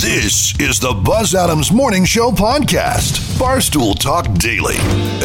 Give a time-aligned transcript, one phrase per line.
[0.00, 4.76] This is the Buzz Adams Morning Show podcast, Barstool Talk Daily.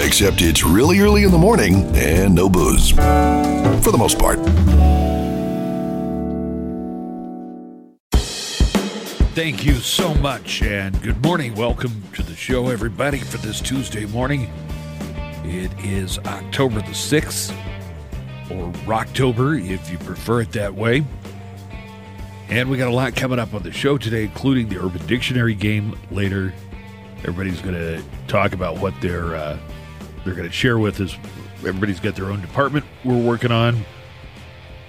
[0.06, 2.92] Except it's really early in the morning and no booze.
[2.92, 4.40] For the most part.
[9.34, 11.56] Thank you so much, and good morning.
[11.56, 14.52] Welcome to the show, everybody, for this Tuesday morning.
[15.46, 17.52] It is October the 6th,
[18.52, 21.06] or Rocktober, if you prefer it that way.
[22.50, 25.54] And we got a lot coming up on the show today, including the Urban Dictionary
[25.54, 26.54] game later.
[27.20, 29.58] Everybody's going to talk about what they're uh,
[30.24, 31.18] they're going to share with us.
[31.60, 33.84] Everybody's got their own department we're working on.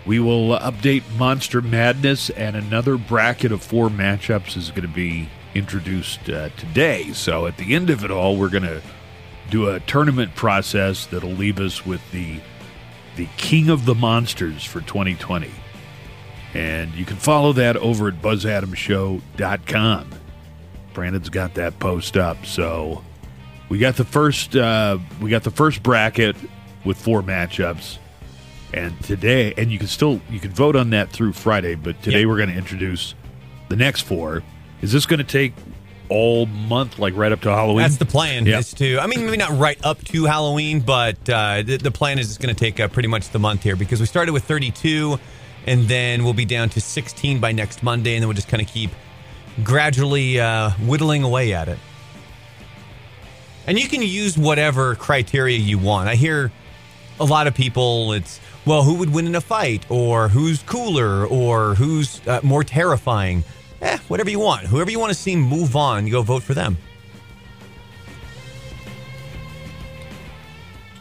[0.07, 5.29] We will update Monster Madness, and another bracket of four matchups is going to be
[5.55, 7.13] introduced uh, today.
[7.13, 8.81] So at the end of it all, we're going to
[9.51, 12.41] do a tournament process that'll leave us with the
[13.17, 15.51] the King of the Monsters for 2020.
[16.55, 20.11] And you can follow that over at buzzadamshow.com.
[20.95, 22.45] Brandon's got that post up.
[22.47, 23.05] So
[23.69, 26.37] we got the first uh, we got the first bracket
[26.85, 27.99] with four matchups.
[28.73, 32.27] And today and you can still you can vote on that through Friday, but today
[32.27, 33.15] we're going to introduce
[33.69, 34.43] the next four.
[34.83, 35.55] Is this going to take
[36.09, 37.83] all month like right up to Halloween?
[37.83, 38.47] That's the plan.
[38.47, 38.59] Yeah.
[38.59, 42.19] Is to, I mean, maybe not right up to Halloween, but uh, the, the plan
[42.19, 44.45] is it's going to take uh, pretty much the month here because we started with
[44.45, 45.19] 32,
[45.69, 48.63] and then we'll be down to 16 by next Monday, and then we'll just kind
[48.63, 48.91] of keep
[49.63, 51.79] gradually uh, whittling away at it.
[53.67, 56.09] And you can use whatever criteria you want.
[56.09, 56.51] I hear
[57.21, 58.13] a lot of people.
[58.13, 62.65] It's well, who would win in a fight, or who's cooler, or who's uh, more
[62.65, 63.45] terrifying.
[63.83, 64.67] Eh, whatever you want.
[64.67, 66.79] Whoever you want to see move on, you go vote for them.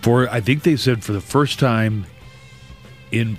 [0.01, 2.05] for I think they said for the first time
[3.11, 3.37] in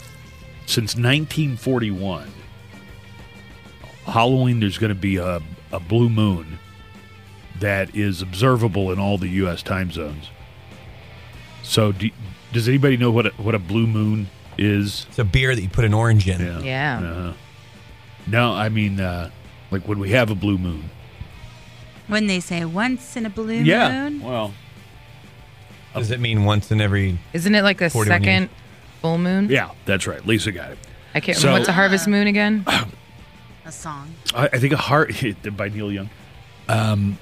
[0.68, 2.30] since 1941
[4.06, 5.40] Halloween there's going to be a,
[5.72, 6.58] a blue moon
[7.58, 10.30] that is observable in all the US time zones.
[11.62, 12.10] So do,
[12.52, 15.06] does anybody know what a, what a blue moon is?
[15.08, 16.40] It's a beer that you put an orange in.
[16.40, 16.60] Yeah.
[16.60, 16.98] Yeah.
[16.98, 17.32] Uh-huh.
[18.26, 19.30] No, I mean uh,
[19.70, 20.90] like when we have a blue moon.
[22.06, 24.08] When they say once in a blue Yeah.
[24.08, 24.22] moon.
[24.22, 24.52] Well,
[25.94, 27.18] Does it mean once in every?
[27.32, 28.24] Isn't it like the second?
[28.24, 28.48] years.
[29.00, 29.48] Full moon?
[29.50, 30.24] yeah, that's right.
[30.26, 30.78] Lisa got it.
[31.14, 31.60] I can't So- remember.
[31.60, 32.64] What's a harvest moon again?
[33.64, 34.14] A song.
[34.34, 35.12] I, I think a heart
[35.56, 36.08] by Neil Young.
[36.70, 37.18] Um,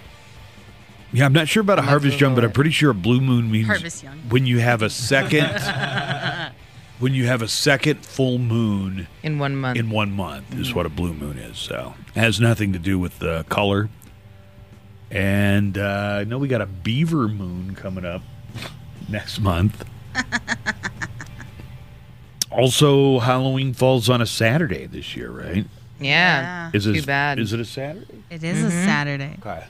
[1.12, 3.50] yeah, I'm not sure about a harvest young, but I'm pretty sure a blue moon
[3.50, 4.18] means young.
[4.28, 5.48] when you have a second
[7.00, 9.76] when you have a second full moon In one month.
[9.78, 11.58] in one month is what a blue moon is.
[11.58, 13.88] So it has nothing to do with the color.
[15.10, 18.22] And uh, I know we got a beaver moon coming up
[19.08, 19.84] next month.
[22.56, 25.66] Also, Halloween falls on a Saturday this year, right?
[26.00, 26.70] yeah.
[26.72, 27.38] Is Too it bad.
[27.38, 28.22] Is it a Saturday?
[28.30, 28.86] It is a mm-hmm.
[28.86, 29.36] Saturday.
[29.40, 29.64] Okay.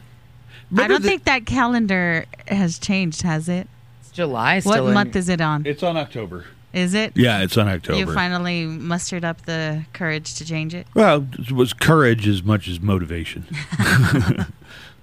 [0.76, 3.68] I don't think that calendar has changed, has it?
[4.00, 5.64] It's July What in- month is it on?
[5.66, 6.46] It's on October.
[6.72, 7.16] Is it?
[7.16, 7.98] Yeah, it's on October.
[7.98, 10.86] You finally mustered up the courage to change it.
[10.94, 13.46] well, it was courage as much as motivation.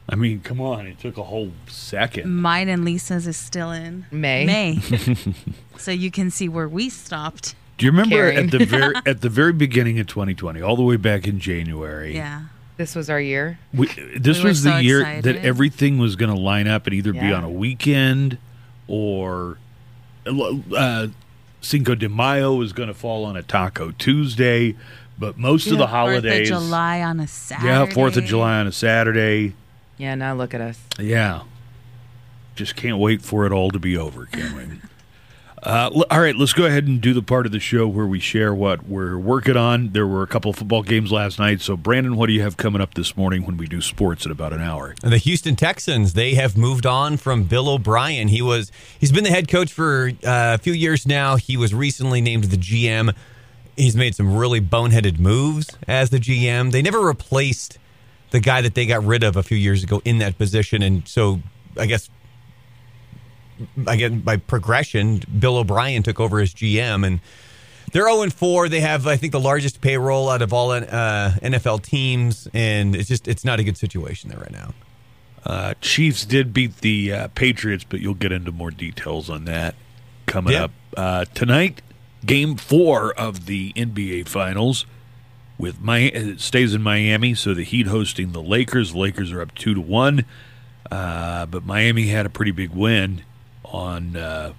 [0.09, 2.29] I mean, come on, it took a whole second.
[2.29, 4.45] Mine and Lisa's is still in May.
[4.45, 4.79] May.
[5.77, 7.55] so you can see where we stopped.
[7.77, 8.45] Do you remember Carrying.
[8.45, 12.15] at the very at the very beginning of 2020, all the way back in January?
[12.15, 12.43] Yeah.
[12.77, 13.59] This was our year.
[13.73, 15.23] We, this We were was the so year excited.
[15.25, 17.33] that everything was going to line up and either be Yeah.
[17.35, 18.37] on a weekend
[18.87, 19.57] or
[20.25, 21.07] uh,
[21.61, 24.75] Cinco de Mayo was going to fall on a Taco Tuesday,
[25.19, 27.67] but most of the holidays, Fourth of July on a Saturday.
[27.67, 29.53] yeah, Fourth of July on a Saturday.
[29.97, 30.79] Yeah, now look at us.
[30.99, 31.43] Yeah.
[32.55, 34.63] Just can't wait for it all to be over, can we?
[35.63, 38.19] Uh, all right, let's go ahead and do the part of the show where we
[38.19, 39.91] share what we're working on.
[39.93, 41.61] There were a couple of football games last night.
[41.61, 44.31] So, Brandon, what do you have coming up this morning when we do sports in
[44.31, 44.93] about an hour?
[45.01, 48.27] The Houston Texans, they have moved on from Bill O'Brien.
[48.27, 51.37] He was he's been the head coach for uh, a few years now.
[51.37, 53.15] He was recently named the GM.
[53.77, 56.73] He's made some really boneheaded moves as the GM.
[56.73, 57.77] They never replaced
[58.31, 61.07] the guy that they got rid of a few years ago in that position, and
[61.07, 61.39] so
[61.79, 62.09] I guess
[63.87, 67.19] again by progression, Bill O'Brien took over as GM, and
[67.91, 68.69] they're 0 4.
[68.69, 70.81] They have, I think, the largest payroll out of all uh,
[71.41, 74.73] NFL teams, and it's just it's not a good situation there right now.
[75.45, 79.75] Uh, Chiefs did beat the uh, Patriots, but you'll get into more details on that
[80.25, 80.63] coming Yep.
[80.63, 81.81] up uh, tonight.
[82.25, 84.85] Game four of the NBA Finals
[85.57, 88.93] with my it stays in Miami, so the Heat hosting the Lakers.
[88.93, 90.23] The Lakers are up two to one,
[90.89, 93.23] uh, but Miami had a pretty big win
[93.73, 94.53] on uh,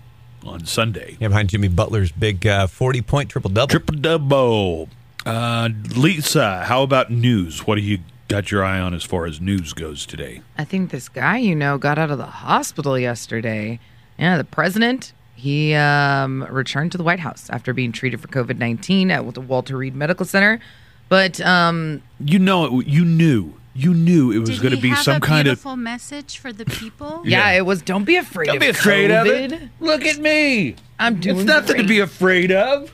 [0.44, 1.16] on Sunday.
[1.20, 3.68] Yeah, behind Jimmy Butler's big uh, 40 point triple double.
[3.68, 4.88] Triple double.
[5.24, 7.66] Uh, Lisa, how about news?
[7.66, 10.42] What do you got your eye on as far as news goes today?
[10.58, 13.78] I think this guy you know got out of the hospital yesterday.
[14.18, 15.12] Yeah, the president.
[15.36, 19.40] He um, returned to the White House after being treated for COVID nineteen at the
[19.40, 20.60] Walter Reed Medical Center.
[21.08, 24.98] But um, You know, it, you knew, you knew it was going to be have
[24.98, 25.52] some a kind of.
[25.56, 27.22] beautiful message for the people?
[27.24, 27.58] yeah, Yeah.
[27.58, 27.82] it was.
[27.82, 28.46] Don't be afraid.
[28.46, 29.60] Don't of be afraid of it.
[29.80, 30.76] Look at me.
[30.98, 32.92] I'm doing It's nothing to be afraid of.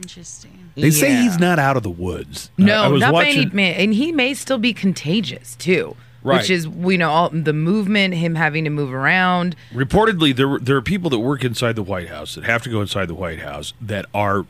[0.00, 0.70] Interesting.
[0.74, 2.50] They say he's not out of the woods.
[2.58, 5.96] No, I was not by any man, and he may still be contagious too.
[6.22, 6.38] Right.
[6.38, 9.54] Which is, you know, all the movement, him having to move around.
[9.72, 12.80] Reportedly, there there are people that work inside the White House that have to go
[12.82, 14.44] inside the White House that are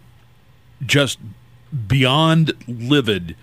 [0.84, 1.18] just
[1.86, 3.36] beyond livid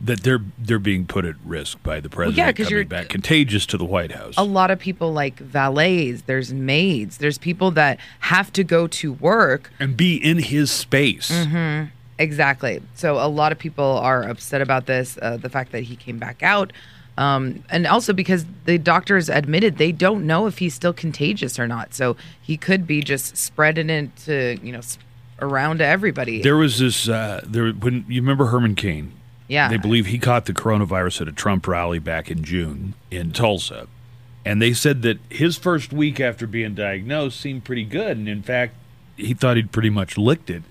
[0.00, 3.08] that they're they're being put at risk by the president yeah, 'cause coming you're- back
[3.08, 4.34] contagious to the White House.
[4.36, 9.12] A lot of people like valets, there's maids, there's people that have to go to
[9.14, 9.70] work.
[9.80, 11.30] and be in his space.
[11.30, 11.86] Mm-hmm.
[12.20, 12.80] Exactly.
[12.94, 16.18] So a lot of people are upset about this, uh, the fact that he came
[16.18, 16.72] back out.
[17.16, 21.66] Um, and also because the doctors admitted they don't know if he's still contagious or
[21.66, 21.92] not.
[21.94, 24.80] So he could be just spreading it to, you know,
[25.40, 26.42] around to everybody.
[26.42, 29.12] There was this uh, there when you remember Herman Cain.
[29.48, 29.68] Yeah.
[29.68, 33.88] They believe he caught the coronavirus at a Trump rally back in June in Tulsa.
[34.44, 38.16] And they said that his first week after being diagnosed seemed pretty good.
[38.16, 38.74] And in fact,
[39.16, 40.62] he thought he'd pretty much licked it.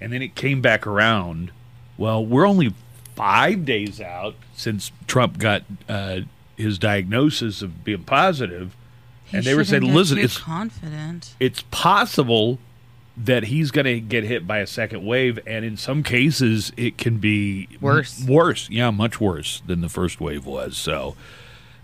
[0.00, 1.50] And then it came back around.
[1.98, 2.72] Well, we're only
[3.14, 6.20] five days out since Trump got uh,
[6.56, 8.74] his diagnosis of being positive.
[9.24, 11.34] He and they were saying, listen, it's confident.
[11.38, 12.58] it's possible
[13.24, 16.96] that he's going to get hit by a second wave, and in some cases, it
[16.98, 18.24] can be m- Worse.
[18.26, 20.76] worse, yeah, much worse than the first wave was.
[20.76, 21.16] So,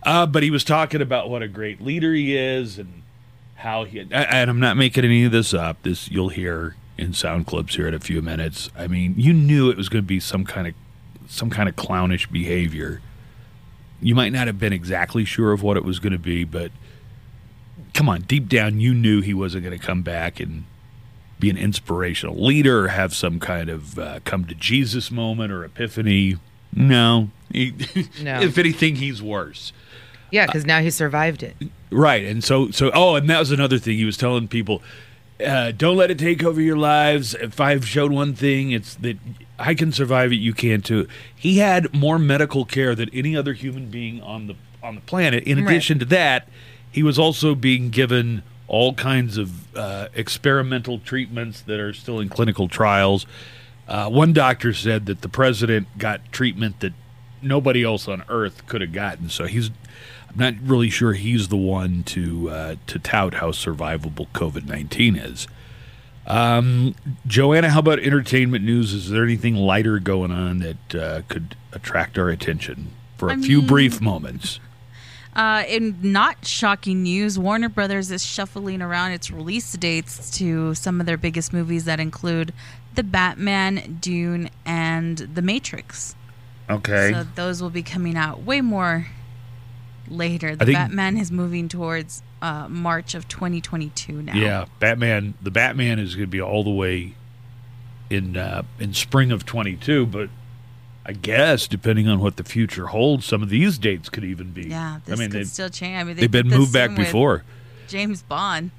[0.03, 3.03] uh, but he was talking about what a great leader he is, and
[3.56, 4.00] how he.
[4.11, 5.83] And I'm not making any of this up.
[5.83, 8.71] This you'll hear in sound clips here in a few minutes.
[8.77, 10.75] I mean, you knew it was going to be some kind of
[11.29, 13.00] some kind of clownish behavior.
[14.00, 16.71] You might not have been exactly sure of what it was going to be, but
[17.94, 20.65] come on, deep down, you knew he wasn't going to come back and
[21.38, 26.37] be an inspirational leader have some kind of uh, come to Jesus moment or epiphany.
[26.75, 27.31] No.
[27.53, 27.75] He,
[28.23, 28.41] No.
[28.41, 29.73] if anything, he's worse.
[30.31, 31.56] yeah, because now he survived it.
[31.91, 32.25] Right.
[32.25, 33.97] And so, so, oh, and that was another thing.
[33.97, 34.83] He was telling people,
[35.44, 37.35] uh, don't let it take over your lives.
[37.35, 39.19] If I've shown one thing, it's that
[39.59, 41.06] I can survive it, you can too.
[41.35, 45.44] He had more medical care than any other human being on the on the planet.
[45.44, 45.73] In Right.
[45.73, 46.49] addition to that,
[46.91, 52.28] he was also being given all kinds of uh, experimental treatments that are still in
[52.28, 53.26] clinical trials.
[53.86, 56.92] Uh, one doctor said that the president got treatment that
[57.40, 59.28] nobody else on earth could have gotten.
[59.28, 59.70] So he's,
[60.28, 65.14] I'm not really sure he's the one to uh, to tout how survivable COVID nineteen
[65.16, 65.46] is.
[66.26, 68.92] Um, Joanna, how about entertainment news?
[68.92, 73.36] Is there anything lighter going on that uh, could attract our attention for a I
[73.36, 74.58] few mean- brief moments?
[75.37, 80.99] Uh, in not shocking news, Warner Brothers is shuffling around its release dates to some
[80.99, 82.55] of their biggest movies that include
[82.94, 86.17] The Batman, Dune, and The Matrix.
[86.71, 87.12] Okay.
[87.12, 89.09] So those will be coming out way more
[90.09, 90.56] later.
[90.56, 94.35] The think- Batman is moving towards uh, March of 2022 now.
[94.35, 95.35] Yeah, Batman.
[95.43, 97.15] The Batman is going to be all the way
[98.09, 100.31] in uh, in spring of twenty two, but
[101.08, 104.69] I guess depending on what the future holds, some of these dates could even be.
[104.69, 105.97] Yeah, I this mean could they've, still change.
[105.97, 107.45] I mean, they they've been moved back before.
[107.87, 108.73] James Bond.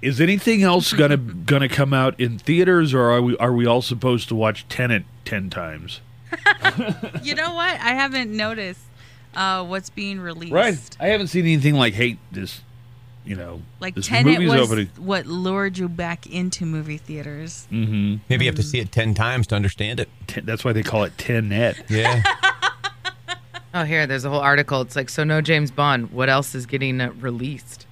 [0.00, 1.16] Is anything else gonna
[1.46, 5.04] gonna come out in theaters, or are we are we all supposed to watch Tenet
[5.26, 6.00] ten times?
[7.22, 7.78] you know what?
[7.80, 8.80] I haven't noticed
[9.34, 10.52] uh, what's being released.
[10.52, 10.96] Right.
[10.98, 12.62] I haven't seen anything like hate this.
[13.24, 14.90] You know, Like this Tenet movie's was opening.
[14.98, 17.66] what lured you back into movie theaters.
[17.72, 18.16] Mm-hmm.
[18.28, 20.08] Maybe you have to see it 10 times to understand it.
[20.42, 21.82] That's why they call it Tenet.
[21.88, 22.22] Yeah.
[23.76, 24.82] Oh, here, there's a whole article.
[24.82, 26.12] It's like, so no James Bond.
[26.12, 27.86] What else is getting uh, released?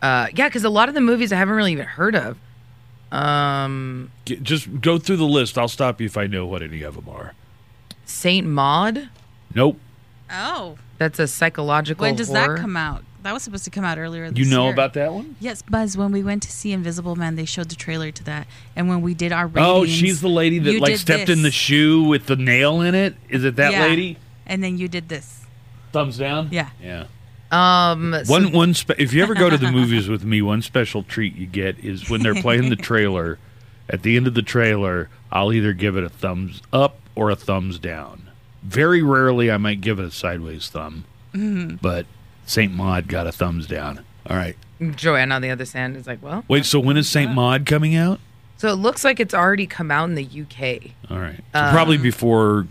[0.00, 2.38] Uh, yeah, because a lot of the movies I haven't really even heard of.
[3.10, 5.58] Um, G- Just go through the list.
[5.58, 7.34] I'll stop you if I know what any of them are.
[8.04, 9.08] Saint Maud.
[9.56, 9.80] Nope.
[10.30, 12.02] Oh, That's a psychological.
[12.02, 12.54] when does horror.
[12.56, 13.02] that come out?
[13.22, 14.30] That was supposed to come out earlier.
[14.30, 14.72] This You know year.
[14.72, 15.36] about that one?
[15.40, 15.96] Yes, Buzz.
[15.96, 19.00] When we went to see Invisible Man, they showed the trailer to that, and when
[19.00, 22.02] we did our ratings, Oh, she's the lady that like did stepped in the shoe
[22.04, 23.14] with the nail in it.
[23.28, 23.82] Is it that Yeah.
[23.82, 24.16] lady?
[24.46, 25.42] and then you did this.
[25.92, 26.48] Thumbs down.
[26.50, 26.68] Yeah.
[26.82, 27.04] Yeah.
[27.52, 28.74] Um, so- One one.
[28.74, 31.78] Spe- if you ever go to the movies with me, one special treat you get
[31.78, 33.38] is when they're playing the trailer.
[33.88, 37.36] At the end of the trailer, I'll either give it a thumbs up or a
[37.36, 38.30] thumbs down.
[38.62, 41.76] Very rarely, I might give it a sideways thumb, Mm-hmm.
[41.82, 42.06] but
[42.52, 44.04] Saint Maud got a thumbs down.
[44.28, 44.56] All right.
[44.94, 46.64] Joanne on the other hand is like, well, Wait.
[46.66, 48.20] So when is Saint Maud coming out?
[48.58, 50.90] so it looks like it's already come out in the UK.
[51.10, 51.36] All right.
[51.54, 52.66] So probably Um, before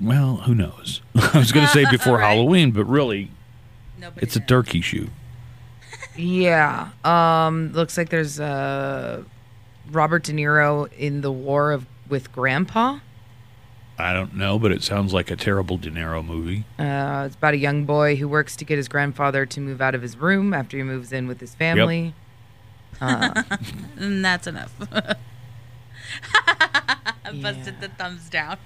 [0.00, 1.00] well, who knows?
[1.14, 2.26] I was going to say before Right.
[2.34, 3.30] Halloween, but really,
[3.98, 5.08] Nobody it's a turkey shoot.
[6.16, 6.90] Yeah.
[7.04, 7.72] Um.
[7.72, 9.22] Looks like there's uh,
[9.90, 12.98] Robert De Niro in the War of with Grandpa.
[13.98, 16.64] I don't know, but it sounds like a terrible De Niro movie.
[16.78, 19.94] Uh, it's about a young boy who works to get his grandfather to move out
[19.94, 22.12] of his room after he moves in with his family.
[23.00, 23.44] And
[24.24, 24.72] that's enough.
[27.42, 28.56] Busted the thumbs down.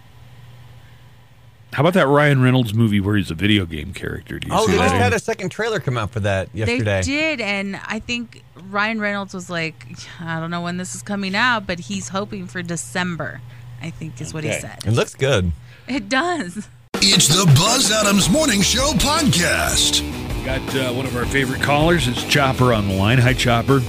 [1.72, 4.40] How about that Ryan Reynolds movie where he's a video game character?
[4.40, 4.84] Do you Oh, see they that?
[4.86, 7.00] just had a second trailer come out for that yesterday.
[7.00, 9.86] They did, and I think Ryan Reynolds was like,
[10.20, 13.40] I don't know when this is coming out, but he's hoping for December.
[13.82, 14.78] I think is what he said.
[14.86, 15.52] It looks good.
[15.88, 16.68] It does.
[16.96, 20.04] It's the Buzz Adams Morning Show podcast.
[20.44, 22.06] Got uh, one of our favorite callers.
[22.06, 23.18] It's Chopper on the line.
[23.18, 23.80] Hi, Chopper.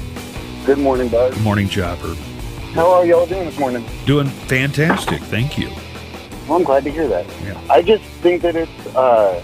[0.65, 1.33] Good morning, Buzz.
[1.33, 2.15] Good morning, Chopper.
[2.73, 3.85] How are y'all doing this morning?
[4.05, 5.21] Doing fantastic.
[5.23, 5.69] Thank you.
[6.47, 7.25] Well, I'm glad to hear that.
[7.43, 7.61] Yeah.
[7.69, 9.43] I just think that it's uh,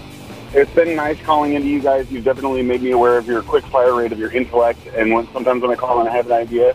[0.54, 2.10] it's been nice calling into you guys.
[2.10, 5.30] You've definitely made me aware of your quick fire rate of your intellect, and when,
[5.32, 6.74] sometimes when I call and I have an idea,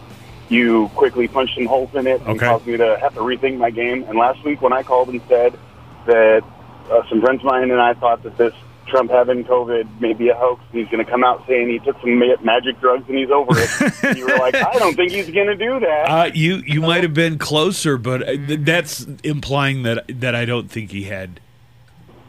[0.49, 2.45] you quickly punched some holes in it and Okay.
[2.45, 4.03] cause me to have to rethink my game.
[4.07, 5.57] And last week when I called and said
[6.05, 6.43] that
[6.91, 8.53] uh, some friends of mine and I thought that this
[8.87, 11.79] Trump having COVID may be a hoax, and he's going to come out saying he
[11.79, 14.03] took some ma- magic drugs and he's over it.
[14.03, 16.03] and you were like, I don't think he's going to do that.
[16.09, 20.69] Uh, you you might have been closer, but uh, that's implying that that I don't
[20.69, 21.39] think he had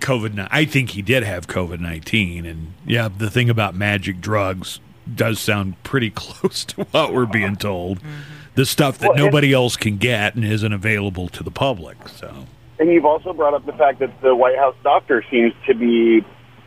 [0.01, 0.47] COVID.
[0.51, 4.79] I think he did have COVID nineteen, and yeah, the thing about magic drugs
[5.13, 8.01] does sound pretty close to what we're being told.
[8.55, 12.09] The stuff that Well, nobody else can get and isn't available to the public.
[12.09, 12.47] So
[12.79, 16.25] And you've also brought up the fact that the White House doctor seems to be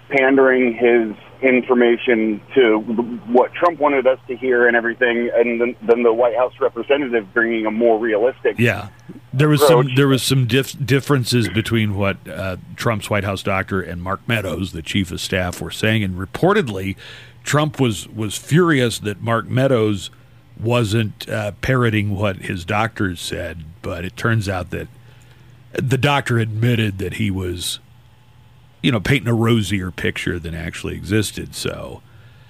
[0.09, 2.79] pandering his information to
[3.27, 7.31] what Trump wanted us to hear and everything, and then, then the White House representative
[7.33, 8.57] bringing a more realistic.
[8.57, 8.89] yeah,
[9.33, 13.81] there was some there was some dif- differences between what uh, Trump's White House doctor
[13.81, 16.95] and Mark Meadows, the chief of staff, were saying, and reportedly,
[17.47, 20.11] Trump was was furious that Mark Meadows
[20.59, 24.89] wasn't uh, parroting what his doctors said, but it turns out that
[25.71, 27.79] the doctor admitted that he was,
[28.81, 31.55] you know, painting a rosier picture than actually existed.
[31.55, 32.01] So,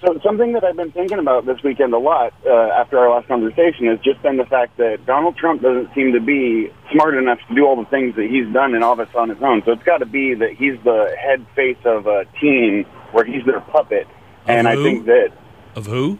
[0.04, 3.28] So something that I've been thinking about this weekend a lot uh, after our last
[3.28, 7.38] conversation has just been the fact that Donald Trump doesn't seem to be smart enough
[7.48, 9.62] to do all the things that he's done in office on his own.
[9.64, 13.44] So it's got to be that he's the head face of a team where he's
[13.44, 14.08] their puppet.
[14.48, 15.30] And I think that
[15.76, 16.18] of who?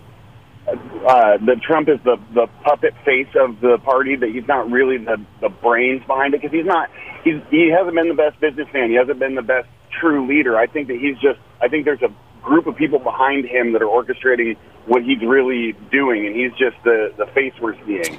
[0.68, 4.16] uh, that Trump is the the puppet face of the party.
[4.16, 6.90] That he's not really the the brains behind it because he's not.
[7.24, 8.90] He's he hasn't been the best businessman.
[8.90, 9.68] He hasn't been the best
[10.00, 10.56] true leader.
[10.56, 11.40] I think that he's just.
[11.60, 14.56] I think there's a group of people behind him that are orchestrating
[14.86, 18.18] what he's really doing, and he's just the the face we're seeing.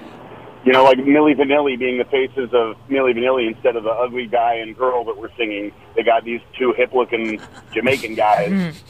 [0.65, 4.27] You know, like Milli Vanilli being the faces of Milli Vanilli instead of the ugly
[4.27, 5.71] guy and girl that we're singing.
[5.95, 7.39] They got these two hip-looking
[7.73, 8.83] Jamaican guys.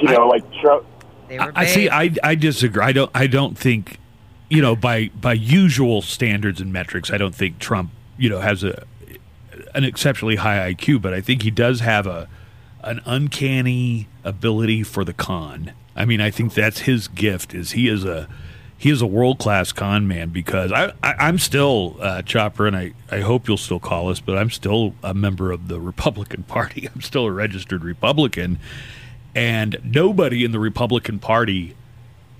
[0.00, 0.86] You know, like Trump.
[1.28, 1.88] They I see.
[1.88, 2.82] I I disagree.
[2.82, 3.10] I don't.
[3.14, 3.98] I don't think,
[4.48, 8.64] you know, by by usual standards and metrics, I don't think Trump, you know, has
[8.64, 8.84] a
[9.74, 11.02] an exceptionally high IQ.
[11.02, 12.28] But I think he does have a
[12.82, 15.72] an uncanny ability for the con.
[15.94, 17.54] I mean, I think that's his gift.
[17.54, 18.28] Is he is a
[18.80, 22.74] he is a world class con man because I, I I'm still uh, Chopper, and
[22.74, 26.42] I I hope you'll still call us, but I'm still a member of the Republican
[26.48, 26.88] Party.
[26.92, 28.58] I'm still a registered Republican,
[29.34, 31.74] and nobody in the Republican Party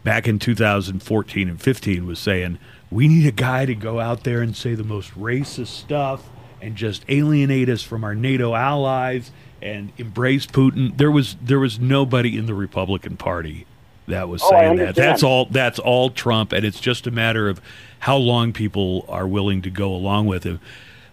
[0.02, 2.58] back in 2014 and 15 was saying
[2.90, 6.28] we need a guy to go out there and say the most racist stuff
[6.60, 9.30] and just alienate us from our NATO allies
[9.62, 10.96] and embrace Putin.
[10.96, 13.66] There was there was nobody in the Republican Party
[14.08, 14.94] that was Oh, saying that.
[14.94, 17.60] That's all that's all Trump and it's just a matter of
[18.00, 20.60] how long people are willing to go along with him.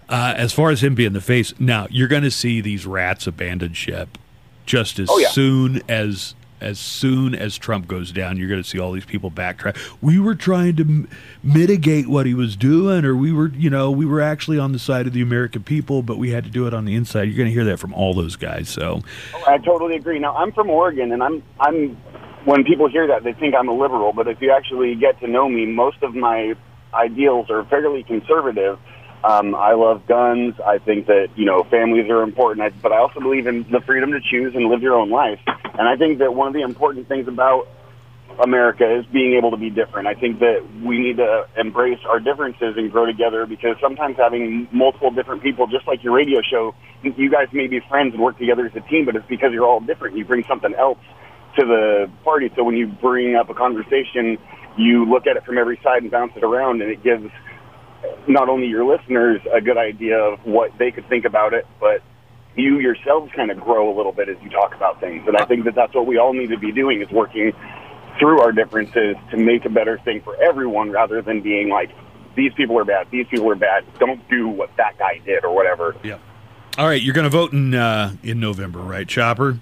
[0.10, 3.28] Uh, as far as him being the face, now you're going to see these rats
[3.28, 4.18] abandon ship
[4.68, 5.30] just as Oh, yeah.
[5.30, 9.30] soon as as soon as Trump goes down, you're going to see all these people
[9.30, 9.78] backtrack.
[10.02, 11.08] We were trying to m-
[11.44, 14.80] mitigate what he was doing, or we were, you know, we were actually on the
[14.80, 17.26] side of the American people, but we had to do it on the inside.
[17.26, 18.70] You're going to hear that from all those guys.
[18.70, 19.04] So,
[19.36, 20.18] oh, I totally agree.
[20.18, 21.96] Now I'm from Oregon, and I'm I'm
[22.46, 25.28] when people hear that they think I'm a liberal, but if you actually get to
[25.28, 26.56] know me, most of my
[26.92, 28.80] ideals are fairly conservative.
[29.24, 30.56] Um, I love guns.
[30.66, 33.82] I think that you know families are important, I, but I also believe in the
[33.82, 35.40] freedom to choose and live your own life.
[35.48, 37.68] And I think that one of the important things about
[38.40, 40.08] America is being able to be different.
[40.08, 44.68] I think that we need to embrace our differences and grow together because sometimes having
[44.72, 48.38] multiple different people, just like your radio show, you guys may be friends and work
[48.38, 50.18] together as a team, but it's because you're all different.
[50.18, 51.00] You bring something else
[51.58, 52.52] to the party.
[52.56, 54.38] So when you bring up a conversation,
[54.78, 57.32] you look at it from every side and bounce it around, and it gives
[58.28, 62.02] not only your listeners a good idea of what they could think about it, but
[62.56, 65.24] you yourselves kind of grow a little bit as you talk about things.
[65.28, 67.54] And I think that that's what we all need to be doing is working
[68.20, 71.92] through our differences to make a better thing for everyone rather than being like,
[72.36, 75.54] these people are bad, these people are bad, don't do what that guy did or
[75.56, 75.96] whatever.
[76.04, 76.20] Yeah.
[76.78, 79.60] All right, you're going to vote in uh, in November, right, Chopper?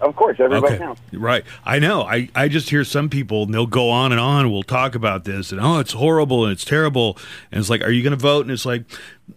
[0.00, 0.84] Of course, everybody okay.
[0.84, 1.00] counts.
[1.12, 1.44] Right.
[1.64, 2.02] I know.
[2.02, 4.50] I, I just hear some people and they'll go on and on.
[4.52, 7.18] We'll talk about this and oh, it's horrible and it's terrible.
[7.50, 8.42] And it's like, are you going to vote?
[8.42, 8.84] And it's like,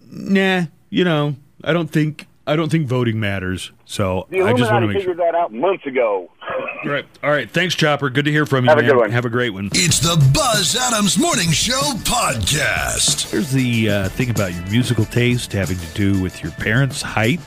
[0.10, 0.65] nah.
[0.89, 3.72] You know, I don't think I don't think voting matters.
[3.86, 5.13] So The I just want to Illuminati make sure.
[5.13, 6.30] figured that out months ago.
[6.84, 7.06] Right.
[7.22, 7.48] All right.
[7.48, 8.10] Thanks, Chopper.
[8.10, 8.70] Good to hear from you.
[8.70, 8.89] Have a man.
[8.89, 9.12] good one.
[9.12, 9.70] Have a great one.
[9.72, 13.30] It's the Buzz Adams Morning Show podcast.
[13.30, 17.39] Here's the uh, thing about your musical taste having to do with your parents' height.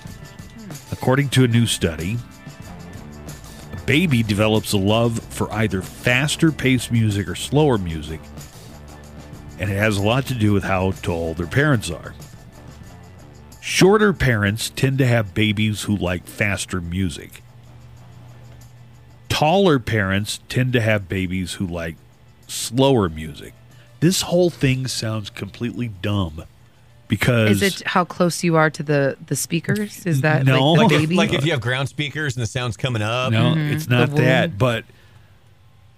[0.93, 2.34] According to a new study, a
[3.87, 8.21] baby develops a love for either faster paced music or slower music,
[9.59, 12.15] and it has a lot to do with how tall their parents are.
[13.61, 17.43] Shorter parents tend to have babies who like faster music.
[19.29, 21.97] Taller parents tend to have babies who like
[22.47, 23.55] slower music.
[24.01, 26.45] This whole thing sounds completely dumb
[27.09, 30.05] because Is it how close you are to the the speakers?
[30.07, 30.73] Is that No.
[30.73, 33.33] like Like the if, like if you have ground speakers and the sound's coming up.
[33.33, 34.17] No, it's not Mm-hmm.
[34.17, 34.49] The that.
[34.51, 34.59] womb.
[34.59, 34.85] But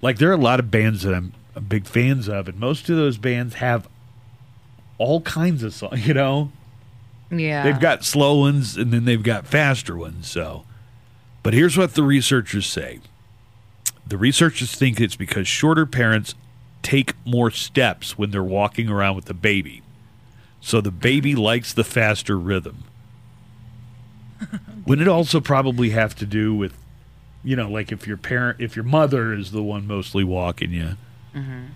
[0.03, 1.33] like, there are a lot of bands that I'm
[1.69, 3.89] big fans of, and most of those bands have
[4.99, 6.01] all kinds of songs.
[6.07, 6.51] You know,
[7.31, 10.29] yeah, they've got slow ones and then they've got faster ones.
[10.31, 10.65] So,
[11.43, 13.01] but here's what the researchers say:
[14.07, 16.35] the researchers think it's because shorter parents
[16.83, 19.83] take more steps when they're walking around with the baby,
[20.67, 22.83] so the baby likes the faster rhythm.
[24.85, 26.77] Wouldn't it also probably have to do with,
[27.45, 30.97] you know, like if your parent, if your mother is the one mostly walking you?
[31.33, 31.67] Mm-hmm.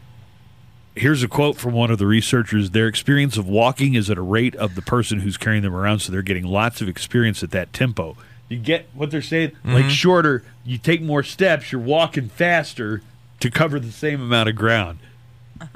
[0.96, 2.72] Here's a quote from one of the researchers.
[2.72, 6.00] Their experience of walking is at a rate of the person who's carrying them around,
[6.00, 8.16] so they're getting lots of experience at that tempo.
[8.48, 9.50] You get what they're saying?
[9.50, 9.72] Mm-hmm.
[9.72, 13.02] Like shorter, you take more steps, you're walking faster
[13.38, 14.98] to cover the same amount of ground.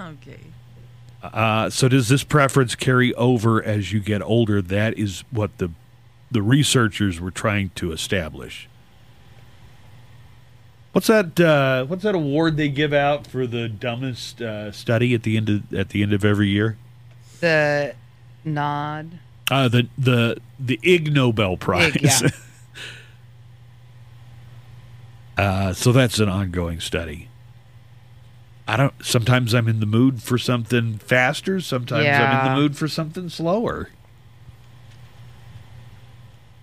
[0.01, 0.41] Okay.
[1.33, 4.61] Uh, so does this preference carry over as you get older?
[4.61, 5.71] That is what the
[6.31, 8.69] the researchers were trying to establish.
[10.93, 11.41] What's that?
[11.41, 15.49] Uh, what's that award they give out for the dumbest uh, study at the end
[15.49, 16.77] of at the end of every year?
[17.45, 17.95] the
[18.45, 19.19] nod.
[19.51, 21.97] Uh, the the the Ig Nobel Prize.
[22.01, 22.29] yeah.
[25.45, 27.29] uh, so that's an ongoing study.
[28.67, 28.95] I don't.
[29.05, 31.61] Sometimes I'm in the mood for something faster.
[31.61, 33.91] Sometimes I'm in the mood for something slower.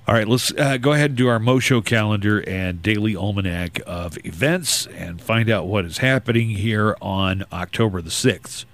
[0.08, 4.18] All right, let's uh, go ahead and do our Moshow calendar and daily almanac of
[4.26, 8.66] events and find out what is happening here on October the 6th.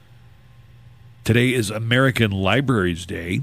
[1.26, 3.42] Today is American Libraries Day.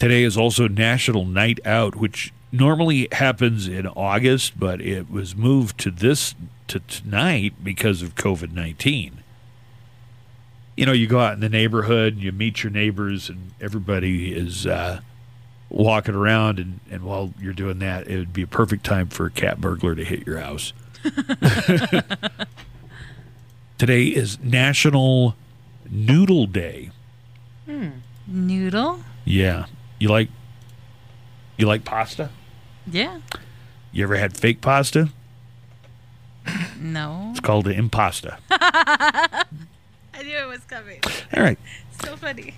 [0.00, 5.78] Today is also National Night Out, which normally happens in August, but it was moved
[5.78, 6.34] to this
[6.68, 9.20] to tonight because of COVID 19.
[10.76, 14.34] You know, you go out in the neighborhood, and you meet your neighbors, and everybody
[14.34, 15.00] is uh,
[15.70, 16.58] walking around.
[16.58, 19.60] And, and while you're doing that, it would be a perfect time for a cat
[19.60, 20.72] burglar to hit your house.
[23.78, 25.36] Today is National
[25.90, 26.90] Noodle Day.
[27.66, 27.88] Hmm.
[28.26, 29.00] Noodle?
[29.24, 29.66] Yeah.
[29.98, 30.28] You like
[31.56, 32.30] you like pasta?
[32.86, 33.20] Yeah.
[33.92, 35.10] You ever had fake pasta?
[36.78, 37.28] No.
[37.30, 38.38] It's called an impasta.
[38.50, 39.44] I
[40.22, 41.00] knew it was coming.
[41.36, 41.58] All right.
[42.04, 42.54] So funny.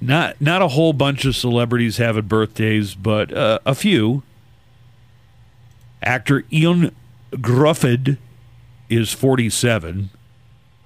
[0.00, 4.22] Not not a whole bunch of celebrities having birthdays, but uh, a few.
[6.02, 6.94] Actor Ian
[7.32, 8.18] Gruffudd
[8.90, 10.10] is 47,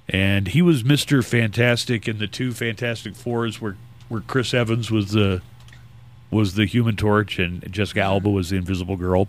[0.08, 1.24] and he was Mr.
[1.24, 3.76] Fantastic in the two Fantastic Fours, where
[4.08, 5.42] where Chris Evans was the
[6.30, 9.28] was the Human Torch and Jessica Alba was the Invisible Girl.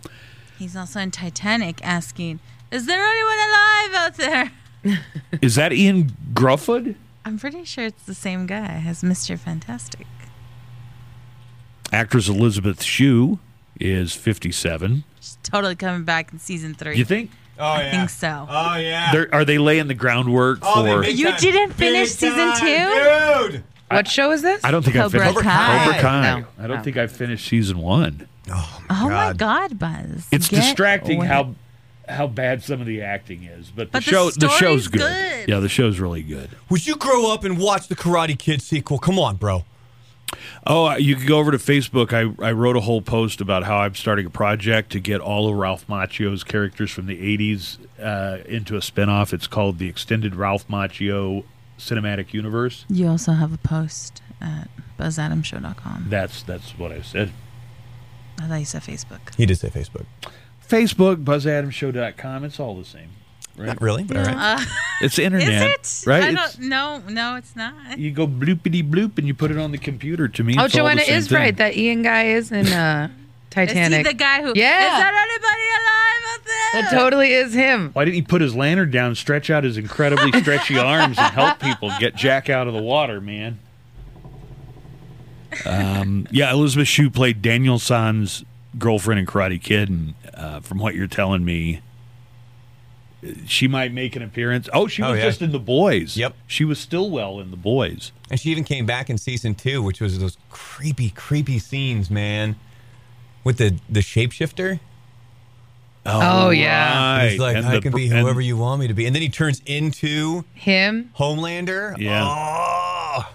[0.58, 4.52] He's also in Titanic asking, Is there anyone alive out there?
[5.42, 6.94] Is that Ian Gruffudd?
[7.24, 9.38] I'm pretty sure it's the same guy as Mr.
[9.38, 10.06] Fantastic.
[11.92, 13.38] Actress Elizabeth Shue
[13.78, 15.04] is 57.
[15.20, 16.96] She's totally coming back in season three.
[16.96, 17.30] You think?
[17.58, 17.90] Oh, I yeah.
[17.90, 18.46] think so.
[18.48, 19.12] Oh, yeah.
[19.12, 21.04] They're, are they laying the groundwork Oh, for?
[21.04, 23.52] You didn't finish big season time, two?
[23.52, 23.64] Dude.
[23.90, 24.62] What show is this?
[24.64, 25.84] I don't think I Cobra finished Kai.
[25.84, 26.22] Cobra Kai.
[26.40, 26.46] No.
[26.58, 26.82] I don't No.
[26.82, 28.26] think I finished season one.
[28.52, 30.26] Oh my God, Buzz.
[30.32, 31.54] It's Get distracting with how
[32.08, 35.00] how bad some of the acting is, but, But the the show the show's good.
[35.00, 35.48] good.
[35.48, 36.50] Yeah, the show's really good.
[36.68, 38.98] Would you grow up and watch the Karate Kid sequel?
[38.98, 39.64] Come on, bro.
[40.66, 42.12] Oh, uh, you can go over to Facebook.
[42.12, 45.48] I, I wrote a whole post about how I'm starting a project to get all
[45.48, 49.32] of Ralph Macchio's characters from the 80s uh, into a spinoff.
[49.32, 51.44] It's called the Extended Ralph Macchio
[51.80, 52.84] Cinematic Universe.
[52.88, 56.06] You also have a post at buzzadamshow.com.
[56.08, 57.32] That's that's what I said.
[58.40, 59.34] I thought you said Facebook.
[59.36, 60.06] He did say Facebook.
[60.66, 62.44] Facebook, buzzadamshow.com.
[62.44, 63.08] It's all the same.
[63.56, 63.66] Right?
[63.66, 64.66] Not really, but all right.
[65.02, 65.48] It's internet.
[65.82, 66.08] Is it?
[66.08, 66.22] Right?
[66.24, 66.58] I don't.
[66.60, 67.98] No, no, it's not.
[67.98, 70.28] you go bloopity bloop and you put it on the computer.
[70.28, 71.36] To me, Oh, it's all the Joanna same is thing.
[71.38, 71.56] right.
[71.56, 73.08] That Ian guy is in uh,
[73.50, 73.98] Is Titanic.
[74.06, 74.52] he the guy who?
[74.54, 74.92] Yeah.
[74.96, 75.12] Is there
[76.72, 77.90] that totally is him.
[77.92, 81.58] Why didn't he put his lantern down, stretch out his incredibly stretchy arms, and help
[81.60, 83.58] people get Jack out of the water, man?
[85.66, 88.44] Um, yeah, Elizabeth Shue played Daniel San's
[88.78, 91.80] girlfriend in Karate Kid, and uh, from what you're telling me,
[93.46, 94.68] she might make an appearance.
[94.72, 95.24] Oh, she Oh, was yeah.
[95.26, 96.16] just in The Boys.
[96.16, 96.34] Yep.
[96.46, 98.12] She was still well in The Boys.
[98.30, 102.56] And she even came back in season two, which was those creepy, creepy scenes, man,
[103.44, 104.78] with the the shapeshifter.
[106.06, 107.28] Oh, yeah.
[107.28, 109.06] He's like, And I the can br- be and- whoever you want me to be,
[109.06, 111.10] and then he turns into Him.
[111.18, 111.96] Homelander.
[111.98, 112.24] Yeah.
[112.26, 113.32] Oh.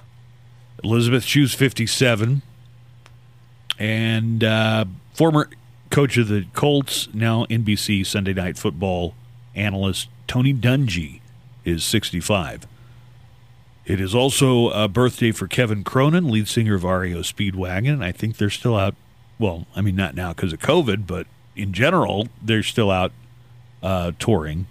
[0.83, 2.41] Elizabeth Shue's 57.
[3.77, 5.49] And uh, former
[5.89, 9.13] coach of the Colts, now NBC Sunday Night Football
[9.53, 11.21] analyst Tony Dungy
[11.63, 12.67] is 65.
[13.85, 18.03] It is also a birthday for Kevin Cronin, lead singer of REO Speedwagon.
[18.03, 18.95] I think they're still out.
[19.37, 23.11] Well, I mean, not now because of COVID, but in general, they're still out
[23.81, 24.67] uh, touring.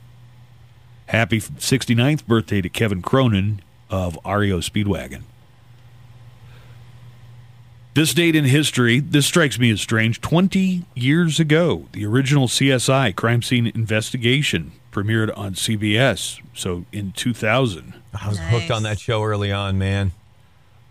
[1.06, 5.22] Happy 69th birthday to Kevin Cronin of REO Speedwagon.
[7.94, 10.20] This date in history, this strikes me as strange.
[10.20, 16.40] 20 years ago, the original CSI crime scene investigation premiered on CBS.
[16.54, 17.94] So in 2000.
[18.20, 20.10] I was hooked on that show early on, man.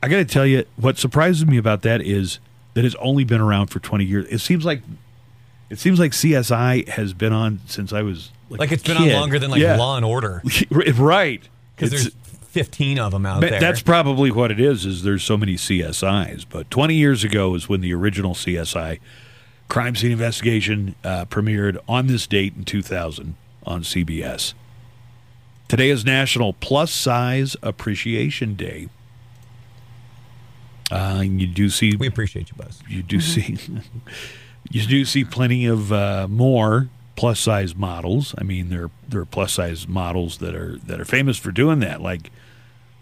[0.01, 2.39] I got to tell you, what surprises me about that is
[2.73, 4.25] that it's only been around for 20 years.
[4.29, 4.81] It seems like
[5.73, 8.97] it seems like CSI has been on since I was like, Like a it's been
[8.97, 9.75] on longer than like Yeah.
[9.75, 10.41] Law and Order
[10.95, 11.41] right.
[11.75, 12.09] because there's
[12.51, 13.59] 15 of them out there.
[13.59, 14.85] That's probably what it is.
[14.85, 16.45] Is there's so many CSIs?
[16.49, 18.99] But 20 years ago is when the original CSI
[19.69, 24.53] crime scene investigation uh, premiered on this date in 2000 on CBS.
[25.67, 28.89] Today is National Plus Size Appreciation Day.
[30.91, 32.79] Uh, and you do see we appreciate you, Buzz.
[32.87, 33.57] you do see
[34.71, 38.33] you do see plenty of uh, more plus size models.
[38.37, 41.79] I mean, there there are plus size models that are that are famous for doing
[41.79, 42.01] that.
[42.01, 42.31] Like,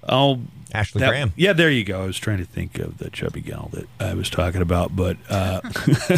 [0.07, 0.41] oh,
[0.73, 1.33] Ashley that- Graham.
[1.35, 2.03] Yeah, there you go.
[2.03, 4.95] I was trying to think of the chubby gal that I was talking about.
[4.95, 5.61] But uh,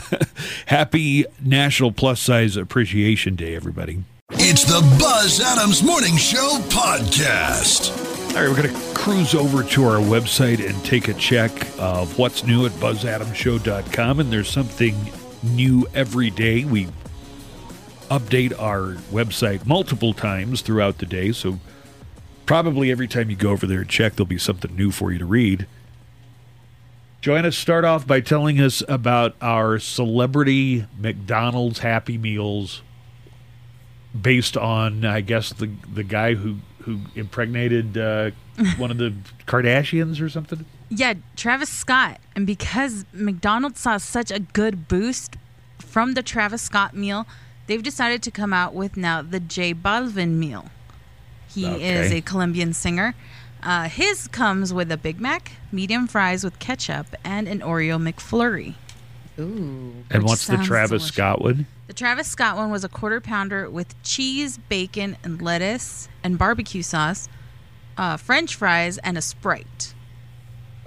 [0.68, 4.04] happy National Plus Size Appreciation Day, everybody.
[4.32, 7.92] It's the Buzz Adams Morning Show podcast.
[8.36, 12.18] All right, we're going to cruise over to our website and take a check of
[12.18, 14.20] what's new at buzzadamshow.com.
[14.20, 14.96] And there's something
[15.44, 16.64] new every day.
[16.66, 16.88] We
[18.10, 21.32] update our website multiple times throughout the day.
[21.32, 21.60] So
[22.46, 25.20] probably every time you go over there and check, there'll be something new for you
[25.20, 25.68] to read.
[27.22, 32.82] Joanna, start off by telling us about our celebrity McDonald's Happy Meals
[34.20, 38.32] based on, I guess, the the guy who who impregnated uh,
[38.78, 39.14] one of the
[39.46, 40.66] Kardashians or something.
[40.90, 42.20] Yeah, Travis Scott.
[42.36, 45.38] And because McDonald's saw such a good boost
[45.80, 47.26] from the Travis Scott meal,
[47.68, 50.66] they've decided to come out with now the J Balvin meal.
[51.48, 53.14] He is a Colombian singer.
[53.62, 58.74] Uh, his comes with a Big Mac, medium fries with ketchup, and an Oreo McFlurry.
[59.40, 59.94] Ooh.
[60.10, 61.08] And what's the Travis delicious.
[61.08, 61.66] Scott one?
[61.88, 66.82] The Travis Scott one was a quarter pounder with cheese, bacon, and lettuce, and barbecue
[66.82, 67.28] sauce,
[67.98, 69.94] uh, French fries, and a Sprite.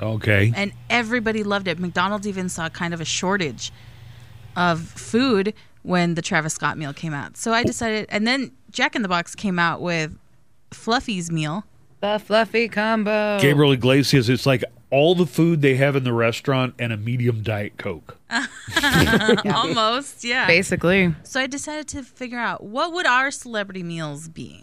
[0.01, 0.53] Okay.
[0.55, 1.79] and everybody loved it.
[1.79, 3.73] McDonald's even saw kind of a shortage
[4.55, 7.37] of food when the Travis Scott meal came out.
[7.37, 10.19] So I decided, and then Jack in the Box came out with
[10.71, 11.65] Fluffy's meal.
[12.01, 13.39] The fluffy combo.
[13.41, 17.43] Gabriel Iglesias, it's like all the food they have in the restaurant and a medium
[17.43, 18.17] Diet Coke.
[19.45, 20.47] Almost, yeah.
[20.47, 21.15] Basically.
[21.25, 24.63] So I decided to figure out what would our celebrity meals be.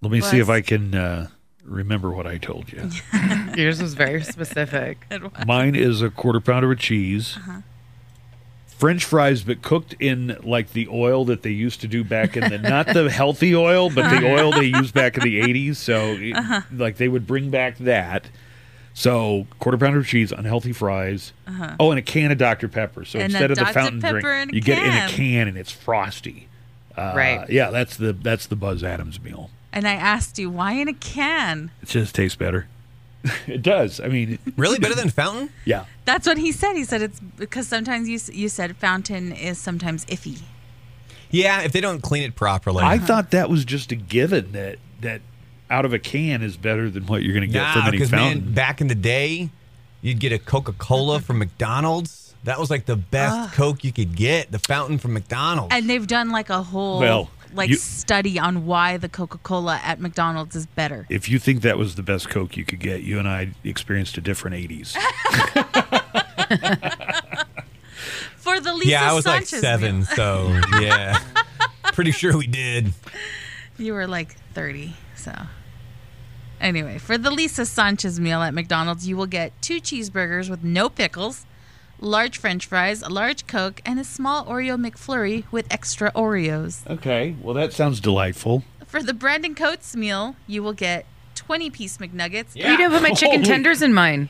[0.00, 1.28] Let me see if I can uh,
[1.64, 2.88] remember what I told you.
[3.56, 4.98] Yours was very specific.
[5.46, 7.36] Mine is a quarter pounder of cheese.
[7.36, 7.60] Uh-huh.
[8.66, 12.48] French fries, but cooked in like the oil that they used to do back in
[12.48, 15.78] the not the healthy oil, but the oil they used back in the eighties.
[15.78, 16.60] So, it- Uh-huh.
[16.72, 18.26] like they would bring back that.
[18.98, 21.32] So, quarter pounder of cheese, unhealthy fries.
[21.78, 23.04] Oh, and a can of Dr Pepper.
[23.04, 23.24] So Uh-huh.
[23.26, 23.72] And instead of the Dr.
[23.74, 25.08] fountain Pepper drink, in a you get it in a can.
[25.10, 26.48] can, and it's frosty.
[26.96, 27.48] Uh, Right.
[27.48, 29.50] Yeah, that's the that's the Buzz Adams meal.
[29.72, 31.70] And I asked you, why in a can?
[31.80, 32.66] It just tastes better.
[33.46, 34.00] It does.
[34.00, 35.50] I mean, Really better than Fountain?
[35.64, 35.84] yeah.
[36.04, 36.74] That's what he said.
[36.74, 40.40] He said it's because sometimes you you said fountain is sometimes iffy.
[41.30, 42.82] Yeah, if they don't clean it properly.
[42.82, 45.20] I thought that was just a given that that
[45.70, 47.98] out of a can is better than what you're going to get Nah, from any
[48.04, 48.44] fountain.
[48.44, 49.50] man, back in the day,
[50.02, 52.34] you'd get a Coca Cola from McDonald's.
[52.44, 54.50] That was like the best Coke you could get.
[54.52, 55.74] The fountain from McDonald's.
[55.74, 59.80] And they've done like a whole Well, like you- study on why the Coca Cola
[59.82, 61.06] at McDonald's is better.
[61.10, 64.16] if you think that was the best Coke you could get, you and I experienced
[64.18, 64.96] a different 80s.
[68.36, 70.06] For the Lisa yeah, I was like seven, meal.
[70.06, 71.18] so yeah.
[71.92, 72.92] Pretty sure we did.
[73.76, 75.32] You were like 30, so.
[76.60, 80.88] Anyway, for the Lisa Sanchez meal at McDonald's, you will get two cheeseburgers with no
[80.88, 81.46] pickles,
[82.00, 86.86] large french fries, a large Coke, and a small Oreo McFlurry with extra Oreos.
[86.88, 88.64] okay, well, that sounds delightful.
[88.86, 92.48] For the Brandon Coates meal, you will get 20 piece McNuggets.
[92.54, 92.70] Yeah.
[92.72, 94.28] You didn't put my chicken tenders in mine.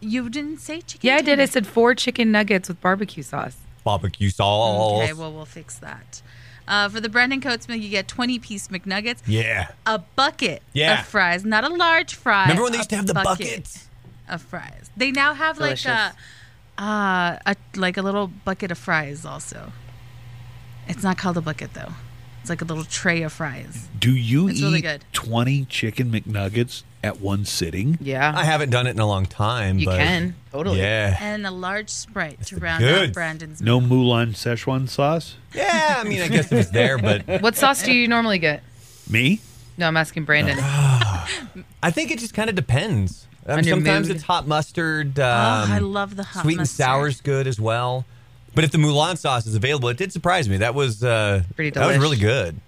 [0.00, 1.06] You didn't say chicken.
[1.06, 1.32] Yeah, I did.
[1.32, 1.50] I tenders.
[1.50, 3.56] said four chicken nuggets with barbecue sauce.
[3.84, 5.02] Barbecue sauce.
[5.02, 6.22] Okay, well, we'll fix that.
[6.70, 9.72] Uh, for the Brandon Coates meal, you get 20 piece McNuggets, yeah.
[9.86, 11.00] a bucket Yeah.
[11.00, 12.42] of fries, not a large fry.
[12.44, 13.88] Remember when they used to have the bucket buckets?
[14.28, 14.88] of fries?
[14.96, 15.86] They now have Delicious.
[15.86, 16.12] like
[16.78, 19.24] a, uh, a like a little bucket of fries.
[19.26, 19.72] Also,
[20.86, 21.92] it's not called a bucket though.
[22.40, 23.88] It's like a little tray of fries.
[23.98, 25.04] Do you It's eat really good.
[25.12, 27.98] 20 chicken McNuggets at one sitting?
[28.00, 29.78] Yeah, I haven't done it in a long time.
[29.78, 30.78] you but can totally.
[30.80, 31.16] Yeah.
[31.20, 33.12] And a large Sprite to the round out goods.
[33.12, 33.90] Brandon's No meal.
[33.90, 35.36] Mulan Szechuan sauce?
[35.54, 38.62] Yeah, I mean, I guess it was there, but What sauce do you normally get?
[39.08, 39.40] Me?
[39.76, 40.56] No, I'm asking Brandon.
[41.82, 43.26] I think it just kind of depends.
[43.46, 44.16] Um, sometimes mood.
[44.16, 45.18] it's hot mustard.
[45.18, 46.84] Oh, Um, I love the hot sweet and mustard.
[46.86, 48.04] sour's good as well.
[48.54, 50.56] But if the Mulan sauce is available, it did surprise me.
[50.58, 52.60] That was uh, Pretty that was really good.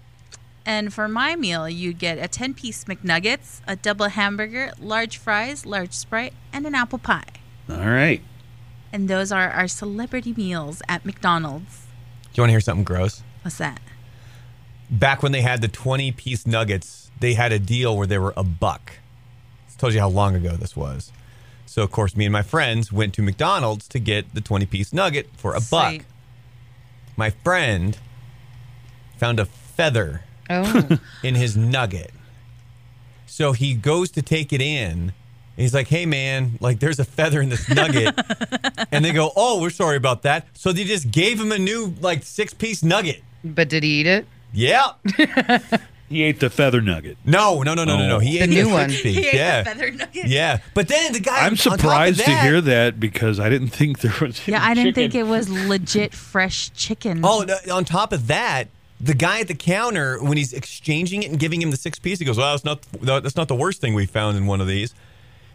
[0.65, 5.65] And for my meal, you'd get a 10 piece McNuggets, a double hamburger, large fries,
[5.65, 7.25] large Sprite, and an apple pie.
[7.69, 8.21] All right.
[8.93, 11.87] And those are our celebrity meals at McDonald's.
[12.31, 13.23] Do you want to hear something gross?
[13.41, 13.81] What's that?
[14.89, 18.33] Back when they had the 20 piece nuggets, they had a deal where they were
[18.37, 18.93] a buck.
[19.65, 21.11] This tells you how long ago this was.
[21.73, 24.93] So, of course, me and my friends went to McDonald's to get the 20 piece
[24.93, 25.89] nugget for a buck.
[25.89, 26.05] Sweet.
[27.17, 27.97] My friend
[29.17, 32.11] found a feather Oh, in his nugget.
[33.25, 35.13] So he goes to take it in.
[35.57, 38.13] He's like, hey, man, like there's a feather in this nugget.
[38.91, 40.45] and they go, oh, we're sorry about that.
[40.53, 43.23] So they just gave him a new, like, six piece nugget.
[43.43, 44.27] but did he eat it?
[44.53, 44.91] Yeah.
[46.13, 47.17] He ate the feather nugget.
[47.25, 48.19] No, no, no, no, no, no.
[48.19, 48.89] He The ate new the one.
[48.89, 49.25] six He piece.
[49.27, 49.63] ate Yeah.
[49.63, 50.27] the feather nugget.
[50.27, 50.57] Yeah.
[50.73, 51.39] But then the guy.
[51.45, 54.41] I'm on top of surprised to that- hear that because I didn't think there was.
[54.47, 55.11] Yeah, any I didn't chicken.
[55.11, 57.21] think it was legit fresh chicken.
[57.23, 58.67] Oh, no, on top of that,
[59.01, 62.19] the guy at the counter, when he's exchanging it and giving him the six piece,
[62.19, 62.81] he goes, "Well, that's not
[63.23, 64.93] that's not the worst thing we found in one of these."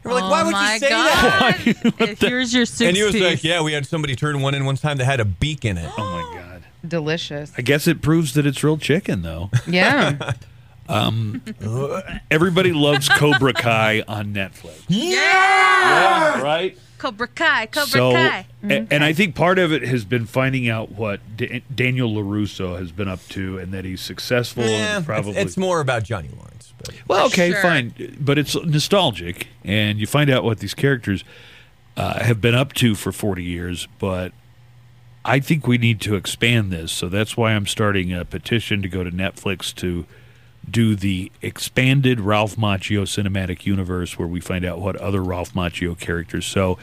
[0.04, 2.18] And we're like, Oh "Why would you say that?" God.
[2.18, 3.22] Here's your six And he was piece.
[3.22, 5.78] like, "Yeah, we had somebody turn one in one time that had a beak in
[5.78, 6.44] it." Oh my god!
[6.86, 7.52] Delicious.
[7.58, 9.50] I guess it proves that it's real chicken, though.
[9.66, 10.32] Yeah.
[10.90, 11.42] Um,
[12.30, 14.84] everybody loves Cobra Kai on Netflix.
[14.88, 16.40] Yeah.
[16.40, 16.78] right.
[16.98, 18.38] Cobra Kai, Cobra so, Kai.
[18.62, 18.86] a- mm-hmm.
[18.90, 22.90] and I think part of it has been finding out what Da- Daniel Larusso has
[22.90, 24.64] been up to, and that he's successful.
[24.64, 26.72] Yeah, and eh, probably it's, it's more about Johnny Lawrence.
[26.78, 27.62] But Well, okay, Sure.
[27.62, 31.22] fine, but it's nostalgic, and you find out what these characters
[31.96, 33.86] uh, have been up to for forty years.
[33.98, 34.32] But
[35.28, 38.88] I think we need to expand this, so that's why I'm starting a petition to
[38.88, 40.06] go to Netflix to
[40.68, 45.98] do the expanded Ralph Macchio cinematic universe, where we find out what other Ralph Macchio
[45.98, 46.46] characters.
[46.46, 46.78] So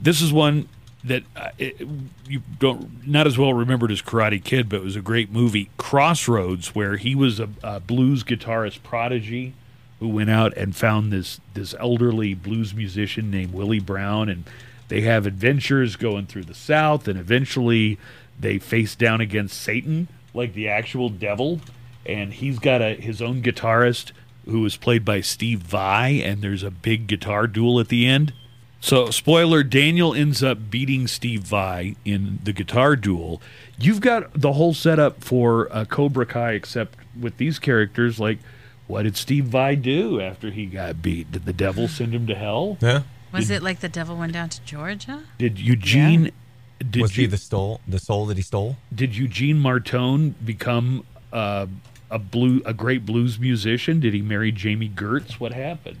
[0.00, 0.68] this is one
[1.02, 1.86] that uh, it,
[2.28, 5.68] you don't not as well remembered as Karate Kid, but it was a great movie.
[5.76, 9.52] Crossroads, where he was a, a blues guitarist prodigy
[9.98, 14.44] who went out and found this this elderly blues musician named Willie Brown, and
[14.88, 17.98] they have adventures going through the South, and eventually
[18.38, 21.60] they face down against Satan, like the actual devil,
[22.04, 24.12] and he's got a his own guitarist
[24.46, 28.32] who is played by Steve Vai, and there's a big guitar duel at the end.
[28.80, 33.40] So, spoiler: Daniel ends up beating Steve Vai in the guitar duel.
[33.78, 38.20] You've got the whole setup for uh, Cobra Kai, except with these characters.
[38.20, 38.38] Like,
[38.86, 41.32] what did Steve Vai do after he got beat?
[41.32, 42.76] Did the devil send him to hell?
[42.82, 43.02] yeah,
[43.34, 45.22] Was it like the devil went down to Georgia?
[45.38, 46.30] Did Eugene?
[46.78, 48.76] Did was you, he the stole the soul that he stole?
[48.94, 51.66] did Eugene Martone become uh,
[52.10, 54.00] a blue a great blues musician?
[54.00, 55.34] Did he marry Jami Gertz?
[55.34, 55.98] What happened?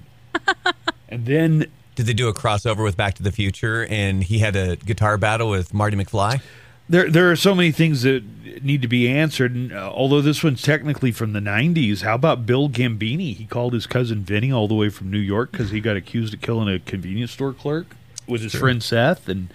[1.08, 4.56] and then Did they do a crossover with Back to the Future and he had
[4.56, 6.40] a guitar battle with Marty McFly?
[6.88, 8.22] There there are so many things that
[8.62, 9.54] need to be answered.
[9.54, 13.34] And, uh, although this one's technically from the '90s, how about Bill Gambini?
[13.34, 16.34] He called his cousin Vinny all the way from New York because he got accused
[16.34, 17.86] of killing a convenience store clerk
[18.26, 19.28] with his friend Seth.
[19.28, 19.48] And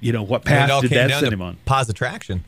[0.00, 1.56] you know what path did that send him on?
[1.64, 2.44] Pause attraction.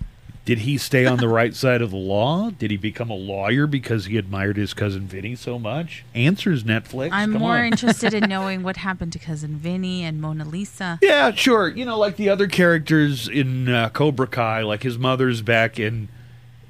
[0.48, 2.48] Did he stay on the right side of the law?
[2.48, 6.06] Did he become a lawyer because he admired his cousin Vinny so much?
[6.14, 7.10] Answers Netflix.
[7.12, 7.66] I'm Come more on.
[7.66, 10.98] interested in knowing what happened to cousin Vinny and Mona Lisa.
[11.02, 11.68] Yeah, sure.
[11.68, 16.08] You know, like the other characters in uh, Cobra Kai, like his mother's back in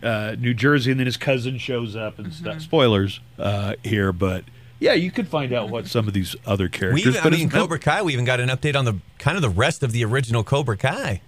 [0.03, 2.45] uh, New Jersey, and then his cousin shows up and Mm-hmm.
[2.45, 2.61] stuff.
[2.63, 4.43] Spoilers uh, here, but
[4.81, 7.07] yeah, you could find out what some of these other We characters.
[7.07, 8.03] even, I but mean, Cobra Kai.
[8.03, 10.77] We even got an update on the kind of the rest of the original Cobra
[10.77, 11.21] Kai.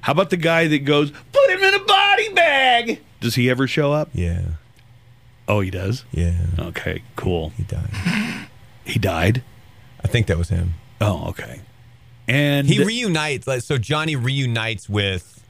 [0.00, 3.00] How about the guy that goes, "Put him in a body bag"?
[3.20, 4.10] Does he ever show up?
[4.12, 4.42] Yeah,
[5.48, 6.04] Oh, he does.
[6.12, 6.34] yeah.
[6.58, 7.50] Okay, cool.
[7.56, 7.90] He died.
[8.84, 9.42] He died.
[10.04, 10.74] I think that was him.
[11.00, 11.60] Oh, okay.
[12.28, 13.46] And He reunites.
[13.46, 15.42] Like, so Johnny reunites with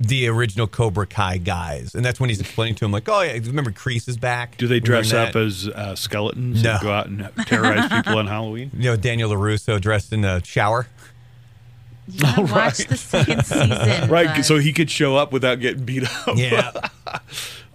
[0.00, 3.32] the original Cobra Kai guys, and that's when he's explaining to him, like, "Oh yeah,
[3.32, 6.72] remember Kreese is back." do they We were in dress up as uh, skeletons No.
[6.74, 8.70] and go out and terrorize people on Halloween?
[8.76, 10.86] you know Daniel LaRusso dressed in a shower?
[12.08, 13.70] You gotta watch the second season.
[14.10, 16.36] Right, but- so he could show up without getting beat up.
[16.36, 16.72] Yeah.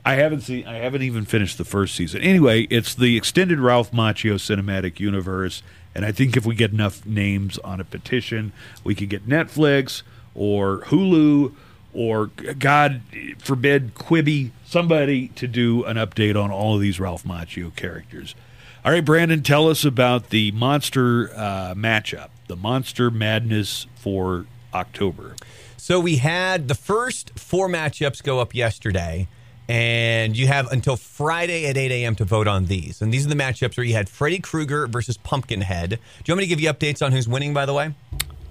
[0.05, 0.67] I haven't seen.
[0.67, 2.21] I haven't even finished the first season.
[2.21, 5.63] Anyway, it's the extended Ralph Macchio cinematic universe,
[5.95, 8.51] and I think if we get enough names on a petition,
[8.83, 10.01] we could get Netflix
[10.35, 11.53] or Hulu
[11.93, 12.27] or
[12.59, 13.01] God
[13.37, 18.35] forbid Quibi, somebody to do an update on all of these Ralph Macchio characters.
[18.83, 25.35] All right, Brandon, tell us about the monster uh, matchup, the Monster Madness for October.
[25.75, 29.27] So we had the first four matchups go up yesterday,
[29.67, 32.13] and you have until Friday at 8 a.m.
[32.17, 33.01] to vote on these.
[33.01, 35.89] And these are the matchups where you had Freddy Krueger versus Pumpkinhead.
[35.89, 37.95] Do you want me to give you updates on who's winning, by the way?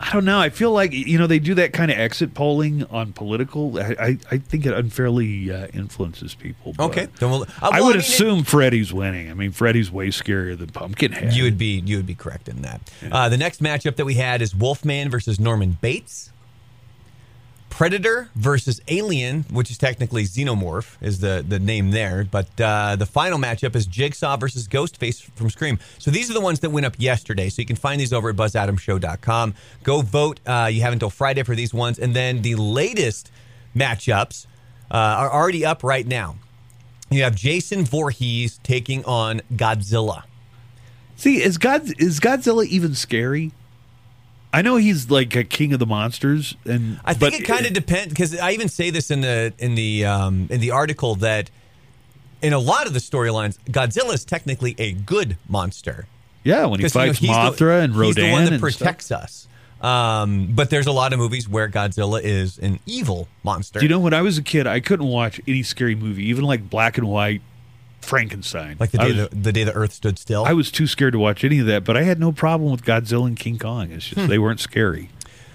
[0.03, 0.41] I don't know.
[0.41, 3.79] I feel like you know they do that kind of exit polling on political.
[3.79, 6.75] I I, I think it unfairly uh, influences people.
[6.79, 7.43] Okay, then we'll.
[7.43, 9.31] uh, I well, would mean, assume Freddy's winning.
[9.31, 11.35] I mean, Freddy's way scarier than Pumpkinhead.
[11.35, 12.81] you would be you would be correct in that.
[13.11, 16.32] Uh, the next matchup that we had is Wolfman versus Norman Bates.
[17.83, 22.23] Predator versus Alien, which is technically Xenomorph, is the, the name there.
[22.23, 25.81] But uh, the final matchup is Jigsaw versus Ghostface from Scream.
[25.99, 27.49] So these are the ones that went up yesterday.
[27.49, 29.55] So you can find these over at buzzadamshow.com.
[29.83, 30.38] Go vote.
[30.47, 31.99] Uh, you have until Friday for these ones.
[31.99, 33.33] And then the latest
[33.75, 34.47] matchups
[34.88, 36.37] uh, are already up right now.
[37.11, 40.23] You have Jason Voorhees taking on Godzilla.
[41.16, 43.51] see is God is Godzilla even scary?
[44.53, 47.73] I know he's like a king of the monsters, and I think it kind of
[47.73, 51.51] depends because I even say this in the in the um, in the article that
[52.43, 56.07] in a lot of the storylines, Godzilla is technically a good monster.
[56.45, 58.45] yeah when he 'Cause, you know, fights he's the- Mothra and Rodan He's the one
[58.45, 58.79] that and stuff.
[58.79, 59.49] protects us.
[59.81, 63.81] Um, but there's a lot of movies where Godzilla is an evil monster.
[63.81, 66.45] Do you know when I was a kid, I couldn't watch any scary movie, even
[66.45, 67.43] like black and white
[68.05, 68.77] Frankenstein.
[68.79, 70.45] like the day was- the, the day the Earth stood still.
[70.45, 72.85] I was too scared to watch any of that, but I had no problem with
[72.85, 73.91] Godzilla and King Kong.
[73.93, 74.15] It's Hmm.
[74.17, 75.11] just they weren't scary.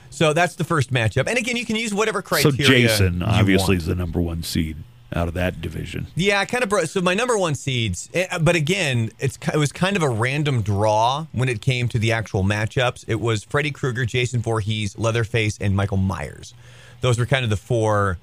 [0.09, 1.27] so that's the first matchup.
[1.27, 2.57] And again, you can use whatever criteria.
[2.57, 2.63] So.
[2.63, 3.81] Jason obviously want.
[3.81, 4.77] is the number one seed
[5.15, 6.07] out of that division.
[6.15, 6.69] Yeah, I kind of.
[6.69, 10.09] Bro- so my number one seeds, eh, but again, it's it was kind of a
[10.09, 13.05] random draw when it came to the actual matchups.
[13.07, 16.53] It was Freddy Krueger, Jason Voorhees, Leatherface, and Michael Myers.
[17.01, 18.17] Those were kind of the four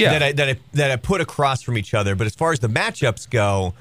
[0.00, 0.10] Yeah.
[0.18, 2.14] that I that I that I put across from each other.
[2.14, 3.74] But as far as the matchups go,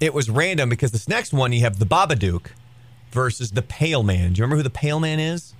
[0.00, 2.46] it was random because this next one you have the Babadook
[3.10, 4.32] versus the Pale Man.
[4.32, 5.54] Do you remember who the Pale Man is?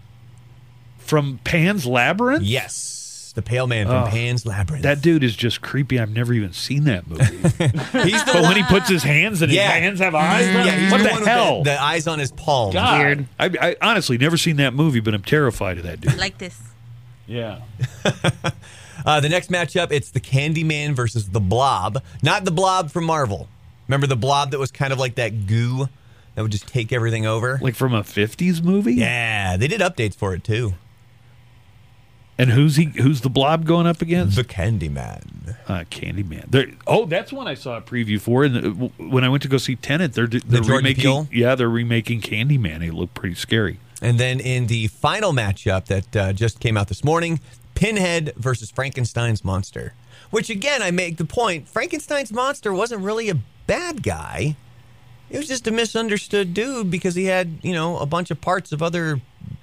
[0.99, 2.43] From Pan's Labyrinth?
[2.45, 4.83] Yes, the Pale Man from Oh, Pan's Labyrinth.
[4.85, 5.99] That dude is just creepy.
[6.01, 7.25] I've never even seen that movie.
[8.09, 9.65] he's the but when he puts his hands and Yeah.
[9.73, 10.65] his hands have eyes, mm.
[10.65, 11.59] yeah, what the, the, hell?
[11.59, 12.73] The, the eyes on his palm.
[12.73, 12.99] God.
[13.01, 13.27] Weird.
[13.39, 16.17] I, I honestly never seen that movie, but I'm terrified of that dude.
[16.17, 16.59] like this.
[17.27, 17.61] yeah.
[19.05, 22.03] Uh, the next matchup, it's the Candyman versus the Blob.
[22.23, 23.49] Not the Blob from Marvel.
[23.89, 25.89] Remember the Blob that was kind of like that goo
[26.35, 27.59] that would just take everything over?
[27.63, 28.95] Like from a 50s movie?
[28.95, 30.75] yeah, they did updates for it too.
[32.37, 32.87] And who's he?
[32.87, 34.35] Who's the blob going up against?
[34.35, 35.55] The Candyman.
[35.69, 36.51] uh, Candyman.
[36.51, 38.43] They're, oh, that's one I saw a preview for.
[38.43, 41.03] And uh, when I went to go see Tenet, they're, they're Jordan remaking.
[41.03, 41.29] Peele?
[41.31, 42.85] Yeah, they're remaking Candyman.
[42.85, 43.79] It looked pretty scary.
[44.03, 47.39] And then in the final matchup that uh, just came out this morning,
[47.75, 49.95] Pinhead versus Frankenstein's monster.
[50.31, 54.57] Which again, I make the point: Frankenstein's monster wasn't really a bad guy.
[55.31, 58.73] It was just a misunderstood dude because he had, you know, a bunch of parts
[58.73, 59.21] of other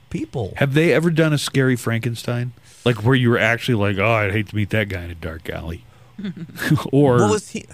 [0.09, 0.53] people.
[0.57, 2.51] Have they ever done a scary Frankenstein?
[2.84, 5.16] Like where you were actually like, oh, I'd hate to meet that guy in a
[5.16, 5.86] dark alley.
[6.91, 7.66] or What was he?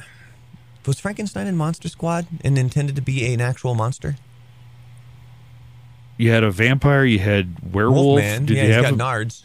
[0.85, 4.15] Was Frankenstein in Monster Squad and intended to be an actual monster?
[6.17, 8.05] you had a vampire, you had werewolf.
[8.05, 8.45] Wolfman.
[8.45, 9.43] Did yeah, you he's have got a- nards.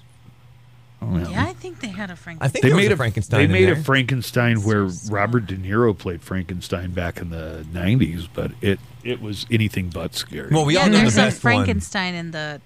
[1.05, 2.51] Oh, yeah, I think they had a I Frankenstein.
[2.51, 3.41] think They made a a Frankenstein.
[3.41, 3.75] They made there.
[3.75, 5.17] a Frankenstein where small.
[5.19, 10.15] Robert De Niro played Frankenstein back in the '90s, but it it was anything but
[10.15, 10.51] scary.
[10.53, 11.55] Well, we yeah, all know the there's a best one.
[11.55, 12.61] Frankenstein in the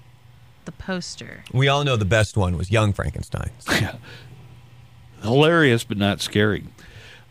[0.66, 1.44] the poster.
[1.52, 3.50] We all know the best one was Young Frankenstein.
[3.70, 3.96] Yeah,
[5.22, 6.64] hilarious but not scary.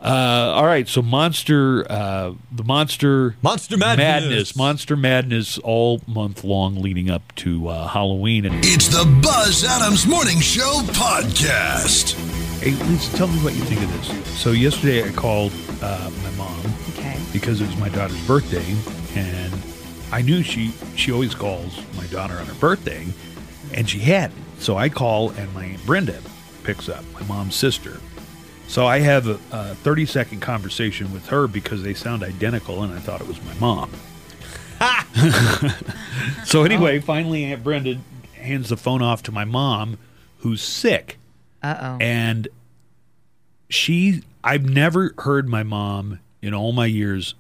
[0.02, 4.56] Uh, all right, so monster, uh, the monster, Monster Madness.
[4.56, 8.46] monster madness, all month long leading up to uh, Halloween.
[8.46, 12.14] And It's the Buzz Adams Morning Show podcast.
[12.62, 14.40] hey, Lisa, tell me what you think of this.
[14.40, 16.60] So yesterday I called uh, my mom
[16.92, 17.18] Okay.
[17.34, 18.76] because it was my daughter's birthday,
[19.16, 19.54] and
[20.12, 23.08] I knew she she always calls my daughter on her birthday,
[23.74, 24.40] and she hadn't.
[24.60, 26.20] So I call, and my aunt Brenda
[26.64, 28.00] picks up, my mom's sister.
[28.68, 32.94] So I have a, a 30 second conversation with her because they sound identical, and
[32.94, 33.92] I thought it was my mom.
[36.46, 38.00] so anyway, finally, Aunt Brenda
[38.38, 39.98] hands the phone off to my mom,
[40.40, 41.18] who's sick
[41.64, 41.98] Uh oh.
[42.00, 42.48] and
[43.70, 47.34] she i've never heard my mom in all my years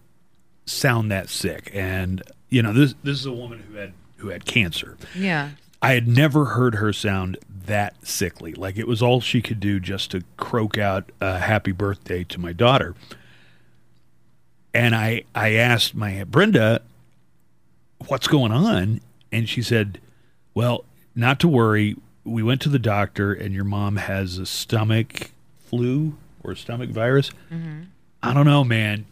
[0.65, 4.43] sound that sick and you know this this is a woman who had who had
[4.43, 5.51] cancer Yeah.
[5.83, 8.53] i had never heard her sound that sickly.
[8.53, 12.39] Like it was all she could do just to croak out a happy birthday to
[12.39, 12.95] my daughter.
[14.73, 16.81] And i i asked my aunt brenda
[18.07, 19.01] what's going on?
[19.31, 19.99] And she said
[20.53, 20.85] well
[21.15, 21.95] not to worry.
[22.23, 26.89] We went to the doctor and your mom has a stomach flu or a stomach
[26.89, 27.31] virus.
[27.51, 27.83] Mm-hmm.
[28.23, 29.05] I don't know man.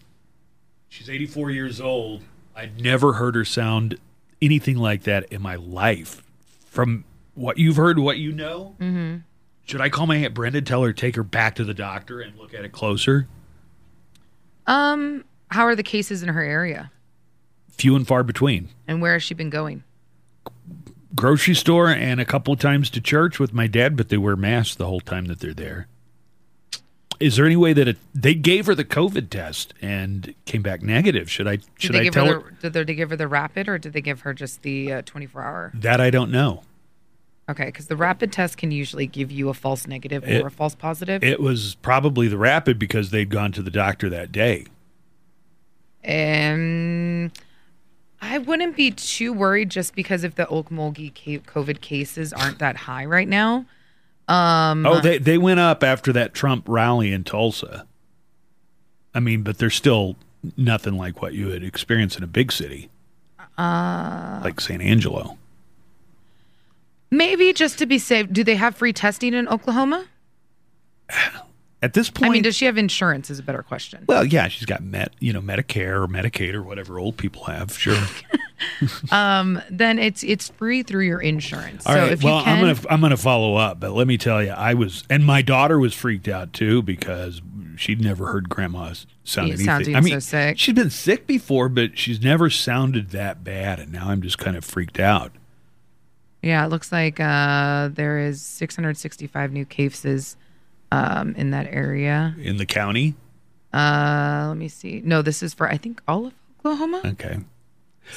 [0.90, 2.22] She's 84 years old.
[2.56, 3.98] I'd never heard her sound
[4.42, 6.22] anything like that in my life
[6.66, 7.06] from
[7.36, 9.18] what you've heard what you know mm-hmm.
[9.66, 12.38] should i call my aunt brenda tell her take her back to the doctor and
[12.38, 13.28] look at it closer
[14.66, 16.92] Um, how are the cases in her area?
[17.70, 19.84] few and far between And where has she been going?
[21.16, 24.36] grocery store and a couple of times to church with my dad, but they wear
[24.36, 25.88] masks the whole time that they're there.
[27.20, 30.82] Is there any way that it, they gave her the COVID test and came back
[30.82, 31.30] negative?
[31.30, 33.94] Should I should I tell her her, did they give her the rapid or did
[33.94, 35.72] they give her just the uh, 24 hour?
[35.76, 36.02] that?
[36.02, 36.64] I don't know.
[37.50, 40.52] Okay, because the rapid test can usually give you a false negative It- or a
[40.52, 41.24] false positive.
[41.24, 44.66] It was probably the rapid because they'd gone to the doctor that day.
[46.04, 47.32] And
[48.22, 53.06] I wouldn't be too worried just because if the Okmulgee COVID cases aren't that high
[53.06, 53.66] right now.
[54.28, 57.86] Um, Oh, they they went up after that Trump rally in Tulsa.
[59.14, 60.16] I mean, but they're still
[60.58, 62.90] nothing like what you would experience in a big city,
[63.58, 65.38] uh, like San Angelo.
[67.18, 68.32] Maybe just to be safe.
[68.32, 70.06] Do they have free testing in Oklahoma?
[71.82, 73.30] At this point, I mean, does she have insurance?
[73.30, 74.06] Is a better question.
[74.08, 77.78] Well, yeah, she's got Met, you know, Medicare or Medicaid or whatever old people have.
[77.78, 78.02] Sure.
[79.12, 81.86] um, Then it's it's free through your insurance.
[81.86, 82.12] All so right.
[82.14, 84.52] if Well, you can, I'm gonna I'm gonna follow up, but let me tell you,
[84.52, 87.42] I was, and my daughter was freaked out too because
[87.76, 88.94] she'd never heard Grandma
[89.26, 89.66] sound anything.
[89.66, 90.60] sounding I mean, so sick.
[90.60, 94.56] she's been sick before, but she's never sounded that bad, and now I'm just kind
[94.56, 95.34] of freaked out.
[96.44, 100.36] Yeah, it looks like uh, there is 665 new cases
[100.92, 102.36] um, in that area.
[102.40, 103.16] In the county,
[103.74, 105.02] Uh, let me see.
[105.04, 107.02] No, this is for I think all of Oklahoma.
[107.06, 107.40] okay.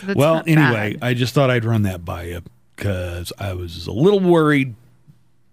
[0.01, 1.05] So well, anyway, bad.
[1.05, 2.43] I just thought I'd run that by you
[2.75, 4.75] because I was a little worried,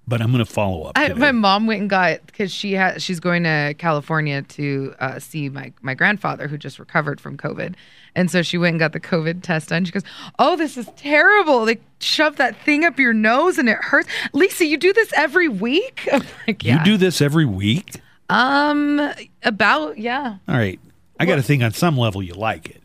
[0.08, 0.93] but I'm going to follow up.
[0.97, 5.20] I, my mom went and got because she has she's going to California to uh,
[5.20, 7.76] see my my grandfather who just recovered from COVID,
[8.16, 9.86] and so she went and got the COVID test done.
[9.86, 10.04] She goes,
[10.39, 11.66] "Oh, this is terrible!
[11.66, 15.47] They shove that thing up your nose and it hurts." Lisa, you do this every
[15.47, 16.08] week?
[16.45, 18.01] Like, you do this every week.
[18.30, 20.38] Um, about yeah.
[20.47, 20.80] All right.
[21.20, 22.82] I got to think on some level you like it.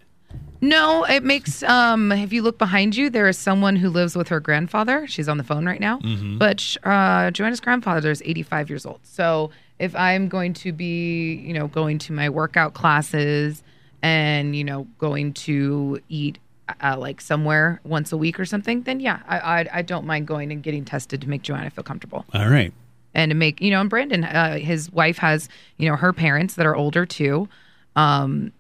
[0.61, 4.29] No, it makes um if you look behind you, there is someone who lives with
[4.29, 5.07] her grandfather.
[5.07, 6.01] She's on the phone right now.
[6.39, 9.01] But uh Joanna's grandfather is 85 years old.
[9.05, 13.63] So if I'm going to be, you know, going to my workout classes
[14.03, 16.39] and, you know, going to eat
[16.83, 20.27] uh, like somewhere once a week or something, then yeah, I, I I don't mind
[20.27, 22.73] going and getting tested to make Joanna feel comfortable All right.
[23.15, 25.49] and to make you know and brandon uh, his wife has
[25.79, 27.49] you know her parents that are older too
[27.97, 28.53] um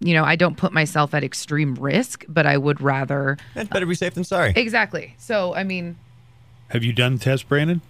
[0.00, 3.86] you know i don't put myself at extreme risk but i would rather That's better
[3.86, 4.52] be safe than sorry.
[4.56, 5.96] exactly so i mean
[6.68, 7.80] Have you done the test, Brandon?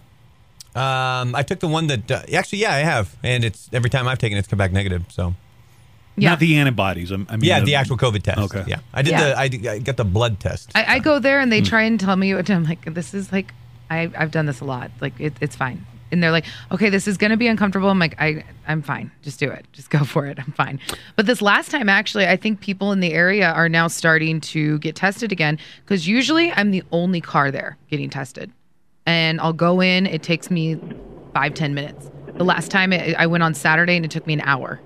[0.75, 4.09] Um, I took the one that uh, actually, yeah, I have, and it's every time
[4.09, 5.05] I've taken it, it's come back negative.
[5.09, 5.35] So
[6.17, 7.13] yeah Not the antibodies.
[7.13, 8.39] I'm- I mean, yeah, the actual COVID test.
[8.41, 8.65] Okay.
[8.67, 9.25] Yeah, I did Yeah.
[9.25, 10.73] the I, did- I got the blood test.
[10.75, 13.31] I, I go there and they try and tell me what I'm like this is
[13.33, 13.55] like
[13.91, 17.09] I, i've done this a lot like it, it's fine and they're like okay this
[17.09, 19.99] is going to be uncomfortable i'm like i i'm fine just do it just go
[20.05, 20.81] for it i'm fine
[21.17, 24.79] but this last time actually i think people in the area are now starting to
[24.79, 28.51] get tested again because usually i'm the only car there getting tested
[29.07, 30.07] and I'll go in.
[30.07, 30.81] It takes me
[31.33, 32.11] five ten minutes.
[32.35, 34.81] The last time it, I went on Saturday, and it took me an hour.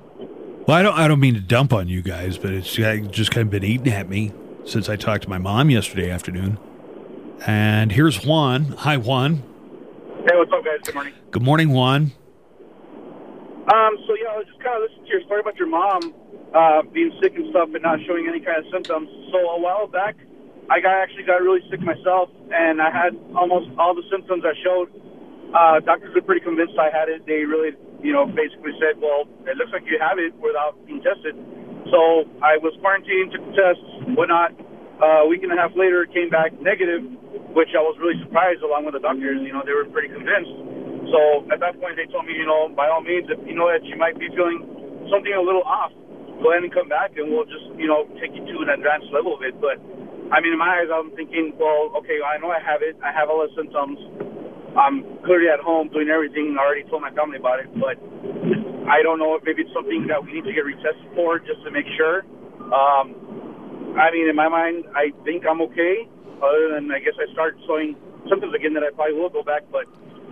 [0.67, 0.99] Well, I don't.
[0.99, 3.93] I don't mean to dump on you guys, but it's just kind of been eating
[3.93, 4.33] at me
[4.65, 6.59] since I talked to my mom yesterday afternoon.
[7.47, 8.65] And here's Juan.
[8.79, 9.43] Hi, Juan.
[10.27, 10.83] Hey, what's up, guys?
[10.83, 11.15] Good morning.
[11.31, 12.11] Good morning, Juan.
[13.71, 16.11] Um, so yeah, I was just kind of listening to your story about your mom
[16.51, 19.07] uh, being sick and stuff and not showing any kind of symptoms.
[19.31, 20.19] So a while back,
[20.67, 24.59] I got actually got really sick myself, and I had almost all the symptoms I
[24.65, 24.91] showed.
[25.55, 27.25] Uh, doctors were pretty convinced I had it.
[27.25, 31.01] They really, you know, basically said, "Well, it looks like you have it without being
[31.01, 31.39] tested."
[31.95, 33.89] So I was quarantined, took the tests,
[34.19, 34.53] whatnot.
[34.99, 37.07] Uh, a week and a half later, it came back negative,
[37.55, 38.61] which I was really surprised.
[38.65, 40.53] Along with the doctors, you know, they were pretty convinced.
[41.13, 43.69] So at that point, they told me, you know, by all means, if you know
[43.73, 44.61] that you might be feeling
[45.09, 45.93] something a little off,
[46.45, 49.09] go ahead and come back, and we'll just, you know, take you to an advanced
[49.11, 49.57] level of it.
[49.57, 49.81] But
[50.29, 53.01] I mean, in my eyes, I'm thinking, well, okay, I know I have it.
[53.01, 53.97] I have all the symptoms.
[54.77, 56.55] I'm clearly at home doing everything.
[56.61, 57.97] I already told my family about it, but
[58.87, 61.65] I don't know if maybe it's something that we need to get retested for just
[61.65, 62.23] to make sure.
[62.69, 66.05] Um, I mean, in my mind, I think I'm okay.
[66.43, 67.97] Other than I guess I start showing
[68.29, 69.63] symptoms again that I probably will go back.
[69.73, 69.87] But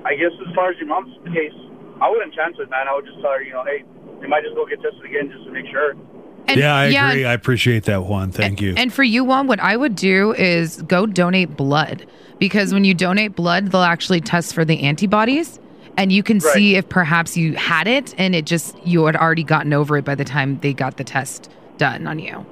[0.04, 1.52] I guess as far as your mom's case,
[2.00, 2.86] I wouldn't chance it, man.
[2.88, 3.84] I would just tell her, you know, hey,
[4.22, 5.94] you might just go get tested again just to make sure.
[6.48, 7.24] And, yeah, I agree.
[7.24, 8.30] I appreciate that, Juan.
[8.30, 8.74] Thank you.
[8.76, 12.06] And for you, Juan, what I would do is go donate blood
[12.38, 15.58] because when you donate blood, they'll actually test for the antibodies
[15.96, 16.54] and you can Right.
[16.54, 20.04] see if perhaps you had it and it just you had already gotten over it
[20.04, 22.46] by the time they got the test done on you.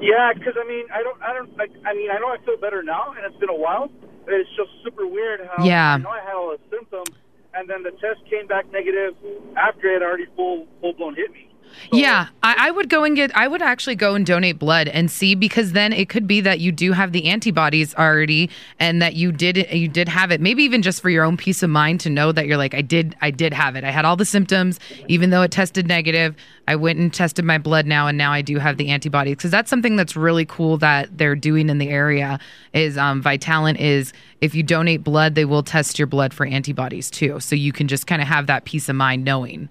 [0.00, 2.56] Yeah, because I mean, I don't, I don't, like, I mean, I know I feel
[2.56, 3.90] better now, and it's been a while.
[4.24, 5.94] But it's just super weird how Yeah.
[5.94, 7.16] I know I had all the symptoms,
[7.54, 9.16] and then the test came back negative
[9.56, 11.48] after it had already full, full blown hit me.
[11.90, 13.34] So- Yeah, I, I would go and get.
[13.36, 16.60] I would actually go and donate blood and see because then it could be that
[16.60, 20.40] you do have the antibodies already, and that you did you did have it.
[20.40, 22.82] Maybe even just for your own peace of mind to know that you're like, I
[22.82, 23.84] did, I did have it.
[23.84, 26.34] I had all the symptoms, even though it tested negative.
[26.66, 29.50] I went and tested my blood now, and now I do have the antibodies because
[29.50, 32.38] that's something that's really cool that they're doing in the area.
[32.74, 37.40] Is um, is if you donate blood, they will test your blood for antibodies too,
[37.40, 39.68] so you can just kind of have that peace of mind knowing.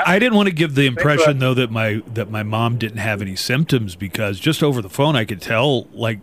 [0.00, 2.98] I, I didn't want to give the impression though that my that my mom didn't
[2.98, 6.20] have any symptoms because just over the phone I could tell like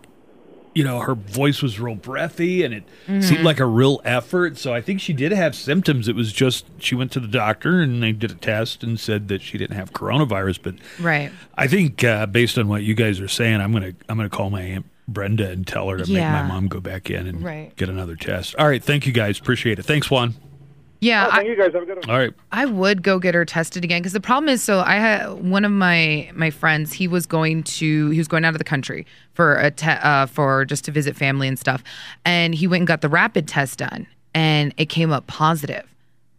[0.72, 2.84] you know her voice was real breathy and it
[3.24, 4.56] seemed like a real effort.
[4.56, 6.06] So I think she did have symptoms.
[6.06, 9.26] It was just she went to the doctor and they did a test and said
[9.28, 10.60] that she didn't have coronavirus.
[10.62, 11.32] But Right.
[11.56, 14.48] I think uh, based on what you guys are saying, I'm gonna I'm gonna call
[14.50, 16.30] my aunt Brenda and tell her to Yeah.
[16.32, 17.74] make my mom go back in and Right.
[17.74, 18.54] get another test.
[18.56, 19.84] All right, thank you guys, appreciate it.
[19.84, 20.34] Thanks, Juan.
[21.00, 21.72] Yeah, Oh, I, you guys.
[21.72, 22.10] Have a good one.
[22.10, 22.32] All right.
[22.52, 25.64] I would go get her tested again because the problem is so I had one
[25.64, 29.06] of my my friends he was going to he was going out of the country
[29.32, 31.82] for a te- uh, for just to visit family and stuff
[32.26, 35.84] and he went and got the rapid test done and it came up positive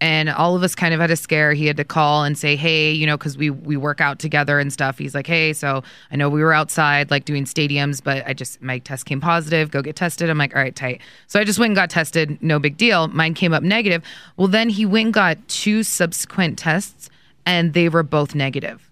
[0.01, 1.53] and all of us kind of had a scare.
[1.53, 4.59] He had to call and say hey you know because we we work out together
[4.59, 4.97] and stuff.
[4.97, 8.61] He's like hey so i know we were outside like doing stadiums but i just
[8.61, 9.71] my test came positive.
[9.71, 10.29] Go get tested.
[10.29, 11.01] I'm like all right tight.
[11.27, 12.41] So i just went and got tested.
[12.41, 13.07] No big deal.
[13.07, 14.03] Mine came up negative.
[14.35, 17.09] Well then he went and got two subsequent tests
[17.45, 18.90] and they were both negative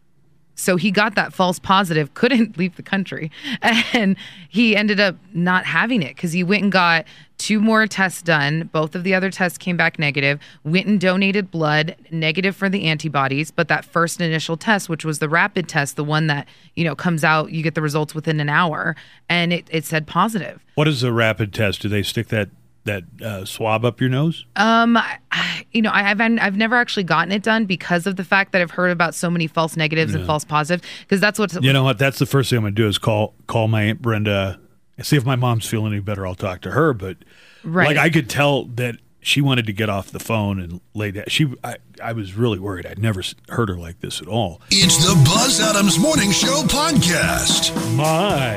[0.60, 3.32] so he got that false positive, couldn't leave the country.
[3.62, 4.18] And
[4.50, 7.06] he ended up not having it because he went and got
[7.38, 8.70] two more tests done.
[8.74, 12.86] Both of the other tests came back negative, went and donated blood, negative for the
[12.86, 13.50] antibodies.
[13.52, 16.96] But that first initial test, which was the rapid test, the one that, you know,
[16.96, 18.96] comes out, you get the results within an hour,
[19.30, 20.64] and it, it said positive.
[20.76, 21.82] What is a rapid test?
[21.82, 22.50] Do they stick that
[22.86, 24.46] that uh, swab up your nose?
[24.56, 28.16] Um, I, I- you know, I, I've I've never actually gotten it done because of
[28.16, 30.88] the fact that I've heard about so many false negatives and false positives.
[31.02, 32.00] Because that's what's You know what?
[32.00, 34.60] That's the first thing I'm going to do is call call my aunt Brenda.
[34.98, 36.26] and See if my mom's feeling any better.
[36.26, 36.94] I'll talk to her.
[36.94, 37.18] But
[37.64, 37.88] Right.
[37.88, 41.26] like I could tell that she wanted to get off the phone and lay down.
[41.28, 42.86] She, I, I was really worried.
[42.88, 44.62] I'd never heard her like this at all.
[44.72, 47.76] It's the Buzz Adams Morning Show podcast.
[47.96, 48.56] My.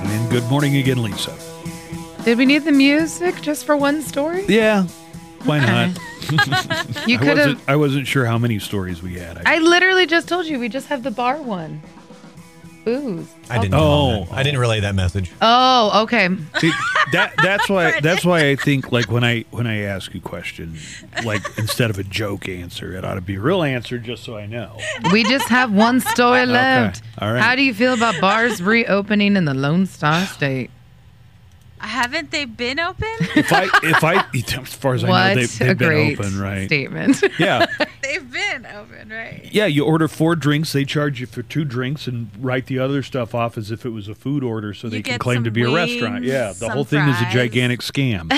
[0.00, 1.36] And good morning again, Lisa.
[2.24, 4.44] Did we need the music just for one story?
[4.46, 4.84] Yeah.
[5.44, 5.98] Why not?
[7.06, 7.36] You I could have.
[7.38, 9.38] wasn't, I wasn't sure how many stories we had.
[9.38, 11.82] I, I literally just told you we just have the bar one.
[12.84, 13.26] Booze.
[13.48, 13.74] I didn't.
[13.74, 14.26] Oh.
[14.26, 15.32] Oh, I didn't relay that message.
[15.42, 16.28] Oh, okay.
[16.60, 16.70] See,
[17.12, 20.76] that that's why that's why I think like when I when I ask a question,
[21.24, 24.36] like instead of a joke answer, it ought to be a real answer just so
[24.36, 24.78] I know.
[25.12, 27.02] We just have one story left.
[27.18, 27.42] all right.
[27.42, 30.70] How do you feel about bars reopening in the Lone Star State?
[31.80, 33.08] Haven't they been open?
[33.36, 34.24] If I if I
[34.62, 36.66] as far as I what know, they, a they've been great open, right?
[36.66, 37.22] statement.
[37.38, 37.66] Yeah.
[38.02, 39.48] They've been open, right?
[39.50, 43.02] Yeah, you order four drinks, they charge you for two drinks and write the other
[43.02, 45.50] stuff off as if it was a food order so You they can claim to
[45.50, 46.24] be a restaurant.
[46.24, 48.30] Yeah, the whole thing is a gigantic scam.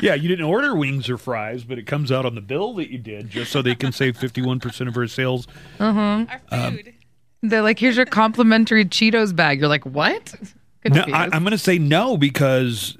[0.00, 2.90] yeah, you didn't order wings or fries, but it comes out on the bill that
[2.90, 5.46] you did just so they can save 51% of our sales.
[5.80, 6.94] Our Um, food.
[7.42, 9.60] They're like, here's your complimentary Cheetos bag.
[9.60, 10.34] You're like, what?
[10.92, 12.96] No, I, I'm going to say no because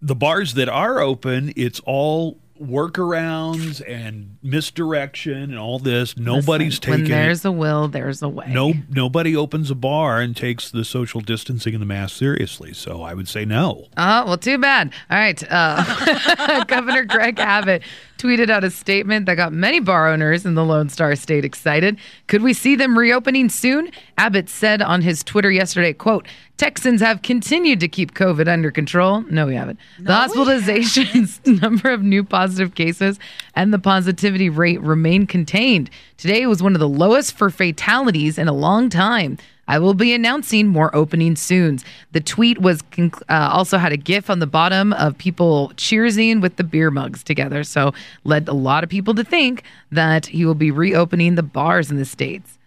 [0.00, 6.16] the bars that are open, it's all workarounds and misdirection and all this.
[6.16, 7.16] Nobody's Listen, when taking it.
[7.16, 8.46] there's a will, there's a way.
[8.48, 12.72] No, nobody opens a bar and takes the social distancing and the mask seriously.
[12.72, 13.86] So I would say no.
[13.96, 14.92] Oh, well, too bad.
[15.10, 15.42] All right.
[15.48, 17.82] Uh, Governor Greg Abbott
[18.18, 21.96] tweeted out a statement that got many bar owners in the Lone Star State excited.
[22.26, 23.90] Could we see them reopening soon?
[24.18, 29.22] Abbott said on his Twitter yesterday, quote, Texans have continued to keep COVID under control.
[29.22, 29.78] No, we haven't.
[30.00, 33.18] the hospitalizations, number of new positive cases,
[33.54, 35.88] and the positivity rate remain contained.
[36.16, 39.38] Today was one of the lowest for fatalities in a long time.
[39.68, 41.78] I will be announcing more openings soon.
[42.12, 46.40] The tweet was conc- uh, also had a GIF on the bottom of people cheersing
[46.40, 47.62] with the beer mugs together.
[47.62, 47.92] So
[48.24, 49.62] led a lot of people to think
[49.92, 52.58] that he will be reopening the bars in the states.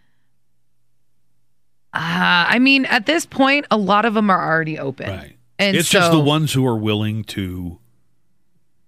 [1.93, 5.10] Uh, I mean, at this point, a lot of them are already open.
[5.10, 5.36] Right.
[5.60, 7.80] And it's just the ones who are willing to,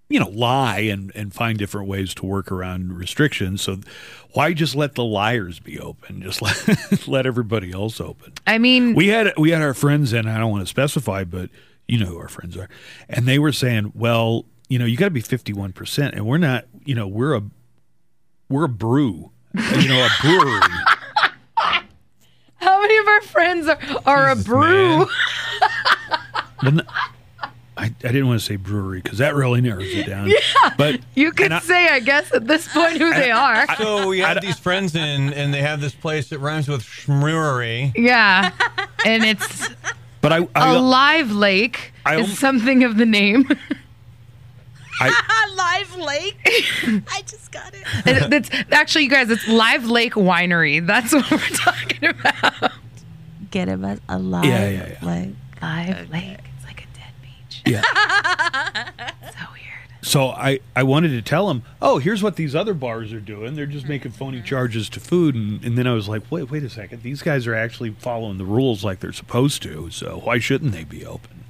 [0.09, 3.61] you know, lie and, and find different ways to work around restrictions.
[3.61, 3.79] So
[4.33, 6.21] why just let the liars be open?
[6.21, 8.33] Just let let everybody else open.
[8.45, 11.49] I mean, We had we had our friends and I don't want to specify, but
[11.87, 12.69] you know who our friends are,
[13.09, 16.25] and they were saying, "Well, you know, you got to be fifty one percent, and
[16.25, 16.65] we're not.
[16.85, 17.43] You know, we're a
[18.49, 20.61] we're a brew, you know, a brewery."
[22.55, 25.07] how many of our friends are, are a brew?
[27.75, 27.83] man.
[27.83, 30.27] Well, n- I, I didn't want to say brewery because that really narrows it down.
[30.63, 30.69] Yeah.
[30.77, 33.65] But You could I- say, I guess, at this point, who they are.
[33.77, 37.91] So we have these friends in, and they have this place that rhymes with schmrewery.
[37.95, 38.51] yeah.
[39.05, 39.69] And it's
[40.21, 43.47] but I a I, live lake I is something of the name.
[45.01, 46.37] I, Live Lake.
[47.11, 47.83] I just got it.
[48.05, 50.85] It- it's actually, you guys, it's Live Lake Winery.
[50.85, 52.71] That's what we're talking about.
[53.51, 55.07] Get it, but a live Yeah, yeah, yeah.
[55.07, 55.29] Lake.
[55.61, 56.37] Live Lake.
[56.57, 57.52] It's like a dead beach.
[57.65, 57.81] Yeah.
[59.23, 60.05] So weird.
[60.05, 63.55] So I, I wanted to tell him, oh, here's what these other bars are doing.
[63.55, 65.33] They're just making phony charges to food.
[65.33, 67.03] And, and then I was like, wait, wait a second.
[67.03, 69.89] These guys are actually following the rules like they're supposed to.
[69.91, 71.43] So why shouldn't they be open?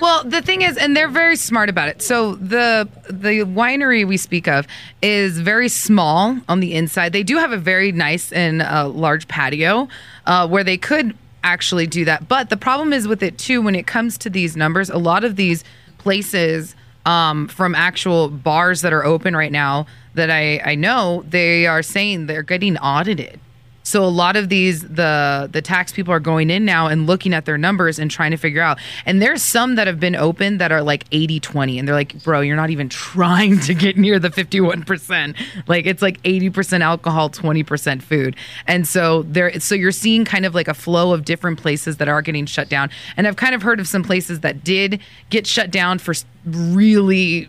[0.00, 2.02] Well, the thing is, and they're very smart about it.
[2.02, 4.66] So the the winery we speak of
[5.02, 7.12] is very small on the inside.
[7.12, 9.88] They do have a very nice and uh, large patio
[10.24, 12.28] uh, where they could actually do that.
[12.28, 13.62] But the problem is with it too.
[13.62, 15.64] When it comes to these numbers, a lot of these
[15.98, 16.74] places
[17.06, 21.82] um, from actual bars that are open right now that I I know they are
[21.82, 23.40] saying they're getting audited.
[23.88, 27.32] So a lot of these the the tax people are going in now and looking
[27.32, 28.78] at their numbers and trying to figure out.
[29.06, 32.42] And there's some that have been open that are like 80-20 and they're like, "Bro,
[32.42, 35.34] you're not even trying to get near the 51%."
[35.68, 38.36] Like it's like 80% alcohol, 20% food.
[38.66, 42.08] And so there so you're seeing kind of like a flow of different places that
[42.08, 42.90] are getting shut down.
[43.16, 46.12] And I've kind of heard of some places that did get shut down for
[46.44, 47.48] really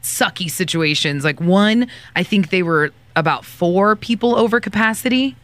[0.00, 1.24] sucky situations.
[1.24, 5.34] Like one, I think they were about 4 people over capacity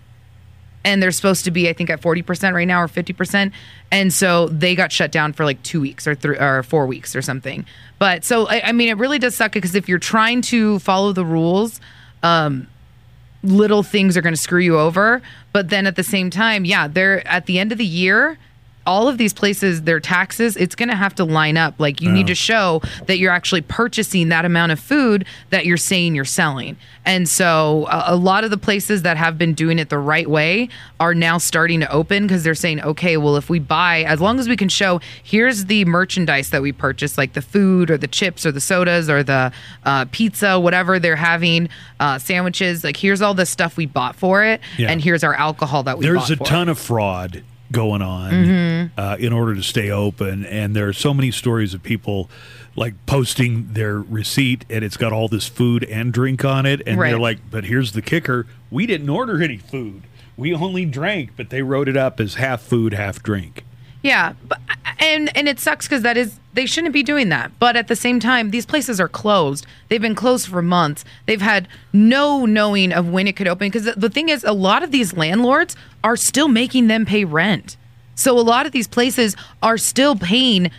[0.88, 3.52] and they're supposed to be, I think, at forty percent right now or fifty percent,
[3.92, 7.14] and so they got shut down for like two weeks or three or four weeks
[7.14, 7.66] or something.
[7.98, 11.12] But so I, I mean, it really does suck because if you're trying to follow
[11.12, 11.78] the rules,
[12.22, 12.68] um,
[13.42, 15.20] little things are going to screw you over.
[15.52, 18.38] But then at the same time, yeah, they're at the end of the year.
[18.88, 21.74] All of these places, their taxes, it's going to have to line up.
[21.78, 25.76] Like you need to show that you're actually purchasing that amount of food that you're
[25.76, 26.78] saying you're selling.
[27.04, 30.28] And so a, a lot of the places that have been doing it the right
[30.28, 30.70] way
[31.00, 34.38] are now starting to open because they're saying, okay, well, if we buy, as long
[34.38, 38.08] as we can show, here's the merchandise that we purchased, like the food or the
[38.08, 39.52] chips or the sodas or the
[39.84, 41.68] uh, pizza, whatever they're having,
[42.00, 44.62] uh, sandwiches, like here's all the stuff we bought for it.
[44.78, 44.90] Yeah.
[44.90, 46.28] And here's our alcohol that we bought.
[46.28, 46.72] There's a ton it.
[46.72, 47.42] of fraud
[47.72, 49.00] going on Mm-hmm.
[49.00, 52.30] uh, in order to stay open, and there are so many stories of people
[52.76, 56.98] like posting their receipt and it's got all this food and drink on it, and
[56.98, 57.10] Right.
[57.10, 60.02] they're like, "But here's the kicker: we didn't order any food.
[60.36, 63.64] We only drank." But they wrote it up as half food, half drink.
[64.08, 64.58] Yeah, but
[65.00, 67.52] and and it sucks because that is they shouldn't be doing that.
[67.58, 69.66] But at the same time, these places are closed.
[69.88, 71.04] They've been closed for months.
[71.26, 73.68] They've had no knowing of when it could open.
[73.68, 77.26] Because the, the thing is, a lot of these landlords are still making them pay
[77.26, 77.76] rent.
[78.14, 80.70] So a lot of these places are still paying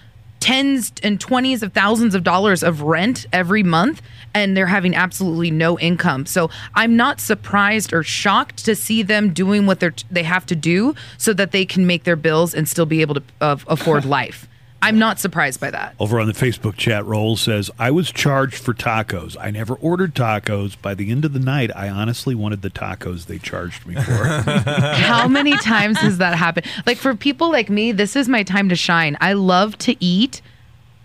[0.49, 4.01] tens and twenties of thousands of dollars of rent every month
[4.33, 6.25] and they're having absolutely no income.
[6.25, 10.55] So I'm not surprised or shocked to see them doing what they're they have to
[10.55, 14.05] do so that they can make their bills and still be able to uh, afford
[14.05, 14.48] life.
[14.81, 15.95] I'm not surprised by that.
[15.99, 19.35] Over on the Facebook chat, Roll says, I was charged for tacos.
[19.39, 20.81] I never ordered tacos.
[20.81, 24.01] By the end of the night, I honestly wanted the tacos they charged me for.
[24.63, 26.65] How many times has that happened?
[26.85, 29.17] Like for people like me, this is my time to shine.
[29.19, 30.41] I love to eat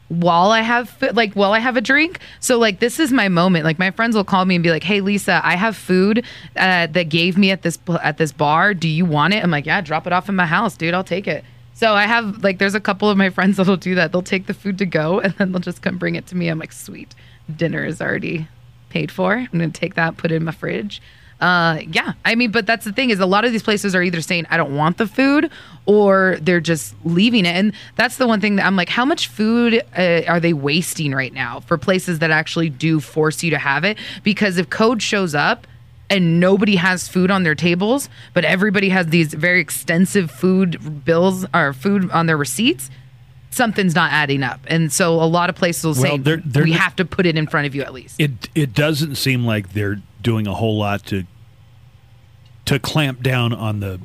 [0.09, 2.21] while I have like while I have a drink.
[2.41, 3.65] So like this is my moment.
[3.65, 6.25] Like my friends will call me and be like, "Hey Lisa, I have food
[6.57, 8.75] uh, that gave me at this at this bar.
[8.75, 10.95] Do you want it?" I'm like, "Yeah, drop it off in my house, dude.
[10.95, 11.45] I'll take it."
[11.75, 14.13] So I have like there's a couple of my friends that'll do that.
[14.13, 16.49] They'll take the food to go and then they'll just come bring it to me.
[16.49, 17.15] I'm like, "Sweet.
[17.55, 18.49] Dinner is already
[18.89, 19.35] paid for.
[19.35, 21.03] I'm to take that, put it in my fridge."
[21.41, 24.03] Uh, yeah, I mean, but that's the thing is a lot of these places are
[24.03, 25.51] either saying I don't want the food
[25.85, 29.29] or they're just leaving it, and that's the one thing that I'm like, how much
[29.29, 33.59] food uh, are they wasting right now for places that actually do force you to
[33.59, 33.99] have it?
[34.23, 35.67] Because if code shows up
[36.15, 41.45] and nobody has food on their tables, but everybody has these very extensive food bills
[41.53, 42.91] or food on their receipts.
[43.51, 46.71] Something's not adding up, and so a lot of places will say they're- they're we
[46.71, 48.21] not- have to put it in front of you at least.
[48.21, 51.25] it it doesn't seem like they're doing a whole lot to
[52.65, 54.01] to clamp down on the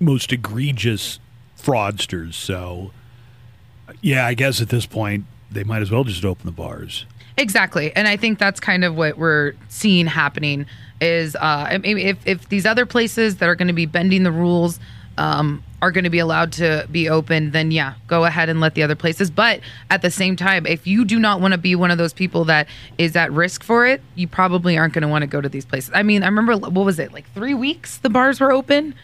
[0.00, 1.20] most egregious
[1.56, 2.34] fraudsters.
[2.34, 2.90] So,
[4.00, 7.06] yeah, I guess at this point they might as well just open the bars.
[7.38, 10.66] Exactly, and I think that's kind of what we're seeing happening.
[11.02, 14.22] Is uh, I mean, if if these other places that are going to be bending
[14.22, 14.78] the rules
[15.18, 18.74] um, are going to be allowed to be open, then yeah, go ahead and let
[18.74, 19.30] the other places.
[19.30, 22.12] But at the same time, if you do not want to be one of those
[22.12, 25.40] people that is at risk for it, you probably aren't going to want to go
[25.40, 25.90] to these places.
[25.92, 28.94] I mean, I remember what was it like three weeks the bars were open,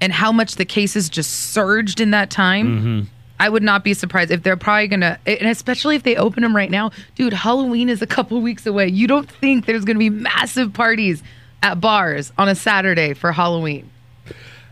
[0.00, 3.10] and how much the cases just surged in that time.
[3.38, 6.56] I would not be surprised if they're probably gonna, and especially if they open them
[6.56, 7.32] right now, dude.
[7.32, 8.88] Halloween is a couple weeks away.
[8.88, 11.22] You don't think there's gonna be massive parties
[11.62, 13.90] at bars on a Saturday for Halloween?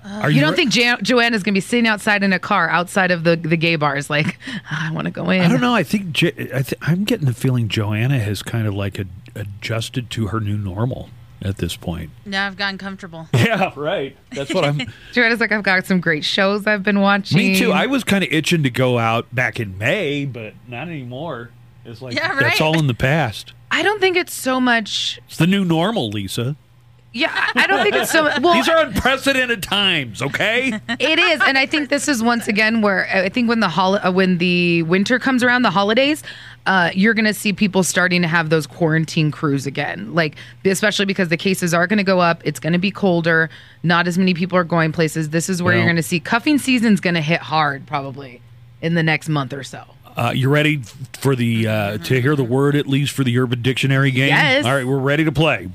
[0.07, 3.11] Are You, don't re- think jo- Joanna's gonna be sitting outside in a car outside
[3.11, 4.39] of the the gay bars, like
[4.71, 5.41] "Ah, I want to go in?
[5.41, 5.75] I don't know.
[5.75, 9.07] I think Jo- I th- I'm getting the feeling Joanna has kind of like a,
[9.35, 11.09] adjusted to her new normal
[11.45, 12.11] at this point.
[12.25, 13.29] Now I've gotten comfortable.
[13.45, 14.17] Yeah, right.
[14.33, 14.81] That's what I'm.
[15.13, 17.37] Joanna's like, I've got some great shows I've been watching.
[17.37, 17.73] Me too.
[17.73, 21.51] I was kind of itching to go out back in May, but not anymore.
[21.85, 23.53] It's like Yeah, that's all in the past.
[23.71, 25.21] I don't think it's so much.
[25.27, 26.57] It's the new normal, Lisa.
[27.15, 28.25] Yeah, I don't think it's so.
[28.43, 30.73] Well, These are unprecedented times, okay?
[30.99, 34.01] It is, and I think this is once again where I think when the hol-
[34.05, 36.25] uh, when the winter comes around, the holidays,
[36.67, 40.13] uh, you're going to see people starting to have those quarantine crews again.
[40.13, 40.35] Like
[40.65, 42.43] especially because the cases are going to go up.
[42.45, 43.49] It's going to be colder.
[43.85, 45.31] Not as many people are going places.
[45.31, 48.41] This is where Well- you're going to see cuffing season's going to hit hard probably
[48.83, 49.85] in the next month or so.
[50.17, 50.81] Uh, you ready
[51.13, 54.29] for the uh, to hear the word at least for the Urban Dictionary game?
[54.29, 54.65] Yes.
[54.65, 55.69] All right, we're ready to play.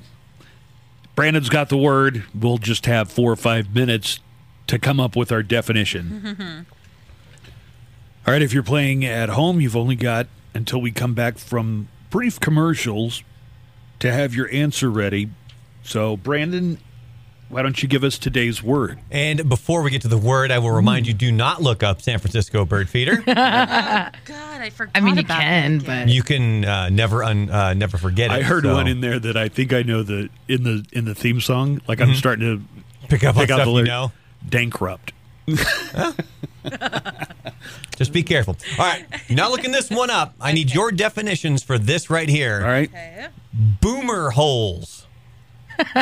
[1.20, 2.24] Brandon's got the word.
[2.34, 4.22] We'll just have four or five minutes
[4.68, 6.66] to come up with our definition.
[8.26, 11.90] All right, if you're playing at home, you've only got until we come back from
[12.10, 13.22] brief commercials
[14.00, 15.30] to have your answer ready.
[15.84, 16.78] So, Brandon,
[17.50, 19.00] why don't you give us today's word?
[19.12, 22.02] And before we get to the word, I will remind you: do not look up
[22.02, 23.18] San Francisco bird feeder.
[23.26, 24.92] God, I forgot.
[24.96, 28.36] I mean, you about can, but you can uh, never un, uh, never forget it.
[28.36, 31.06] I heard so one in there that I think I know the in the in
[31.06, 31.82] the theme song.
[31.88, 32.68] Like I'm starting
[33.02, 33.88] to pick up on pick out stuff the you lyric.
[33.90, 34.12] know.
[34.48, 35.12] Dankrupt.
[37.96, 38.56] Just be careful.
[38.78, 40.36] All right, now looking this one up.
[40.40, 42.62] I need your definitions for this right here.
[42.62, 42.90] All right.
[42.90, 43.28] Okay.
[43.54, 45.08] Boomer holes.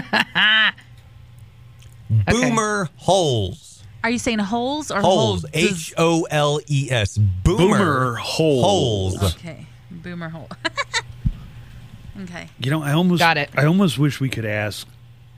[2.09, 3.83] Boomer holes.
[4.03, 5.41] Are you saying holes or Holes.
[5.41, 5.45] holes?
[5.53, 7.17] H O L E S.
[7.17, 9.17] Boomer, Boomer holes.
[9.17, 9.35] holes.
[9.35, 9.65] Okay.
[9.91, 10.49] Boomer hole.
[12.23, 12.47] okay.
[12.59, 13.49] You know, I almost Got it.
[13.55, 14.87] I almost wish we could ask,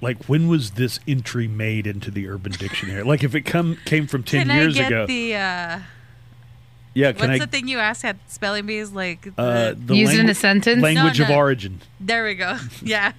[0.01, 3.03] like, when was this entry made into the Urban Dictionary?
[3.03, 5.05] like, if it come came from ten Can years I get ago.
[5.07, 5.79] the uh
[6.95, 7.45] yeah, can what's I?
[7.45, 10.33] the thing you asked at spelling bees like the, uh, the Use it in a
[10.35, 10.81] sentence?
[10.81, 11.81] Language No, of origin.
[11.99, 12.57] There we go.
[12.81, 13.13] Yeah.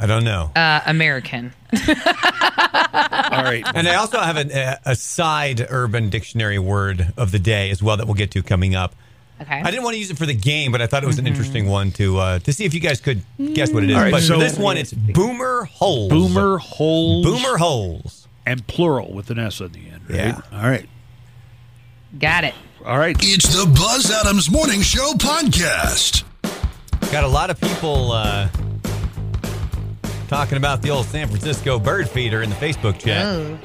[0.00, 0.50] I don't know.
[0.56, 1.52] uh, American.
[1.74, 3.62] All right.
[3.74, 7.82] And I also have an, a, a side Urban Dictionary word of the day as
[7.82, 8.94] well that we'll get to coming up.
[9.40, 9.60] Okay.
[9.60, 11.26] I didn't want to use it for the game, but I thought it was an
[11.26, 13.22] interesting one to uh, to see if you guys could
[13.54, 13.96] guess what it is.
[13.96, 16.10] All right, but so- for this one, it's boomer holes.
[16.10, 17.24] Boomer holes.
[17.24, 18.28] Boomer holes.
[18.44, 20.02] and plural with an S on the end.
[20.10, 20.16] Right?
[20.18, 20.40] Yeah.
[20.52, 20.86] All right.
[22.18, 22.54] Got it.
[22.84, 23.16] All right.
[23.20, 26.24] It's the Buzz Adams Morning Show podcast.
[27.12, 28.48] Got a lot of people uh,
[30.30, 33.26] talking about the old San Francisco bird feeder in the Facebook chat.
[33.26, 33.58] Oh.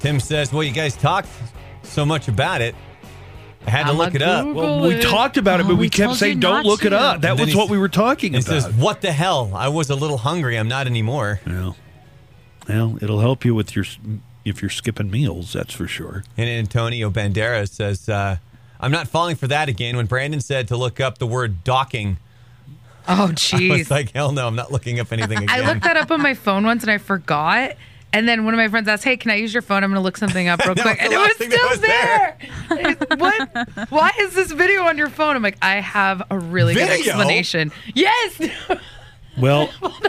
[0.00, 1.28] Tim says, "Well, you guys talked
[1.84, 2.74] so much about it.
[3.64, 4.44] I had to I'm look it up.
[4.46, 5.02] Well, we it.
[5.02, 7.38] talked about it, Oh, but we, we kept saying, "Don't not look it up." That
[7.38, 8.62] was what we were talking It about.
[8.62, 9.52] says, "What the hell?
[9.54, 10.58] I was a little hungry.
[10.58, 11.76] I'm not anymore." well,
[12.68, 13.84] well, it'll help you with your
[14.44, 15.52] if you're skipping meals.
[15.52, 16.24] That's for sure.
[16.36, 18.38] And Antonio Banderas says, uh,
[18.80, 22.16] "I'm not falling for that again." When Brandon said to look up the word docking,
[23.10, 23.90] Oh, I was jeez.
[23.90, 26.34] like, "Hell no, I'm not looking up anything again." I looked that up on my
[26.34, 27.76] phone once and I forgot.
[28.12, 29.84] And then one of my friends asked, "Hey, can I use your phone?
[29.84, 32.38] I'm going to look something up real quick." And it was still was there.
[32.72, 33.90] It's- what?
[33.90, 35.36] Why is this video on your phone?
[35.36, 37.70] I'm like, I have a really good explanation.
[37.94, 38.40] Yes,
[39.38, 39.68] Well,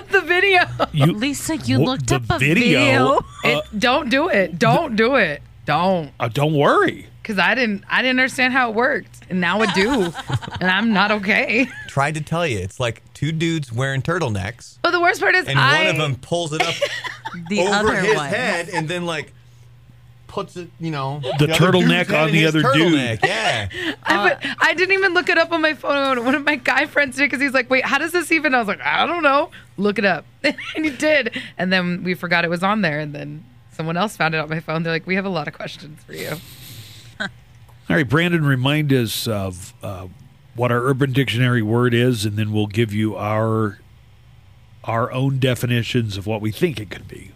[0.09, 0.61] the video.
[0.91, 2.79] you Lisa, you What- looked the up a video?
[2.79, 3.19] video.
[3.43, 4.57] It, don't do it.
[4.57, 5.41] Don't do it.
[5.65, 6.11] Don't.
[6.19, 7.07] uh, don't worry.
[7.21, 7.83] Because I didn't.
[7.89, 10.11] I didn't understand how it worked, and now I do,
[10.59, 11.67] and I'm not okay.
[11.87, 15.47] Tried to tell you, it's like two dudes wearing turtlenecks, But the worst part is,
[15.47, 16.73] and I, one of them pulls it up
[17.49, 18.27] The over other his one.
[18.29, 19.33] head, and then like
[20.27, 22.93] puts it, you know, The other dude's turtleneck on the his other dude.
[22.93, 23.19] turtleneck.
[23.23, 23.69] Yeah.
[24.03, 26.23] I, I didn't even look it up on my phone.
[26.25, 28.59] One of my guy friends did because he's like, "Wait, how does this even?" I
[28.59, 29.51] was like, "I don't know.
[29.77, 30.55] Look it up," and
[30.85, 31.39] he did.
[31.57, 33.43] And then we forgot it was on there, and then
[33.73, 34.83] someone else found it on my phone.
[34.83, 36.31] They're like, "We have a lot of questions for you."
[37.91, 40.07] All right, Brandon, remind us of uh,
[40.55, 43.79] what our Urban Dictionary word is, and then we'll give you our
[44.85, 47.33] our own definitions of what we think it could be.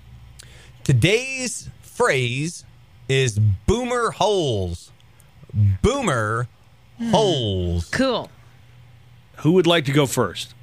[0.86, 2.64] Today's phrase
[3.10, 4.94] is boomer holes.
[5.82, 6.48] Boomer
[7.02, 7.90] holes.
[7.90, 8.30] Cool.
[9.40, 10.54] Who would like to go first?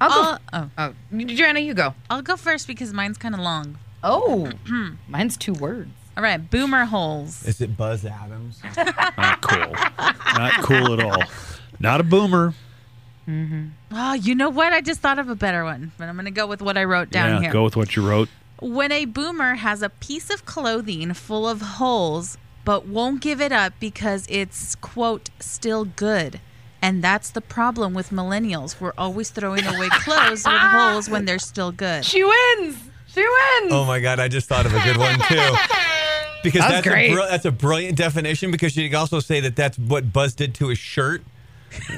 [0.00, 0.38] I'll go.
[0.52, 1.92] I'll, oh, oh, Joanna, you go.
[2.08, 3.78] I'll go first because mine's kind of long.
[4.04, 4.52] Oh,
[5.08, 5.90] mine's two words.
[6.18, 7.46] All right, boomer holes.
[7.46, 8.60] Is it Buzz Adams?
[8.76, 9.72] Not cool.
[10.34, 11.22] Not cool at all.
[11.78, 12.54] Not a boomer.
[13.28, 13.66] Mm-hmm.
[13.92, 14.72] Oh, you know what?
[14.72, 16.82] I just thought of a better one, but I'm going to go with what I
[16.82, 17.52] wrote down yeah, here.
[17.52, 18.28] go with what you wrote.
[18.60, 23.52] When a boomer has a piece of clothing full of holes but won't give it
[23.52, 26.40] up because it's, quote, still good.
[26.82, 28.80] And that's the problem with millennials.
[28.80, 32.04] We're always throwing away clothes with holes when they're still good.
[32.04, 32.88] She wins.
[33.12, 33.72] She wins.
[33.72, 35.36] Oh my God, I just thought of a good one too.
[36.40, 37.12] Because That was that's a great.
[37.12, 38.52] bri- that's a brilliant definition.
[38.52, 41.22] Because you could also say that that's what Buzz did to his shirt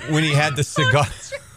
[0.08, 1.04] when he had the cigar.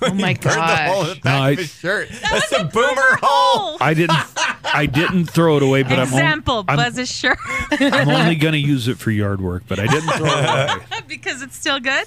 [0.01, 1.21] Oh my Burned the hole in the gosh.
[1.21, 2.09] back No, I- of his shirt.
[2.29, 3.77] That's a boomer hole.
[3.79, 4.17] I didn't.
[4.65, 7.37] I didn't throw it away, but I'm, Example, on- I'm, Buzz's shirt
[7.71, 10.99] I'm only going to use it for yard work, but I didn't throw it away
[11.07, 12.05] because it's still good.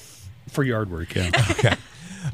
[0.50, 1.14] for yard work.
[1.14, 1.74] Yeah.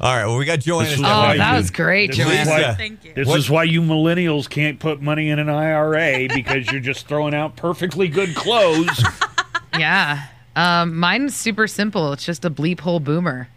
[0.01, 2.25] All right, well we got Joanna's This is Oh, that you- was great, this is
[2.25, 2.49] Joanna.
[2.49, 3.13] why- Thank you.
[3.13, 7.07] This What- is why you millennials can't put money in an IRA because you're just
[7.07, 9.03] throwing out perfectly good clothes.
[9.77, 10.25] Yeah.
[10.55, 12.13] Um, mine's super simple.
[12.13, 13.47] It's just a bleep hole boomer.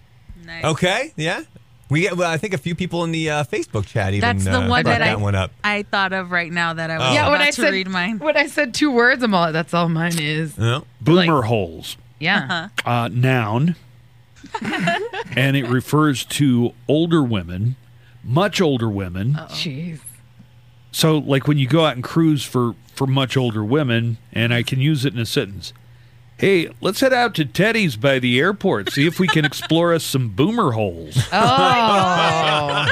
[0.46, 0.64] Nice.
[0.64, 1.42] Okay, yeah.
[1.90, 4.44] We get, well, I think a few people in the uh, Facebook chat even That's
[4.44, 5.50] the uh, one brought that I one up.
[5.62, 7.12] I thought of right now that I was Oh.
[7.12, 8.18] Yeah, about when I to said read mine.
[8.18, 10.56] when I said two words, I'm all that's all mine is.
[10.56, 10.80] Yeah.
[11.02, 11.98] Boomer holes.
[12.18, 12.68] Yeah.
[12.86, 13.76] uh, noun,
[15.36, 17.76] and it refers to older women,
[18.22, 19.34] much older women.
[19.34, 20.00] Jeez.
[20.92, 24.62] So, like when you go out and cruise for for much older women, and I
[24.62, 25.72] can use it in a sentence.
[26.38, 28.92] Hey, let's head out to Teddy's by the airport.
[28.92, 31.16] See if we can explore us some boomer holes.
[31.32, 32.86] Oh.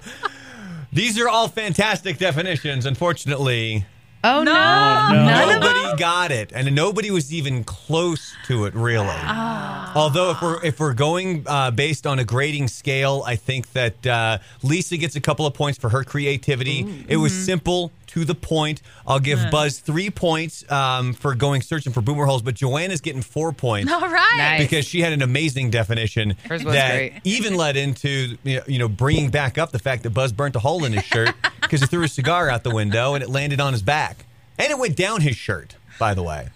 [0.92, 2.86] These are all fantastic definitions.
[2.86, 3.84] Unfortunately,
[4.24, 4.52] Oh no.
[4.52, 5.24] No.
[5.24, 5.72] None of them.
[5.72, 9.06] nobody got it, and nobody was even close to it, really.
[9.08, 9.92] Ah.
[9.94, 14.06] Although, if we're if we're going uh, based on a grading scale, I think that
[14.06, 17.04] uh, Lisa gets a couple of points for her creativity.
[17.08, 18.80] It was simple to the point.
[19.06, 23.22] I'll give Buzz three points um, for going searching for boomer holes, but Joanna's getting
[23.22, 23.92] four points.
[23.92, 24.34] All right.
[24.38, 24.62] Nice.
[24.62, 27.12] because she had an amazing definition Hers was that great.
[27.24, 30.84] even led into you know bringing back up the fact that Buzz burnt a hole
[30.84, 31.34] in his shirt
[31.68, 34.24] because he threw a cigar out the window and it landed on his back
[34.58, 35.76] and it went down his shirt.
[35.98, 36.48] By the way,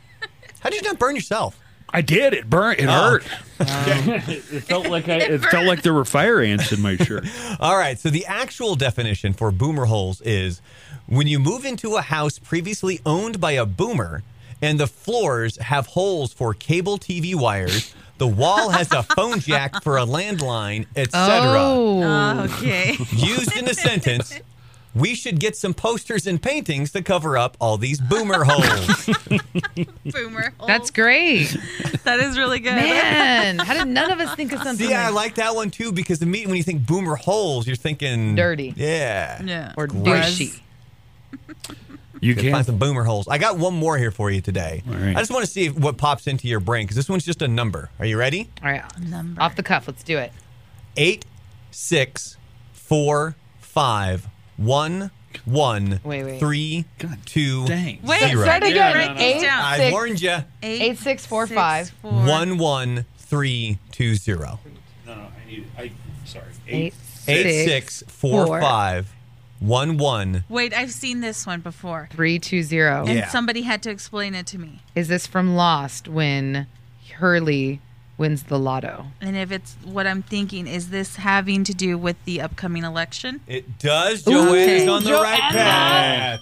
[0.61, 1.59] how did you not burn yourself?
[1.95, 2.33] I did.
[2.33, 2.81] It burnt.
[2.81, 2.93] It Oh.
[2.93, 3.25] hurt.
[3.61, 7.27] it felt like I, it felt like there were fire ants in my shirt.
[7.61, 10.63] All right, so the actual definition for boomer holes is
[11.07, 14.23] when you move into a house previously owned by a boomer
[14.63, 17.95] and the floors have holes for cable TV wires.
[18.19, 21.59] The wall has a phone jack for a landline, etc.
[21.59, 22.03] Oh.
[22.03, 22.45] oh.
[22.45, 22.97] okay.
[23.11, 24.39] used in a sentence,
[24.95, 29.09] we should get some posters and paintings to cover up all these boomer holes.
[30.05, 30.53] Boomer.
[30.67, 31.57] That's great.
[32.05, 32.75] That is really good.
[32.75, 35.71] Man, how did none of us think of something See, I like like that one
[35.71, 38.75] too because immediately when you think boomer holes, you're thinking Dirty.
[38.77, 39.41] Yeah.
[39.45, 39.73] Yeah.
[39.77, 40.05] or Gross.
[40.37, 40.61] douchey?
[42.21, 43.27] You can Find some boomer holes.
[43.29, 44.83] I got one more here for you today.
[44.89, 45.17] All right.
[45.17, 47.41] I just want to see if, what pops into your brain because this one's just
[47.43, 47.91] a number.
[47.99, 48.49] Are you ready?
[48.65, 48.83] All right.
[49.01, 49.41] Number.
[49.41, 50.33] Off the cuff, let's do it.
[50.97, 51.25] Eight,
[51.71, 52.37] six,
[52.73, 55.11] four, five, one,
[55.45, 56.39] one Wait, wait.
[56.41, 58.01] three God two dang.
[58.03, 58.43] Wait, zero.
[58.45, 58.97] Start Yeah, again.
[58.97, 59.49] write these Eight.
[59.49, 60.37] I six- warned you.
[60.63, 61.91] Eight, six, four, five.
[62.03, 62.11] four.
[62.13, 64.61] One one three two zero.
[65.07, 65.67] No, no, I need.
[65.79, 65.91] I
[66.25, 66.45] sorry.
[66.69, 66.95] eight,
[67.29, 68.61] Eight six four four.
[68.61, 69.13] five
[69.59, 70.45] one one.
[70.49, 72.09] Wait, I've seen this one before.
[72.13, 73.05] three, two, zero.
[73.07, 73.29] And Yeah.
[73.29, 74.81] somebody had to explain it to me.
[74.95, 76.67] Is this from Lost when
[77.15, 77.81] Hurley
[78.23, 79.07] wins the lotto?
[79.21, 83.41] And if it's what I'm thinking, is this having to do with the upcoming election?
[83.49, 84.27] It does.
[84.29, 86.41] Ooh, Joanne's on the right path.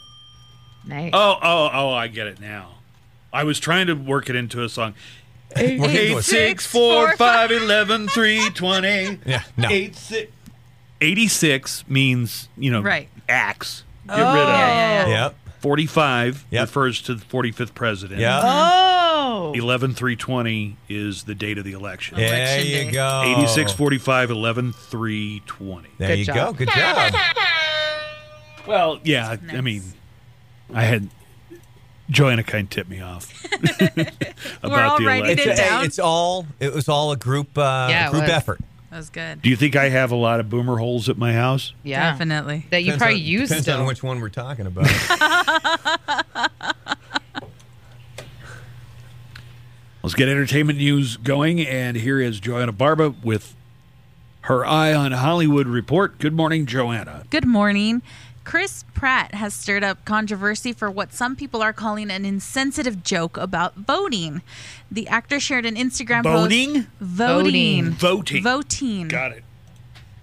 [0.87, 1.11] Nice.
[1.15, 1.91] Oh, oh, oh!
[1.93, 2.73] I get it now.
[3.33, 4.95] I was trying to work it into a song.
[5.57, 9.19] We're getting to Eight a- six four five eleven three twenty.
[9.27, 9.69] Yeah, no.
[9.71, 10.31] Eight six.
[11.01, 13.09] Eighty six means you know Right.
[13.29, 13.85] axe.
[14.07, 14.35] Get Oh.
[14.35, 14.49] rid of.
[14.49, 14.53] Oh.
[14.53, 15.25] Yeah, yeah, yeah.
[15.25, 15.35] Yep.
[15.61, 16.63] Forty five Yep.
[16.63, 18.21] refers to the forty fifth president.
[18.21, 18.41] Yep.
[18.45, 19.53] Oh.
[19.55, 22.17] Eleven three twenty is the date of the election.
[22.17, 22.91] There Election you day.
[22.91, 23.23] go.
[23.39, 25.89] 86 45 11 3 20.
[25.99, 26.35] There Good you job.
[26.35, 26.53] go.
[26.65, 27.15] Good job.
[28.67, 29.83] Well, yeah, I mean,
[30.73, 31.09] I had
[32.11, 33.45] Joanna kind of tipped me off
[34.63, 35.27] about all the election.
[35.39, 35.85] it It's, down.
[35.85, 36.47] it's all.
[36.59, 37.57] It was all a group.
[37.57, 38.61] Uh, Yeah, it group effort.
[38.91, 39.41] That was good.
[39.41, 41.73] Do you think I have a lot of boomer holes at my house?
[41.85, 42.11] Yeah.
[42.11, 42.67] Definitely.
[42.71, 43.81] That you Depends probably on, use Depends still.
[43.81, 44.87] on which one we're talking about.
[50.03, 51.61] Let's get entertainment news going.
[51.61, 53.55] And here is Joanna Barba with
[54.43, 56.19] her Eye on Hollywood report.
[56.19, 57.25] Good morning, Joanna.
[57.31, 58.03] Good morning.
[58.51, 63.37] Chris Pratt has stirred up controversy for what some people are calling an insensitive joke
[63.37, 64.43] about voting.
[64.91, 66.75] The actor shared an Instagram Voting?
[66.75, 66.89] post.
[66.99, 67.91] Voting.
[67.91, 67.91] Voting.
[67.93, 68.43] Voting.
[68.43, 69.07] Voting.
[69.07, 69.45] Got it.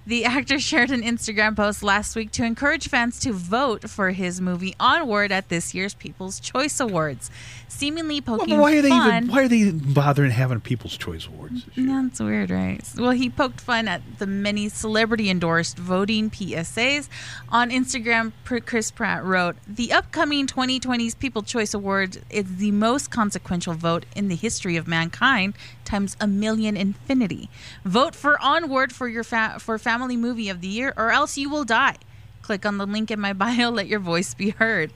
[0.08, 4.39] The actor shared an Instagram post last week to encourage fans to vote for his
[4.39, 7.30] movie Onward at this year's People's Choice Awards,
[7.68, 9.24] seemingly poking why are they fun.
[9.24, 9.30] even?
[9.30, 11.66] Why are they bothering having People's Choice Awards?
[11.76, 12.82] That's weird, right?
[12.97, 17.10] Well, he poked fun at the many celebrity endorsed voting PSAs.
[17.49, 23.74] On Instagram, Chris Pratt wrote The upcoming 2020's People's Choice Awards is the most consequential
[23.74, 25.53] vote in the history of mankind,
[25.84, 27.49] times a million infinity.
[27.84, 31.50] Vote for Onward for your fa- for Family Movie of the Year, or else you
[31.50, 31.95] will die.
[32.41, 34.93] Click on the link in my bio, let your voice be heard.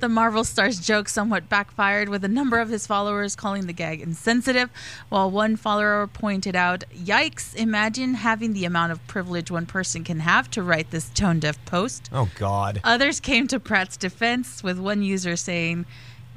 [0.00, 4.00] The Marvel star's joke somewhat backfired, with a number of his followers calling the gag
[4.00, 4.70] insensitive,
[5.10, 10.20] while one follower pointed out, Yikes, imagine having the amount of privilege one person can
[10.20, 12.08] have to write this tone deaf post.
[12.12, 12.80] oh God.
[12.82, 15.84] Others came to Pratt's defense, with one user saying,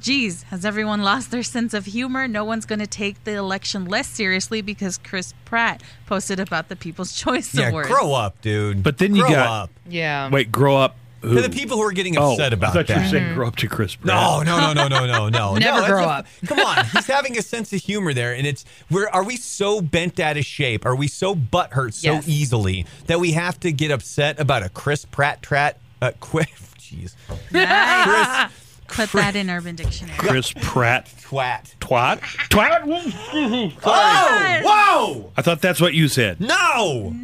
[0.02, 2.26] Geez, has everyone lost their sense of humor?
[2.26, 6.74] No one's going to take the election less seriously because Chris Pratt posted about the
[6.76, 7.88] People's Choice Yeah, Awards.
[7.88, 8.82] grow up, dude.
[8.82, 9.70] But then you grow got- up.
[9.88, 10.28] Yeah.
[10.28, 10.96] Wait, grow up.
[11.20, 11.36] Who?
[11.36, 13.46] To the people who are getting oh, upset about I thought you were saying grow
[13.46, 14.06] up to Chris Pratt.
[14.06, 15.54] No, no, no, no, no, no, no.
[15.54, 16.26] Never no, grow a- up.
[16.46, 19.80] Come on, he's having a sense of humor there, and it's we're are we so
[19.80, 20.84] bent out of shape?
[20.84, 22.26] Are we so butthurt so Yes.
[22.28, 25.78] easily that we have to get upset about a Chris Pratt trat?
[26.00, 26.40] Uh, qu-
[26.80, 27.14] jeez,
[27.52, 28.48] Nice.
[28.48, 28.61] Chris
[28.92, 30.18] Put that in Urban Dictionary.
[30.18, 31.06] Chris Pratt.
[31.20, 31.74] twat.
[31.78, 32.20] Twat?
[32.50, 33.72] Twat?
[33.84, 35.32] Oh, whoa!
[35.36, 36.40] I thought that's what you said.
[36.40, 37.14] No,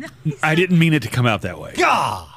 [0.42, 1.74] I didn't mean it to come out that way.
[1.76, 2.28] God.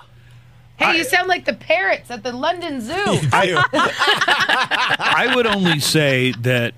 [0.76, 2.94] Hey, you sound like the parrots at the London Zoo.
[3.34, 6.74] I would only say that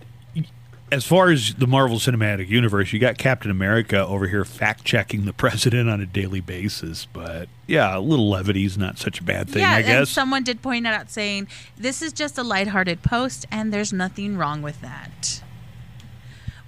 [0.94, 5.26] as far as the Marvel Cinematic Universe, you got Captain America over here fact checking
[5.26, 7.08] the president on a daily basis.
[7.12, 10.10] But yeah, a little levity is not such a bad thing, yeah, I and guess.
[10.12, 14.62] someone did point out saying this is just a lighthearted post, and there's nothing wrong
[14.62, 15.42] with that.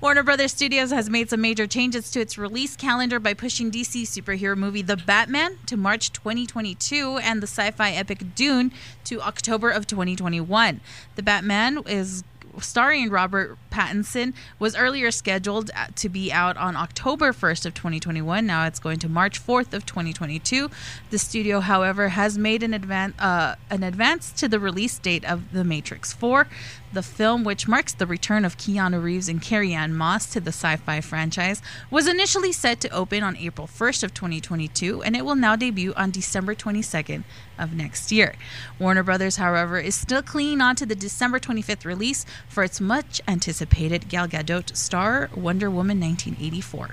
[0.01, 4.03] Warner Brothers Studios has made some major changes to its release calendar by pushing DC
[4.03, 8.71] superhero movie The Batman to March 2022 and the sci-fi epic Dune
[9.05, 10.81] to October of 2021.
[11.15, 12.23] The Batman is
[12.59, 18.45] starring Robert Pattinson was earlier scheduled to be out on October 1st of 2021.
[18.45, 20.69] Now it's going to March 4th of 2022.
[21.09, 25.51] The studio, however, has made an advance uh, an advance to the release date of
[25.51, 26.47] The Matrix 4,
[26.93, 30.49] the film which marks the return of Keanu Reeves and Carrie Ann Moss to the
[30.49, 31.61] sci-fi franchise.
[31.91, 35.93] Was initially set to open on April 1st of 2022, and it will now debut
[35.95, 37.23] on December 22nd
[37.57, 38.35] of next year.
[38.79, 43.21] Warner Brothers, however, is still clinging on to the December 25th release for its much
[43.27, 46.91] anticipated Gal Gadot star Wonder Woman 1984.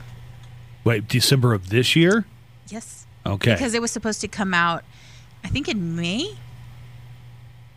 [0.84, 2.24] Wait, December of this year?
[2.68, 3.06] Yes.
[3.24, 3.52] Okay.
[3.52, 4.82] Because it was supposed to come out,
[5.44, 6.36] I think, in May.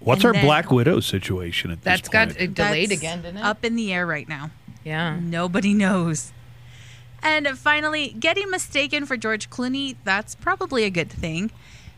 [0.05, 2.39] What's and our then- Black Widow situation at That's this got point?
[2.39, 3.43] it delayed That's again, didn't it?
[3.43, 4.51] Up in the air right now.
[4.83, 5.19] Yeah.
[5.19, 6.31] Nobody knows.
[7.21, 11.51] And finally, getting mistaken for George Clooney, that's probably a good thing.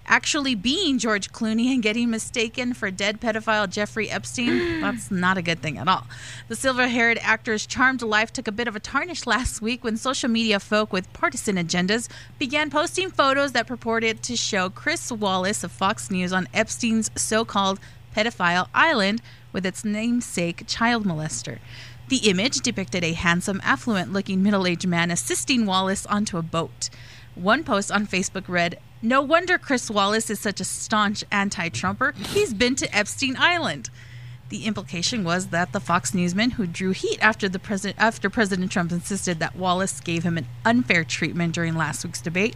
[0.10, 4.80] actually being George Clooney and getting mistaken for dead pedophile Jeffrey Epstein.
[4.82, 6.08] That's not a good thing at all.
[6.48, 9.98] The silver haired actor's charmed life took a bit of a tarnish last week when
[9.98, 12.08] social media folk with partisan agendas
[12.40, 17.44] began posting photos that purported to show Chris Wallace of Fox News on Epstein's so
[17.44, 17.78] called
[18.18, 19.22] pedophile island
[19.54, 21.60] with its namesake child molester.
[22.10, 26.90] The image depicted a handsome, affluent looking middle aged man assisting Wallace onto a boat.
[27.36, 32.14] One post on Facebook read, No wonder Chris Wallace is such a staunch anti Trumper.
[32.30, 33.90] He's been to Epstein Island.
[34.50, 38.72] The implication was that the Fox newsman who drew heat after the president after President
[38.72, 42.56] Trump insisted that Wallace gave him an unfair treatment during last week's debate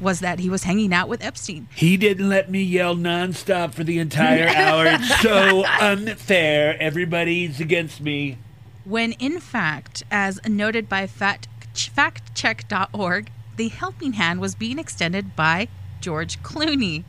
[0.00, 1.68] was that he was hanging out with Epstein.
[1.74, 4.86] He didn't let me yell nonstop for the entire hour.
[4.86, 6.76] It's so unfair.
[6.80, 8.38] Everybody's against me.
[8.84, 15.68] when in fact, as noted by fact, factcheck.org, the helping hand was being extended by
[16.00, 17.04] George Clooney.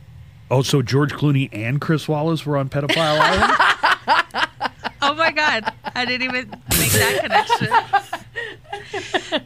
[0.50, 3.52] Oh, so George Clooney and Chris Wallace were on Pedophile Island?
[5.00, 7.68] Oh my God, I didn't even make that connection.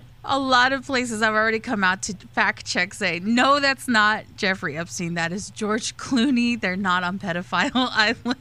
[0.28, 4.24] A lot of places I've already come out to fact check say, no, that's not
[4.36, 5.14] Jeffrey Epstein.
[5.14, 6.60] That is George Clooney.
[6.60, 8.36] They're not on Pedophile Island.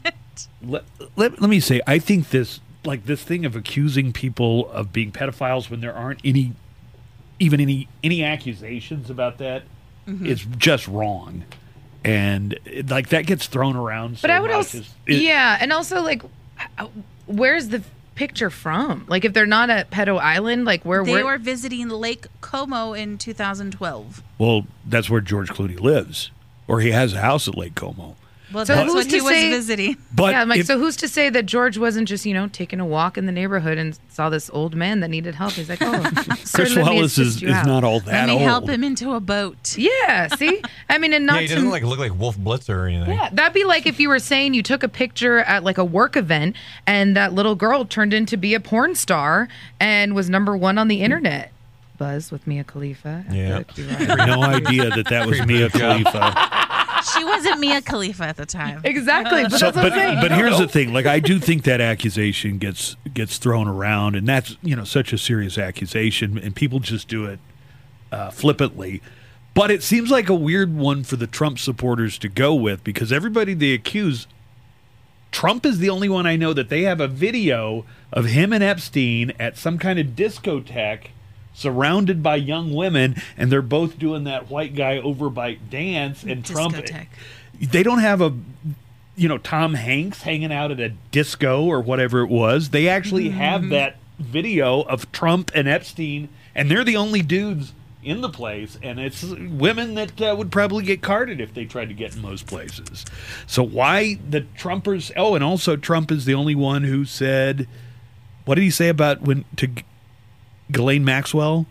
[0.64, 0.84] let,
[1.16, 5.12] let, let me say, I think this, like this thing of accusing people of being
[5.12, 6.54] pedophiles when there aren't any,
[7.40, 9.64] even any, any accusations about that
[10.08, 11.44] that, is just wrong.
[12.04, 12.58] And
[12.90, 14.20] like that gets thrown around.
[14.22, 16.22] But I would much also, as- it- yeah, and also like,
[17.26, 17.82] where's the
[18.16, 19.06] picture from?
[19.08, 22.94] Like, if they're not at Pedo Island, like where They where- were visiting Lake Como
[22.94, 24.24] in 2012.
[24.38, 26.32] Well, that's where George Clooney lives,
[26.68, 28.16] or he has a house at Lake Como.
[28.54, 29.98] Well, So that's who's what he to was say- visiting.
[30.14, 32.48] But yeah, I'm like, if- so who's to say that George wasn't just, you know,
[32.48, 35.54] taking a walk in the neighborhood and saw this old man that needed help?
[35.54, 36.04] He's like, oh,
[36.44, 37.66] sir, Chris Wallace is, you is out.
[37.66, 38.42] not all Let that me old.
[38.44, 39.78] help him into a boat.
[39.78, 40.62] Yeah, see?
[40.90, 43.14] I mean, and not yeah, he to, doesn't like look like Wolf Blitzer or anything.
[43.18, 45.86] Yeah, that'd be like if you were saying you took a picture at like a
[45.86, 49.48] work event and that little girl turned into be a porn star
[49.80, 51.52] and was number one on the internet.
[51.98, 53.26] Buzz with Mia Khalifa.
[53.32, 53.60] Yeah.
[53.60, 54.28] the Q Ride.
[54.28, 56.34] no idea that that was Mia Khalifa.
[57.18, 58.82] She wasn't Mia Khalifa at the time.
[58.84, 59.44] exactly.
[59.44, 60.94] But So, but but here's the thing.
[60.94, 65.14] Like I do think that accusation gets gets thrown around, and that's you know such
[65.14, 67.40] a serious accusation, and people just do it
[68.12, 69.02] uh, flippantly.
[69.54, 73.12] But it seems like a weird one for the Trump supporters to go with because
[73.12, 74.28] everybody they accuse.
[75.32, 78.64] Trump is the only one I know that they have a video of him and
[78.64, 81.08] Epstein at some kind of discotheque
[81.56, 86.76] surrounded by young women and they're both doing that white guy overbite dance and Trump
[87.60, 88.34] they don't have a
[89.16, 92.70] you know Tom Hanks hanging out at a disco or whatever it was.
[92.70, 98.22] They actually have that video of Trump and Epstein, and they're the only dudes in
[98.22, 101.96] the place, and it's women that uh, would probably get carded if they tried to
[101.96, 103.06] get in most places.
[103.48, 105.12] So why the Trumpers?
[105.16, 107.68] Oh, and also Trump is the only one who said,
[108.46, 109.70] "What did he say about when to
[110.72, 111.66] Ghislaine Maxwell?"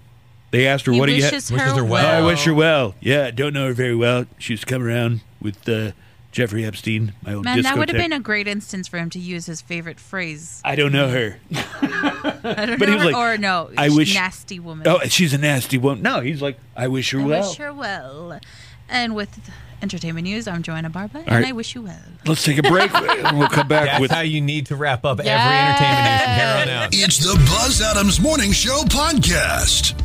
[0.50, 2.22] They asked her, He "What do you?" wishes ha- her, Wishes her Oh, well.
[2.22, 2.94] I wish her well.
[3.00, 4.26] Yeah, don't know her very well.
[4.38, 5.90] She used to come around with uh,
[6.30, 9.18] Jeffrey Epstein, my old Man, that would have been a great instance for him to
[9.18, 10.60] use his favorite phrase.
[10.64, 11.38] I don't know her.
[11.52, 14.86] I don't But he know was her, like, or no, I wish- nasty woman.
[14.86, 16.02] Oh, she's a nasty woman.
[16.02, 17.26] No, he's like, I wish her well.
[17.26, 17.48] I well.
[17.48, 18.40] wish her well.
[18.88, 19.50] And with
[19.82, 21.46] entertainment news, I'm Joanna Barba, and right.
[21.46, 21.98] I wish you well.
[22.26, 22.92] Let's take a break.
[22.94, 24.10] and we'll come back That's with.
[24.10, 25.28] how you need to wrap up Yes.
[25.40, 26.90] every entertainment news from here on out.
[26.92, 30.00] It's the Buzz Adams Morning Show podcast.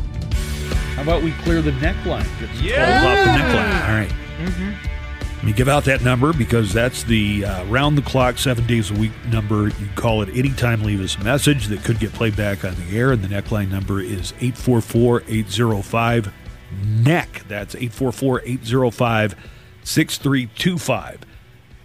[0.96, 2.24] How about we clear the neckline?
[2.40, 3.00] Get some Yeah.
[3.00, 3.88] clothes off the neckline.
[3.88, 4.76] All right.
[5.36, 8.90] Let me give out that number because that's the uh, round the clock, seven days
[8.90, 9.64] a week number.
[9.68, 12.74] You can call it anytime, leave us a message that could get played back on
[12.74, 13.10] the air.
[13.12, 16.30] And the neckline number is 844 805
[16.84, 17.48] NECK.
[17.48, 19.34] That's 844 805
[19.90, 21.20] 6325.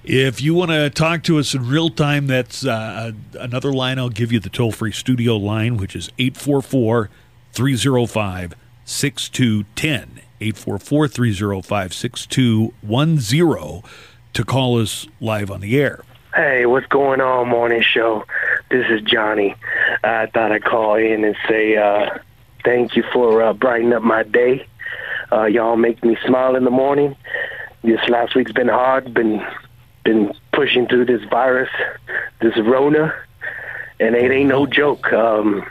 [0.04, 3.98] If you want to talk to us in real time, that's uh, another line.
[3.98, 7.10] I'll give you the toll free studio line, which is 844
[7.54, 8.54] 305
[8.86, 10.22] 6210.
[10.40, 13.92] 844 305 6210
[14.34, 16.04] to call us live on the air.
[16.36, 18.26] Hey, what's going on, morning show?
[18.70, 19.56] This is Johnny.
[20.04, 22.20] I thought I'd call in and say uh,
[22.64, 24.68] thank you for uh, brightening up my day.
[25.32, 27.16] Uh, y'all make me smile in the morning.
[27.86, 29.14] This last week's been hard.
[29.14, 29.46] Been
[30.04, 31.70] been pushing through this virus,
[32.42, 33.14] this Rona,
[34.00, 35.14] and it ain't no joke.
[35.14, 35.70] Um,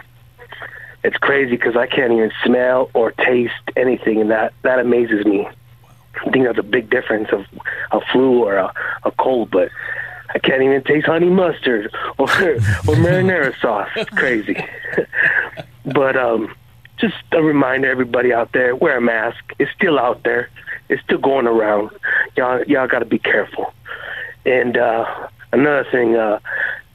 [1.02, 5.48] it's crazy because I can't even smell or taste anything, and that that amazes me.
[6.24, 7.46] I think that's a big difference of
[7.90, 8.72] a flu or a,
[9.02, 9.70] a cold, but
[10.32, 12.28] I can't even taste honey mustard or or
[12.94, 13.90] marinara sauce.
[13.96, 14.64] It's crazy.
[15.84, 16.54] but um,
[16.98, 19.38] just a reminder, everybody out there, wear a mask.
[19.58, 20.48] It's still out there.
[20.88, 21.90] it's still going around.
[22.36, 23.72] Y'all, y'all got to be careful.
[24.46, 25.04] And uh,
[25.52, 26.38] another thing, uh,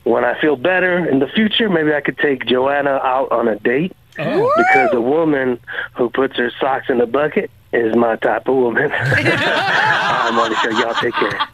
[0.03, 3.57] when I feel better in the future, maybe I could take Joanna out on a
[3.57, 5.59] date because a woman
[5.95, 8.91] who puts her socks in a bucket is my type of woman.
[8.91, 10.69] I'm on the show.
[10.69, 11.47] Y'all take care.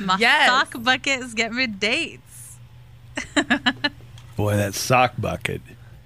[0.00, 0.46] My Yes.
[0.48, 2.56] sock buckets get me dates.
[4.36, 5.60] Boy, that sock bucket.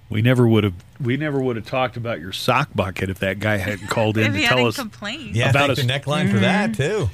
[0.09, 0.74] We never would have.
[1.03, 4.33] We never would have talked about your sock bucket if that guy hadn't called in
[4.35, 4.77] to tell us.
[4.77, 5.35] complained.
[5.37, 7.09] Yeah, About thank us- the neckline for that too.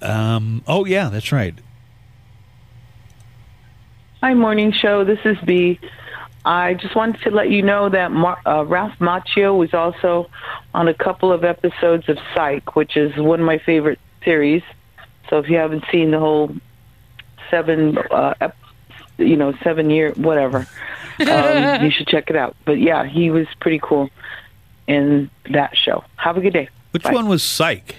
[0.00, 0.62] Um.
[0.68, 1.54] Oh yeah, that's right.
[4.22, 5.04] Hi, morning show.
[5.04, 5.78] This is B.
[6.44, 10.30] I just wanted to let you know that Mar- uh, Ralph Macchio was also
[10.74, 14.62] on a couple of episodes of Psych, which is one of my favorite series.
[15.28, 16.54] So if you haven't seen the whole
[17.50, 18.56] seven, uh, ep-
[19.18, 20.66] you know, seven year whatever,
[21.20, 22.56] um, you should check it out.
[22.64, 24.10] But yeah, he was pretty cool
[24.86, 26.04] in that show.
[26.16, 26.68] Have a good day.
[26.92, 27.12] Which Bye.
[27.12, 27.96] one was Psych?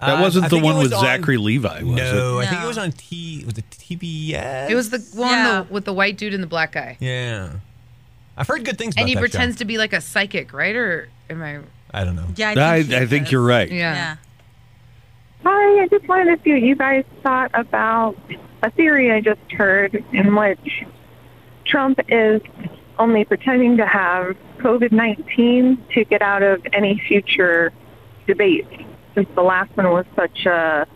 [0.00, 2.02] That Uh, wasn't I the one was with on- Zachary Levi, was it?
[2.14, 2.44] No, it?
[2.46, 3.42] I think it was on T.
[3.44, 4.70] Was it TBS?
[4.70, 5.62] It was the one Yeah.
[5.66, 6.96] the, with the white dude and the black guy.
[7.00, 7.50] Yeah,
[8.36, 8.94] I've heard good things.
[8.94, 9.60] about And he that pretends show.
[9.60, 10.76] to be like a psychic, right?
[10.76, 11.58] Or am I?
[11.92, 12.26] I don't know.
[12.36, 13.68] Yeah, I, I think, he I think you're right.
[13.70, 13.94] Yeah.
[13.94, 14.16] Yeah.
[15.44, 18.16] Hi, I just wanted to see what you guys thought about
[18.62, 20.84] a theory I just heard in which
[21.68, 22.40] Trump is
[22.98, 27.72] only pretending to have COVID 19 to get out of any future
[28.26, 28.68] debates,
[29.14, 30.86] since the last one was such a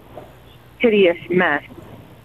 [0.78, 1.62] hideous mess,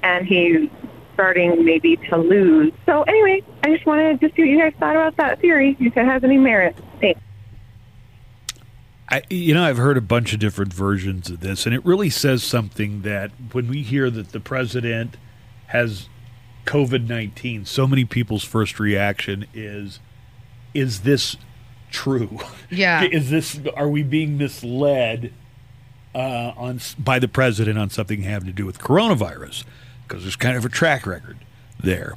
[0.02, 0.70] and he's
[1.14, 2.72] starting maybe to lose.
[2.86, 5.96] So, anyway, I just wanted to see what you guys thought about that theory, if
[5.96, 6.76] it has any merit.
[7.02, 7.20] Thanks.
[9.10, 12.10] I, you know, I've heard a bunch of different versions of this, and it really
[12.10, 15.18] says something that when we hear that the president
[15.68, 16.10] has
[16.68, 20.00] COVID 19, so many people's first reaction is,
[20.74, 21.38] is this
[21.90, 22.40] true?
[22.70, 23.04] Yeah.
[23.12, 25.34] is this, are we being misled
[26.14, 29.64] uh, on by the president on something having to do with coronavirus?
[30.06, 31.38] Because there's kind of a track record
[31.82, 32.16] there.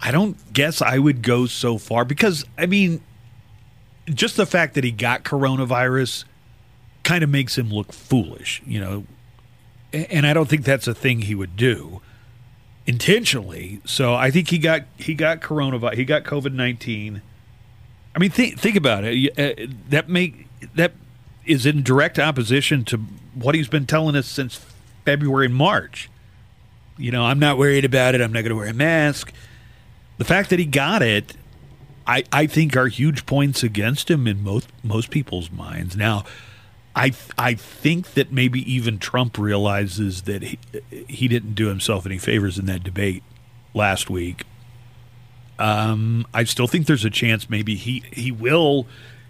[0.00, 3.02] I don't guess I would go so far because, I mean,
[4.06, 6.24] just the fact that he got coronavirus
[7.04, 9.04] kind of makes him look foolish, you know.
[9.92, 12.00] And I don't think that's a thing he would do
[12.86, 13.80] intentionally.
[13.84, 15.94] So I think he got he got coronavirus.
[15.94, 17.22] He got COVID nineteen.
[18.14, 19.38] I mean, think think about it.
[19.38, 20.92] Uh, That make that
[21.44, 22.98] is in direct opposition to
[23.34, 24.60] what he's been telling us since
[25.04, 26.08] February and March.
[26.98, 28.20] You know, I'm not worried about it.
[28.20, 29.32] I'm not going to wear a mask.
[30.18, 31.34] The fact that he got it
[32.06, 35.96] I, I think are huge points against him in most most people's minds.
[35.96, 36.24] Now,
[36.94, 40.58] I I think that maybe even Trump realizes that he,
[41.08, 43.22] he didn't do himself any favors in that debate
[43.74, 44.44] last week.
[45.58, 48.86] Um, I still think there's a chance maybe he he will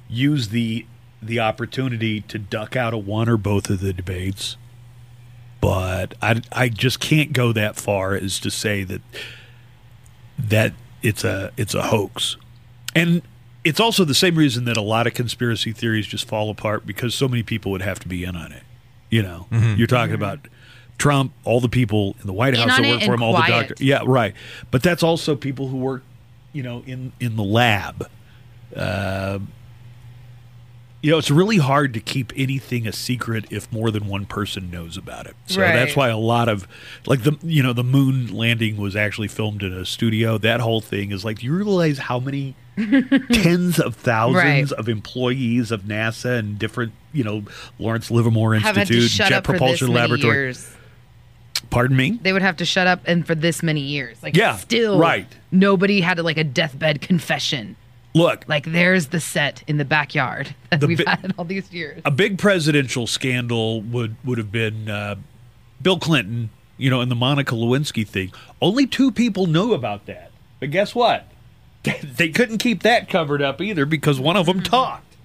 [0.09, 0.87] use the
[1.23, 4.57] the opportunity to duck out of one or both of the debates.
[5.61, 9.03] But I I just can't go that far as to say that
[10.37, 10.73] that
[11.03, 12.37] it's a it's a hoax.
[12.95, 13.23] And
[13.65, 17.15] it's also the same reason that a lot of conspiracy theories just fall apart because
[17.15, 18.63] so many people would have to be in on it.
[19.11, 20.49] You know, you're talking about
[20.99, 23.33] Trump, all the people in the White In House that work for and him, all
[23.35, 23.81] the doctors.
[23.81, 24.35] Yeah, right.
[24.71, 26.03] But that's also people who work,
[26.53, 28.09] you know, in in the lab.
[28.75, 29.41] Uh,
[31.03, 34.71] you know, it's really hard to keep anything a secret if more than one person
[34.71, 35.35] knows about it.
[35.47, 36.67] So that's why a lot of
[37.07, 40.39] like the you know the moon landing was actually filmed in a studio.
[40.39, 42.55] That whole thing is like, do you realize how many
[43.33, 44.73] tens of thousands Right.
[44.79, 47.43] of employees of NASA and different you know
[47.79, 50.37] Lawrence Livermore Have had to Institute, Jet up for this Propulsion many Laboratory.
[50.37, 50.75] years.
[51.71, 52.19] Pardon me.
[52.23, 54.23] They would have to shut up and for this many years.
[54.23, 55.27] Like Yeah, still right.
[55.51, 57.77] nobody had like a deathbed confession.
[58.15, 62.03] Look, Like there's the set in the backyard that The we've had all these years.
[62.05, 65.15] a big presidential scandal would would have been uh,
[65.81, 68.33] Bill Clinton, you know, and the Monica Lewinsky thing.
[68.61, 70.31] Only two people knew about that,
[70.61, 71.27] but guess what?
[72.03, 75.17] They couldn't keep that covered up either because one of them talked.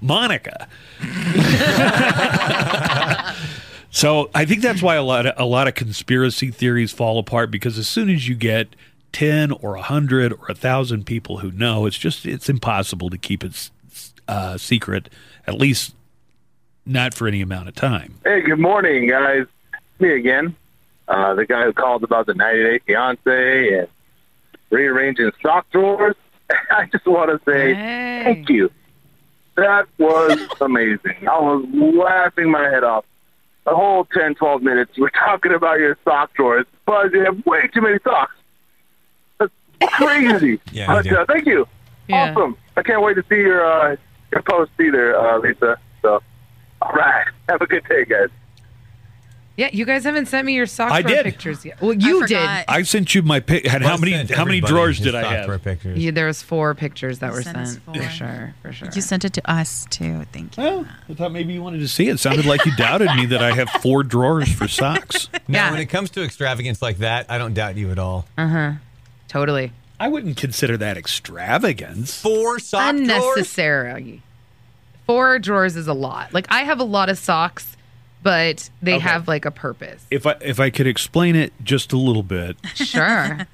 [0.00, 0.68] Monica.
[3.90, 7.50] so I think that's why a lot of a lot of conspiracy theories fall apart
[7.50, 8.68] because as soon as you get
[9.16, 13.16] ten or a hundred or a thousand people who know, it's just it's impossible to
[13.16, 15.08] keep it s- s- uh, secret,
[15.46, 15.94] at least
[16.84, 18.16] not for any amount of time.
[18.24, 19.46] Hey, good morning, guys.
[20.00, 20.54] Me again.
[21.08, 23.88] Uh, the guy who called about the 90 Day Fiance and
[24.68, 26.14] rearranging sock drawers.
[26.70, 28.20] I just want to say Hey.
[28.24, 28.70] thank you.
[29.56, 31.26] That was amazing.
[31.26, 33.06] I was laughing my head off.
[33.64, 37.66] The whole 10, 12 minutes, we're talking about your sock drawers, but you have way
[37.72, 38.35] too many socks.
[39.80, 40.60] That's crazy.
[40.72, 41.66] Yeah, but, uh, thank you.
[42.08, 42.30] Yeah.
[42.32, 42.56] Awesome.
[42.76, 43.96] I can't wait to see your uh,
[44.32, 45.78] your post either, uh, Lisa.
[46.02, 46.22] So,
[46.82, 47.26] all right.
[47.48, 48.28] Have a good day, guys.
[49.56, 51.24] Yeah, you guys haven't sent me your sock I drawer did.
[51.24, 51.80] pictures yet.
[51.80, 52.36] Well, you did.
[52.36, 53.64] I sent you my pic.
[53.66, 55.64] And how many how many drawers did I software have?
[55.64, 55.98] Pictures.
[55.98, 57.82] Yeah, there was four pictures that were sent sent.
[57.82, 58.88] For sure, for sure.
[58.94, 60.24] You sent it to us too.
[60.30, 60.62] Thank you.
[60.62, 62.16] Well, I thought maybe you wanted to see it.
[62.16, 65.30] It sounded like you doubted me that I have four drawers for socks.
[65.32, 65.70] No, Yeah.
[65.70, 68.26] when it comes to extravagance like that, I don't doubt you at all.
[69.38, 72.20] Totally I wouldn't consider that extravagance.
[72.20, 73.00] Four sock drawers.
[73.00, 74.22] unnecessary.
[75.06, 76.34] Four drawers is a lot.
[76.34, 77.76] Like I have a lot of socks,
[78.22, 79.02] but they Okay.
[79.04, 80.04] have like a purpose.
[80.10, 83.46] If I if I could explain it just a little bit, Sure.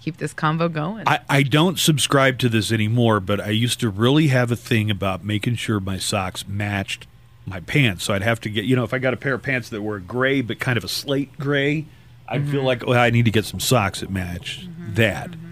[0.00, 1.06] Keep this convo going.
[1.06, 4.90] I, I don't subscribe to this anymore, but I used to really have a thing
[4.90, 7.06] about making sure my socks matched
[7.44, 8.04] my pants.
[8.04, 9.82] So I'd have to get, you know, if I got a pair of pants that
[9.82, 11.84] were gray but kind of a slate gray,
[12.30, 12.66] I'd feel mm-hmm.
[12.66, 14.94] like, well, I need to get some socks that match mm-hmm.
[14.94, 15.30] that.
[15.32, 15.46] Mm-hmm.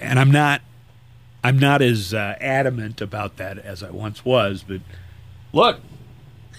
[0.00, 0.62] And I'm not,
[1.44, 4.64] I'm not as uh, adamant about that as I once was.
[4.66, 4.80] But
[5.52, 5.80] look,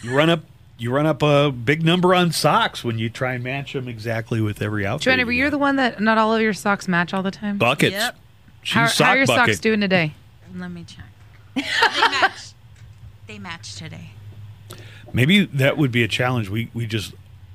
[0.04, 0.42] you run up,
[0.78, 4.42] you run up a big number on socks when you try and match them exactly
[4.42, 5.06] with every outfit.
[5.06, 5.38] Joanna, you were got.
[5.38, 7.58] you the one that not all of your socks match all the time?
[7.58, 7.94] buckets?
[7.94, 8.16] Yep.
[8.62, 9.56] She's How, sock how are your bucket.
[9.56, 10.14] socks doing today?
[10.56, 11.06] Let me check.
[11.56, 12.54] they match.
[13.26, 14.12] They match today.
[15.12, 16.50] Maybe that would be a challenge.
[16.50, 17.14] We we just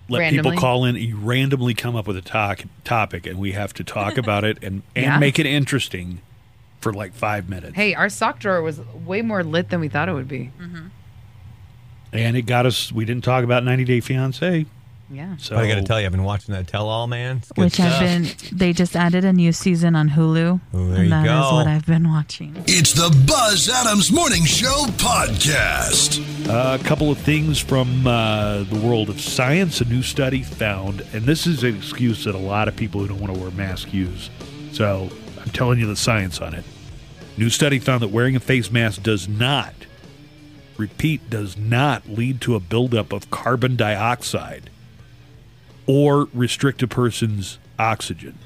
[0.08, 0.50] let Randomly?
[0.52, 0.96] people call in.
[0.96, 4.58] You randomly come up with a talk, topic, and we have to talk about it
[4.62, 5.18] and and Yeah.
[5.18, 6.20] make it interesting
[6.80, 7.74] for like five minutes.
[7.74, 10.52] Hey, our sock drawer was way more lit than we thought it would be.
[10.60, 10.86] Mm-hmm.
[12.12, 12.90] And it got us.
[12.90, 14.64] We didn't talk about 90 Day Fiance.
[15.10, 15.36] Yeah.
[15.38, 17.40] So I got to tell you, I've been watching that Tell All Man.
[17.54, 17.94] Which stuff.
[17.94, 18.56] I've been.
[18.56, 20.60] They just added a new season on Hulu.
[20.74, 21.54] Oh, there and you that is go.
[21.54, 22.54] what I've been watching.
[22.66, 26.20] It's the Buzz Adams Morning Show podcast.
[26.48, 29.80] a couple of things from uh, the world of science.
[29.80, 33.08] A new study found, and this is an excuse that a lot of people who
[33.08, 34.28] don't want to wear masks use.
[34.72, 35.08] So
[35.40, 36.64] I'm telling you the science on it.
[37.38, 39.72] New study found that wearing a face mask does not,
[40.76, 44.68] repeat, does not lead to a buildup of carbon dioxide
[45.88, 48.38] or restrict a person's oxygen.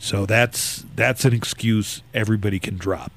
[0.00, 3.12] So that's that's an excuse everybody can drop.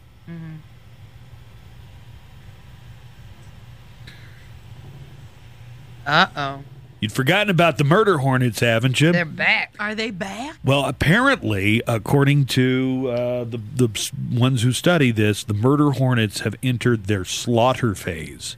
[6.05, 6.63] Uh oh.
[6.99, 9.13] You'd forgotten about the murder hornets, haven't you?
[9.13, 9.73] They're back.
[9.79, 10.57] Are they back?
[10.65, 16.55] Well, apparently, according to uh, the the ones who study this, the murder hornets have
[16.61, 18.57] entered their slaughter phase,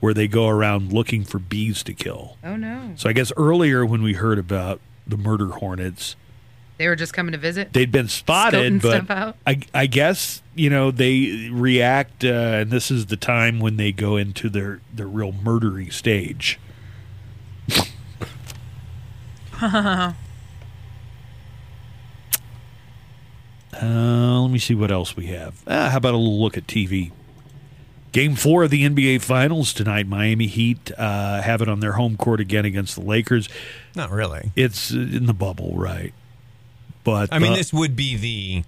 [0.00, 2.36] where they go around looking for bees to kill.
[2.42, 2.92] Oh no.
[2.96, 6.16] So I guess earlier when we heard about the murder hornets,
[6.78, 7.72] They were just coming to visit.
[7.72, 9.36] they'd been spotted, Scouting but?
[9.46, 13.92] I, I guess you know they react, uh, and this is the time when they
[13.92, 16.58] go into their their real murdery stage.
[23.72, 25.62] Uh, let me see what else we have.
[25.66, 27.12] Uh, how about a little look at TV?
[28.12, 30.06] Game four of the NBA Finals tonight.
[30.06, 33.48] Miami Heat uh, have it on their home court again against the Lakers.
[33.94, 34.50] Not really.
[34.56, 36.12] It's uh, in the bubble, right?
[37.04, 38.64] But I mean, uh, this would be the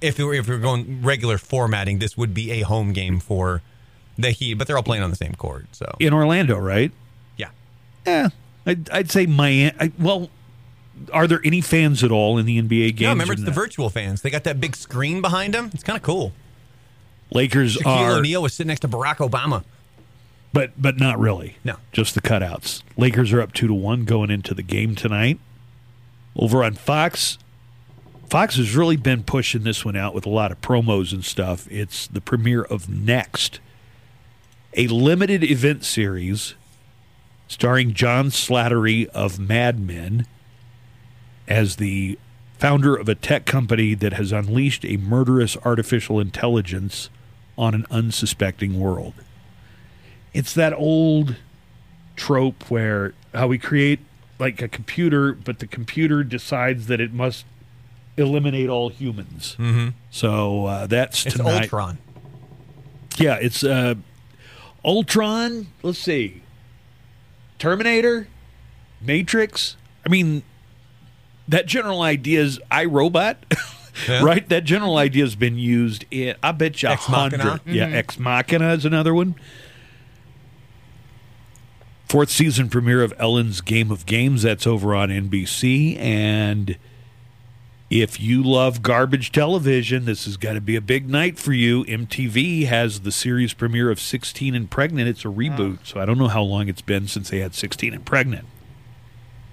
[0.00, 3.20] if it were, if we are going regular formatting, this would be a home game
[3.20, 3.62] for
[4.16, 5.66] the Heat, but they're all playing on the same court.
[5.72, 6.92] So in Orlando, right?
[7.36, 7.50] yeah,
[8.06, 8.28] Yeah,
[8.66, 9.72] I'd, I'd say Miami.
[9.78, 10.30] I, well,
[11.12, 13.00] are there any fans at all in the NBA games?
[13.02, 13.54] no, remember it's the not?
[13.54, 14.22] virtual fans.
[14.22, 15.70] They got that big screen behind them.
[15.72, 16.32] It's kind of cool.
[17.30, 19.64] Lakers Shaquille are, O'Neal was sitting next to Barack Obama.
[20.52, 21.56] but but not really.
[21.64, 21.76] No.
[21.92, 22.82] just the cutouts.
[22.96, 25.38] Lakers are up two to one going into the game tonight.
[26.36, 27.36] Over on Fox,
[28.30, 31.66] Fox has really been pushing this one out with a lot of promos and stuff.
[31.70, 33.60] It's the premiere of Next,
[34.74, 36.54] a limited event series
[37.48, 40.26] starring John Slattery of Mad Men
[41.48, 42.18] as the
[42.58, 47.08] founder of a tech company that has unleashed a murderous artificial intelligence
[47.58, 49.12] on an unsuspecting world.
[50.32, 51.36] It's that old
[52.16, 54.00] trope where how we create
[54.38, 57.44] like a computer, but the computer decides that it must
[58.16, 59.56] eliminate all humans.
[59.58, 59.88] Mm-hmm.
[60.10, 61.62] So uh, that's It's tonight.
[61.62, 61.98] Ultron.
[63.16, 63.96] Yeah, it's uh,
[64.84, 65.66] Ultron.
[65.82, 66.42] Let's see,
[67.58, 68.28] Terminator,
[69.00, 69.76] Matrix.
[70.06, 70.44] I mean,
[71.48, 73.36] that general idea is iRobot,
[74.06, 74.22] Yeah.
[74.22, 74.48] right?
[74.48, 76.36] That general idea has been used in.
[76.42, 77.42] I bet you a Ex Machina.
[77.42, 77.72] hundred.
[77.72, 77.94] Yeah, mm-hmm.
[77.94, 79.34] Ex Machina is another one.
[82.08, 84.42] Fourth season premiere of Ellen's Game of Games.
[84.42, 85.98] That's over on NBC.
[85.98, 86.78] And
[87.90, 91.84] if you love garbage television, this is going to be a big night for you.
[91.84, 95.08] MTV has the series premiere of 16 and Pregnant.
[95.08, 95.86] It's a reboot.
[95.86, 98.46] So I don't know how long it's been since they had 16 and Pregnant.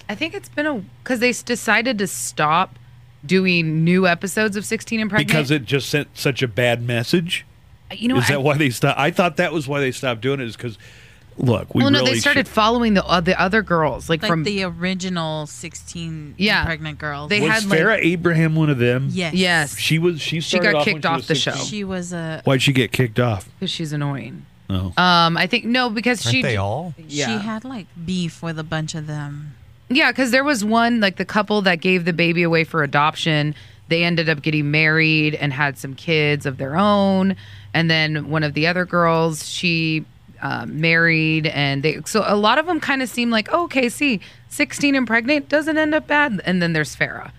[0.07, 2.77] I think it's been a because they decided to stop
[3.25, 5.27] doing new episodes of 16 and Pregnant.
[5.27, 7.45] Because it just sent such a bad message.
[7.91, 8.99] You know, is I- that why they stopped?
[8.99, 10.45] I thought that was why they stopped doing it.
[10.47, 10.77] Is because
[11.37, 14.21] look, we well, no, really they started should- following the uh, the other girls, like,
[14.23, 16.65] Like from the original 16 Yeah.
[16.65, 17.29] pregnant girls.
[17.29, 19.09] They was had, like- Abraham one of them?
[19.11, 19.33] Yes.
[19.35, 20.19] yes, She was.
[20.21, 21.53] She She got off kicked she off the 16.
[21.53, 21.63] show.
[21.65, 22.41] She was a.
[22.45, 23.47] Why'd she get kicked off?
[23.59, 24.45] because she's annoying.
[24.67, 26.95] Oh, Um, I think no, because Aren't she they all?
[27.07, 27.27] Yeah.
[27.27, 29.53] She had like beef with a bunch of them.
[29.89, 33.53] Yeah, because there was one like the couple that gave the baby away for adoption.
[33.87, 37.35] They ended up getting married and had some kids of their own.
[37.73, 40.05] And then one of the other girls, she
[40.41, 43.89] uh, married, and they so a lot of them kind of seem like oh, okay,
[43.89, 46.41] see, sixteen and pregnant doesn't end up bad.
[46.45, 47.31] And then there's Farrah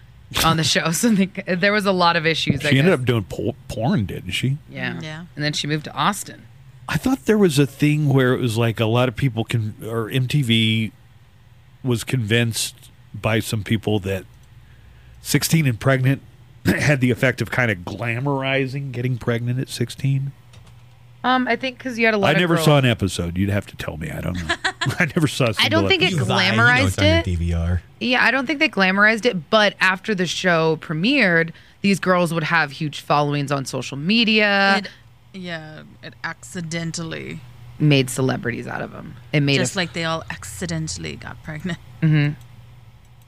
[0.45, 2.65] on the show, so they, there was a lot of issues.
[2.65, 3.01] I she ended guess.
[3.01, 4.59] up doing por- porn, didn't she?
[4.71, 5.25] yeah, Yeah.
[5.35, 6.43] and then she moved to Austin.
[6.89, 9.75] I thought there was a thing where it was like a lot of people can
[9.85, 10.93] or MTV
[11.87, 12.75] was convinced
[13.15, 14.25] by some people that
[15.23, 16.23] 16 and pregnant
[16.67, 20.33] had the effect of kind of glamorizing getting pregnant at 16.
[21.25, 22.29] Um, I think because you had a lot.
[22.29, 23.37] I of never girls- saw an episode.
[23.37, 24.11] You'd have to tell me.
[24.11, 24.55] I don't know.
[24.65, 25.47] I never saw.
[25.47, 27.25] I I don't think it glamorized it.
[27.25, 27.81] DVR.
[27.99, 31.51] Yeah, I don't think they glamorized it, but after the show premiered,
[31.81, 34.89] these girls would have huge followings on social media, It,
[35.33, 37.41] yeah, it accidentally,
[37.79, 39.15] made celebrities out of them.
[39.33, 41.79] It made just us like they all accidentally got pregnant.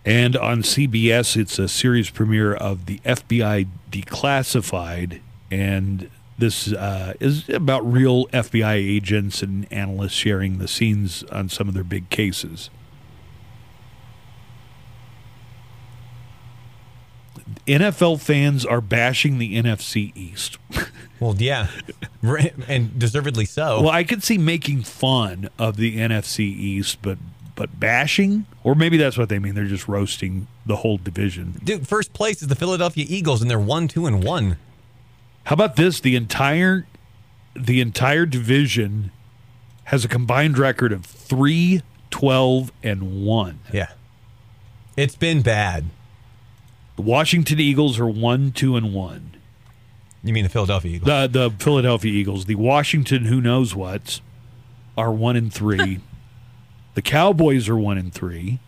[0.04, 5.20] And on CBS, it's a series premiere of the FBI Declassified,
[5.50, 6.08] and
[6.38, 11.74] this uh, is about real FBI agents and analysts sharing the scenes on some of
[11.74, 12.70] their big cases.
[17.66, 20.56] NFL fans are bashing the NFC East.
[21.20, 21.68] Well, yeah,
[22.68, 23.82] and deservedly so.
[23.82, 27.18] Well, I could see making fun of the NFC East, but
[27.54, 29.54] but bashing, or maybe that's what they mean.
[29.56, 31.60] They're just roasting the whole division.
[31.64, 34.58] Dude, first place is the Philadelphia Eagles, and they're one, two, and one.
[35.44, 36.00] How about this?
[36.00, 36.86] The entire
[37.56, 39.10] the entire division
[39.84, 43.58] has a combined record of three, twelve, and 1.
[43.72, 43.88] Yeah,
[44.96, 45.86] it's been bad.
[46.96, 49.36] The Washington Eagles are 1 2 and 1.
[50.28, 51.06] You mean the Philadelphia Eagles?
[51.06, 54.20] The the Philadelphia Eagles, the Washington who knows what's
[54.94, 56.00] are 1 and 3.
[56.94, 58.58] the Cowboys are 1 and 3.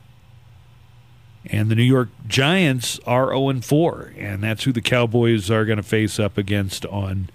[1.47, 5.67] And the New York Giants are 0 and 4, and that's who the Cowboys are
[5.67, 7.29] going to face up against on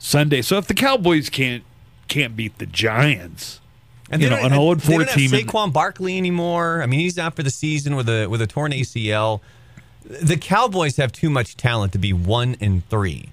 [0.00, 0.42] Sunday.
[0.42, 1.62] So if the Cowboys can't
[2.08, 3.60] can't beat the Giants,
[4.10, 6.18] And you they know, an 0 and 4 they 4 don't have team Saquon Barkley
[6.18, 6.82] anymore.
[6.82, 9.40] I mean, he's out for the season with a with a torn ACL.
[10.04, 13.30] The Cowboys have too much talent to be one and three.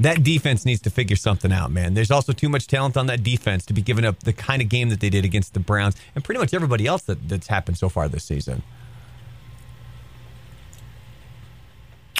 [0.00, 1.92] That defense needs to figure something out, man.
[1.92, 4.70] There's also too much talent on that defense to be giving up the kind of
[4.70, 7.76] game that they did against the Browns and pretty much everybody else that, that's happened
[7.76, 8.62] so far this season.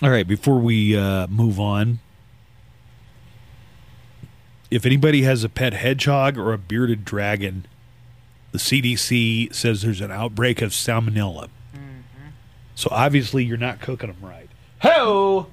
[0.03, 2.01] All right, before we uh, move on,
[4.71, 7.67] if anybody has a pet hedgehog or a bearded dragon,
[8.53, 11.49] the CDC says there's an outbreak of salmonella.
[12.75, 14.49] So obviously you're not cooking them right.
[14.83, 15.47] Ho!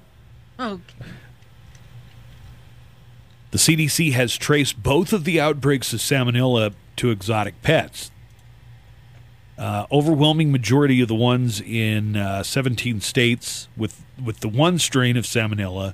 [0.59, 0.81] Okay.
[3.51, 8.11] The CDC has traced both of the outbreaks of salmonella to exotic pets.
[9.57, 15.15] Uh, overwhelming majority of the ones in uh, 17 states with with the one strain
[15.17, 15.93] of salmonella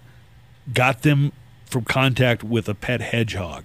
[0.73, 1.31] got them
[1.65, 3.63] from contact with a pet hedgehog.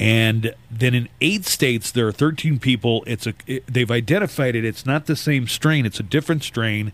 [0.00, 3.02] And then in eight states, there are 13 people.
[3.06, 4.64] It's a it- they've identified it.
[4.64, 5.84] It's not the same strain.
[5.84, 6.92] It's a different strain,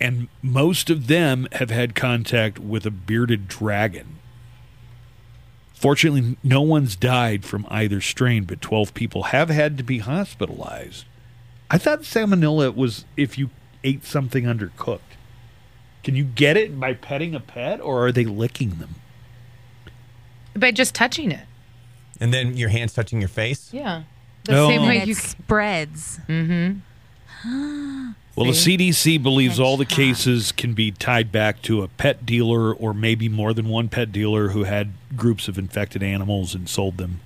[0.00, 4.18] and most of them have had contact with a bearded dragon.
[5.72, 11.04] Fortunately, no one's died from either strain, but 12 people have had to be hospitalized.
[11.70, 13.50] I thought salmonella was if you
[13.82, 15.00] ate something undercooked.
[16.02, 18.96] Can you get it by petting a pet, or are they licking them?
[20.56, 21.46] by just touching it.
[22.20, 23.70] And then your hands touching your face.
[23.72, 24.04] Yeah,
[24.44, 24.68] the No.
[24.68, 25.14] same And way it you.
[25.14, 26.20] spreads.
[26.28, 26.78] Mm-hmm.
[28.36, 32.74] Well, the CDC believes all the cases can be tied back to a pet dealer
[32.74, 36.96] or maybe more than one pet dealer who had groups of infected animals and sold
[36.98, 37.20] them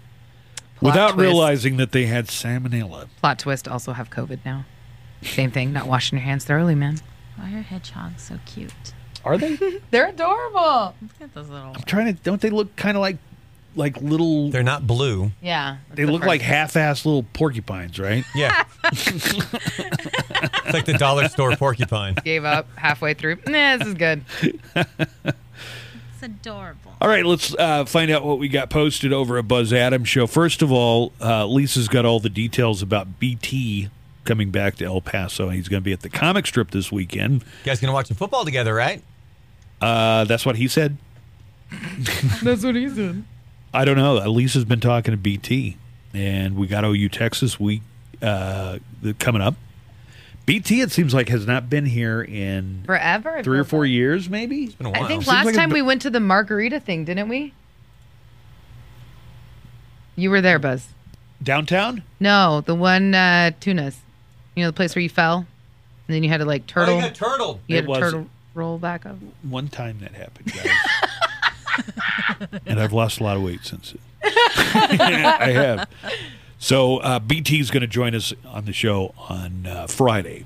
[0.77, 1.23] Plot without twist.
[1.23, 3.09] realizing that they had salmonella.
[3.21, 4.67] Plot twist: also have COVID now.
[5.23, 5.73] Same thing.
[5.73, 6.99] Not washing your hands thoroughly, man.
[7.37, 8.73] Why are hedgehogs so cute?
[9.25, 9.57] Are they?
[9.91, 10.95] They're adorable.
[11.01, 11.73] Look at those little.
[11.75, 12.23] I'm trying to.
[12.23, 13.17] Don't they look kind of like
[13.79, 14.51] like little?
[14.51, 15.33] They're not blue.
[15.41, 18.25] Yeah, They look like half-ass little porcupines, right?
[18.35, 18.65] Yeah.
[18.85, 19.35] it's
[20.73, 22.15] like the dollar store porcupine.
[22.25, 23.39] Gave up halfway through.
[23.47, 24.25] Nah, this is good.
[26.21, 26.97] It's adorable.
[27.01, 30.27] All right, let's uh, find out what we got posted over at Buzz Adams Show.
[30.27, 33.89] First of all, uh, Lisa's got all the details about BT
[34.25, 35.51] coming back to El Paso.
[35.51, 37.43] He's going to be at the comic strip this weekend.
[37.43, 39.01] You guys gonna watch some football together, right?
[39.81, 40.97] Uh, that's what he said.
[42.43, 43.25] That's what he said.
[43.73, 44.15] I don't know.
[44.31, 45.77] Lisa's been talking to BT,
[46.15, 47.83] and we got OU Texas week
[48.23, 48.79] uh,
[49.19, 49.55] coming up.
[50.47, 53.37] BT, it seems like, has not been here in Forever.
[53.37, 53.91] it three or four like.
[53.91, 54.69] years, maybe.
[54.69, 55.05] Been a I while.
[55.05, 57.53] I think Seems last like time been- we went to the margarita thing, didn't we?
[60.17, 60.89] You were there, Buzz.
[61.43, 62.03] Downtown?
[62.19, 63.99] No, the one uh, tunas.
[64.57, 65.47] You know the place where you fell, and
[66.15, 66.95] then you had to like turtle.
[66.95, 67.61] Oh, you got turtled.
[67.69, 69.17] you had It to was- turtle roll back up.
[69.43, 70.67] One time that happened, guys.
[72.67, 74.01] and I've lost a lot of weight since then.
[75.03, 75.89] I have.
[76.59, 80.45] So uh, BT is going to join us on the show on uh, Friday.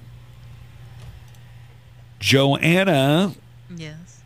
[2.18, 3.32] Joanna
[3.74, 4.22] Yes.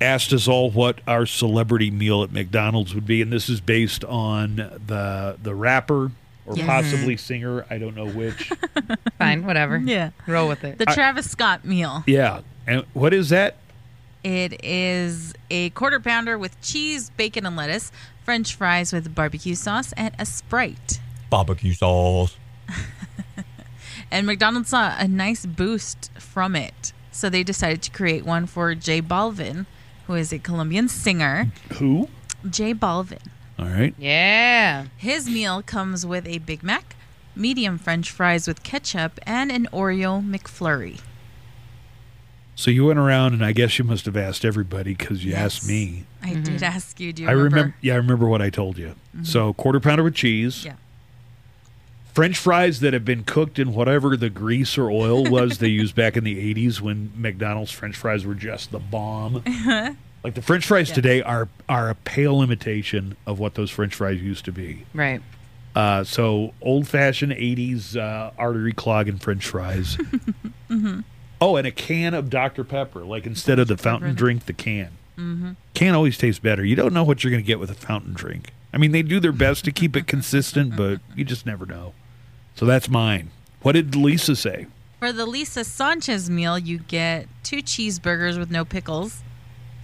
[0.00, 4.04] asked us all what our celebrity meal at McDonald's would be, and this is based
[4.04, 6.10] on the the rapper
[6.46, 6.66] or Yes.
[6.66, 7.64] possibly singer.
[7.70, 8.50] I don't know which.
[9.18, 9.78] Fine, whatever.
[9.78, 10.10] Yeah.
[10.26, 10.78] Roll with it.
[10.78, 12.02] The Travis Scott meal.
[12.06, 13.56] yeah, and what is that?
[14.24, 17.92] It is a quarter pounder with cheese, bacon, and lettuce,
[18.24, 21.00] French fries with barbecue sauce, and a Sprite.
[21.30, 22.36] Barbecue sauce.
[24.10, 26.92] And McDonald's saw a nice boost from it.
[27.12, 29.66] So they decided to create one for J Balvin,
[30.06, 31.52] who is a Colombian singer.
[31.74, 32.08] Who?
[32.48, 33.26] J Balvin.
[33.58, 33.94] All right.
[33.98, 34.86] yeah.
[34.96, 36.94] His meal comes with a Big Mac,
[37.34, 41.00] medium French fries with ketchup, and an Oreo McFlurry.
[42.58, 45.58] So you went around, and I guess you must have asked everybody because you Yes.
[45.58, 46.02] asked me.
[46.24, 47.12] I did ask you.
[47.12, 47.54] Do you I remember?
[47.54, 47.74] remember.
[47.80, 48.96] Yeah, I remember what I told you.
[49.22, 50.64] So quarter pounder with cheese.
[50.64, 50.72] Yeah.
[52.12, 55.94] French fries that have been cooked in whatever the grease or oil was they used
[55.94, 59.34] back in the 80s when McDonald's French fries were just the bomb.
[60.24, 64.20] like the French fries today are are a pale imitation of what those French fries
[64.20, 64.84] used to be.
[64.92, 65.22] Right.
[65.76, 69.96] Uh, so old fashioned 80s uh, artery clogging French fries.
[71.40, 72.64] Oh, and a can of Dr.
[72.64, 73.04] Pepper.
[73.04, 74.16] Like instead of the fountain mm-hmm.
[74.16, 74.90] drink, the can.
[75.16, 75.52] Mm-hmm.
[75.74, 76.64] Can always tastes better.
[76.64, 78.52] You don't know what you're going to get with a fountain drink.
[78.72, 81.94] I mean, they do their best to keep it consistent, but you just never know.
[82.54, 83.30] So that's mine.
[83.62, 84.66] What did Lisa say?
[84.98, 89.22] For the Lisa Sanchez meal, you get two cheeseburgers with no pickles,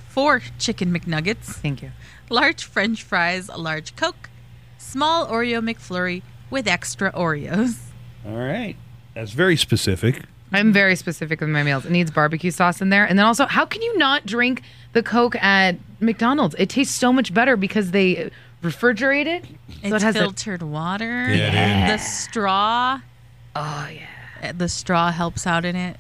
[0.09, 1.93] four chicken McNuggets, Thank you.
[2.29, 4.29] large French fries, a large Coke,
[4.77, 7.79] small Oreo McFlurry with extra Oreos.
[8.27, 8.77] All right.
[9.15, 10.23] That's very specific.
[10.55, 11.85] I'm very specific with my meals.
[11.85, 13.05] It needs barbecue sauce in there.
[13.05, 14.63] And then also, how can you not drink
[14.93, 16.55] the Coke at McDonald's?
[16.59, 18.31] It tastes so much better because they
[18.63, 19.45] refrigerate it.
[19.45, 19.51] So
[19.83, 21.33] It's it has a, filtered water.
[21.35, 23.01] Yeah, The straw,
[23.57, 24.49] oh yeah.
[24.49, 25.97] uh, the straw helps out in it.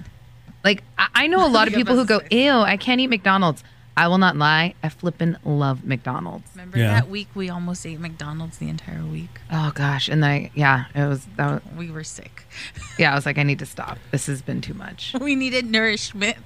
[0.64, 2.32] Like I, I know a lot of people who go, six.
[2.32, 3.62] "Ew, I can't eat McDonald's."
[3.96, 4.74] I will not lie.
[4.82, 6.50] I flippin' love McDonald's.
[6.54, 6.94] Remember Yeah.
[6.94, 9.40] that week we almost ate McDonald's the entire week.
[9.52, 11.64] Oh gosh, and then I, yeah, it was that.
[11.64, 12.46] Was, We were sick.
[12.98, 13.98] yeah, I was like, I need to stop.
[14.10, 15.14] This has been too much.
[15.20, 16.38] We needed nourishment.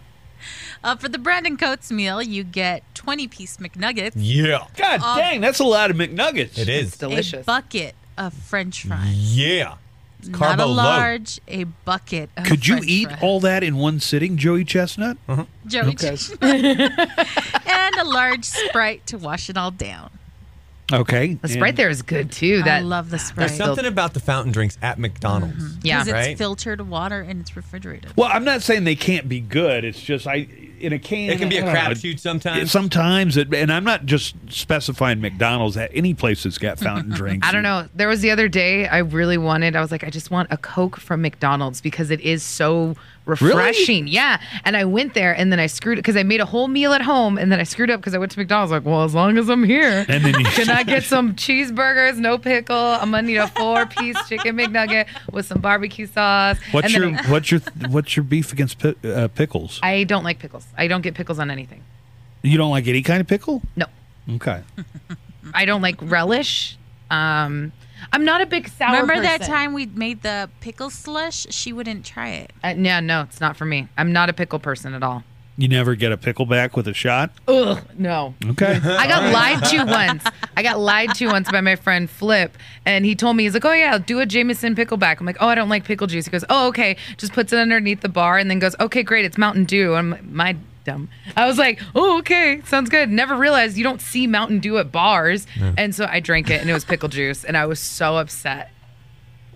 [0.84, 4.66] Uh, for the Brandon Coates meal, you get 20 piece McNuggets, Yeah.
[4.76, 6.56] God dang, that's a lot of McNuggets.
[6.58, 6.88] It is.
[6.88, 7.42] It's delicious.
[7.42, 9.36] a bucket of French fries.
[9.36, 9.76] Yeah.
[10.20, 10.74] It's Not carbo a low.
[10.82, 13.18] large, a bucket of Could you French eat fries.
[13.22, 15.16] all that in one sitting, Joey Chestnut?
[15.28, 15.44] Uh-huh.
[15.66, 16.16] Joey Okay.
[16.42, 20.10] and a large Sprite to wash it all down.
[20.92, 21.34] Okay.
[21.34, 22.62] The Sprite And- there is good too.
[22.62, 23.48] That I love the Sprite.
[23.48, 25.54] There's something about the fountain drinks at McDonald's.
[25.62, 25.80] Mm-hmm.
[25.86, 25.96] yeah.
[26.02, 26.38] Because it's Right?
[26.38, 28.12] filtered water and it's refrigerated.
[28.16, 29.84] Well, I'm not saying they can't be good.
[29.84, 30.48] It's just I
[30.80, 31.30] in a can.
[31.30, 32.70] It can be a don't crapshoot sometimes.
[32.70, 35.76] Sometimes, it, and I'm not just specifying McDonald's.
[35.76, 37.46] At any place that's got fountain drinks.
[37.46, 37.88] I don't know.
[37.94, 39.76] There was the other day I really wanted.
[39.76, 42.94] I was like, I just want a Coke from McDonald's because it is so
[43.28, 44.08] refreshing.
[44.08, 44.40] Yeah.
[44.64, 46.92] And I went there and then I screwed it because I made a whole meal
[46.92, 48.72] at home and then I screwed up because I went to McDonald's.
[48.72, 52.16] Like, well, as long as I'm here, And then you, can I get some cheeseburgers,
[52.18, 52.76] no pickle?
[52.76, 56.58] I'm gonna need a four piece chicken McNugget with some barbecue sauce.
[56.72, 59.78] what's your what's your what's your beef against pi- uh, pickles?
[59.82, 60.66] I don't like pickles.
[60.76, 61.82] I don't get pickles on anything.
[62.42, 63.62] You don't like any kind of pickle?
[63.76, 63.86] No.
[64.36, 64.62] Okay.
[65.54, 66.76] I don't like relish.
[67.10, 67.72] Um,
[68.12, 69.00] I'm not a big sour.
[69.00, 71.46] Remember that time we made the pickle slush?
[71.50, 72.52] She wouldn't try it.
[72.62, 73.88] Uh, yeah, no, it's not for me.
[73.96, 75.24] I'm not a pickle person at all.
[75.60, 77.32] You never get a pickle back with a shot?
[77.48, 78.36] Ugh, no.
[78.46, 78.78] Okay.
[78.84, 80.22] I got lied to once.
[80.56, 82.56] I got lied to once by my friend Flip,
[82.86, 85.48] and he told me he's like, "Oh yeah, do a Jameson pickleback." I'm like, "Oh,
[85.48, 88.38] I don't like pickle juice." He goes, "Oh, okay." Just puts it underneath the bar,
[88.38, 90.56] and then goes, "Okay, great, it's Mountain Dew." I'm like, my
[90.88, 91.08] dumb.
[91.36, 94.90] I was like, "Oh, okay, sounds good." Never realized you don't see Mountain Dew at
[94.90, 95.46] bars,
[95.76, 98.70] and so I drank it, and it was pickle juice, and I was so upset.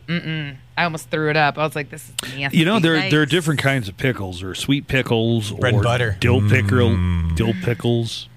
[0.06, 0.56] Mm-mm.
[0.76, 1.58] I almost threw it up.
[1.58, 4.42] I was like, "This is nasty." You know there there are different kinds of pickles,
[4.42, 6.16] or sweet pickles, Bread or and butter.
[6.20, 6.50] dill mm.
[6.50, 8.28] pickle, dill pickles,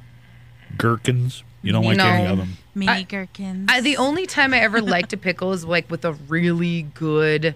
[0.78, 1.44] gherkins.
[1.62, 2.58] You don't like any of them.
[2.76, 3.68] Mini I- gherkins.
[3.72, 7.56] I, the only time I ever liked a pickle is like with a really good,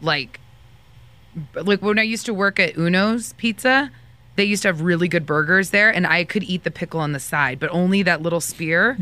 [0.00, 0.40] like,
[1.54, 3.90] like when I used to work at Uno's Pizza,
[4.36, 7.12] they used to have really good burgers there, and I could eat the pickle on
[7.12, 8.96] the side, but only that little spear,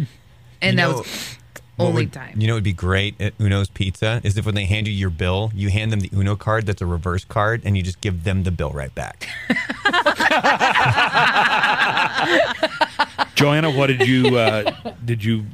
[0.60, 1.36] and You that know, was
[1.78, 2.34] only would- time.
[2.40, 4.92] You know, it would be great at Uno's Pizza is if when they hand you
[4.94, 8.00] your bill, you hand them the Uno card that's a reverse card, and you just
[8.00, 9.28] give them the bill right back.
[13.34, 14.70] Joanna, what did you uh,
[15.04, 15.44] did you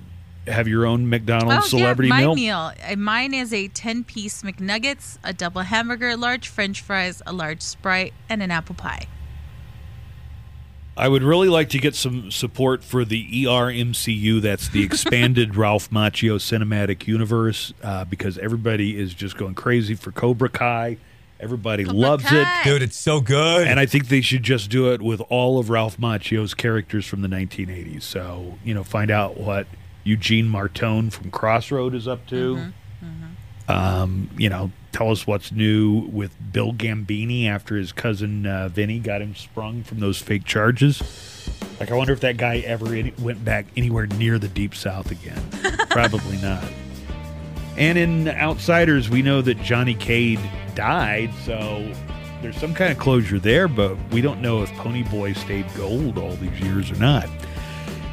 [0.46, 2.34] have your own McDonald's celebrity Oh, yeah, my meal?
[2.34, 2.72] meal.
[2.92, 7.62] Uh, Mine is a 10 piece McNuggets, a double hamburger, large french fries, a large
[7.62, 9.06] Sprite, and an apple pie.
[10.97, 14.41] I would really like to get some support for the ERMCU.
[14.41, 20.12] That's the expanded Ralph Macchio cinematic universe uh, because everybody is just going crazy for
[20.12, 20.99] Cobra Kai.
[21.41, 22.47] Everybody loves it.
[22.62, 23.66] Dude, it's so good.
[23.66, 27.23] And I think they should just do it with all of Ralph Macchio's characters from
[27.23, 28.03] the 1980s.
[28.03, 29.66] So, you know, find out what
[30.05, 32.73] Eugene Martone from Crossroad is up to.
[33.69, 39.01] Um, you know, tell us what's new with Bill Gambini after his cousin uh, Vinny
[39.01, 41.03] got him sprung from those fake charges.
[41.81, 42.87] Like, I wonder if that guy ever
[43.19, 45.43] went back anywhere near the Deep South again.
[45.91, 46.65] Probably not.
[47.77, 50.39] And in Outsiders, we know that Johnny Cade
[50.77, 51.93] died, so
[52.41, 56.37] there's some kind of closure there, but we don't know if Ponyboy stayed gold all
[56.37, 57.29] these years or not.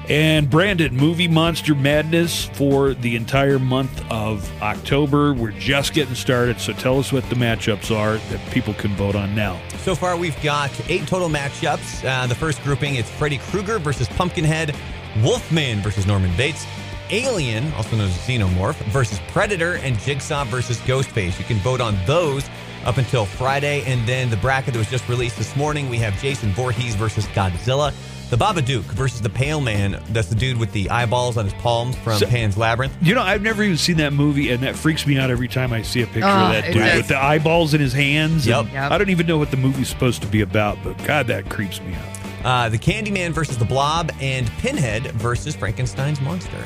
[0.10, 5.34] And Brandon, movie Monster Madness for the entire month of October.
[5.34, 9.16] We're just getting started, so tell us what the matchups are that people can vote
[9.16, 9.62] on now.
[9.80, 12.04] So far, we've got eight total matchups.
[12.04, 14.76] Uh, the first grouping is Freddy Krueger versus Pumpkinhead,
[15.24, 16.66] Wolfman versus Norman Bates,
[17.10, 21.38] Alien, also known as Xenomorph, versus Predator, and Jigsaw versus Ghostface.
[21.38, 22.50] You can vote on those
[22.86, 23.84] up until Friday.
[23.86, 27.26] And then the bracket that was just released this morning, we have Jason Voorhees versus
[27.28, 27.94] Godzilla.
[28.30, 30.02] The Babadook versus the Pale Man.
[30.12, 32.94] That's the dude with the eyeballs on his palms from So- Pan's Labyrinth.
[33.02, 35.74] You know, I've never even seen that movie, and that freaks me out every time
[35.74, 36.96] I see a picture Oh, of that dude does.
[36.98, 38.48] with the eyeballs in his hands.
[38.48, 38.68] Yep.
[38.72, 38.92] Yep.
[38.92, 41.82] I don't even know what the movie's supposed to be about, but God, that creeps
[41.82, 42.46] me out.
[42.46, 46.64] Uh, the Candyman versus the Blob, and Pinhead versus Frankenstein's monster.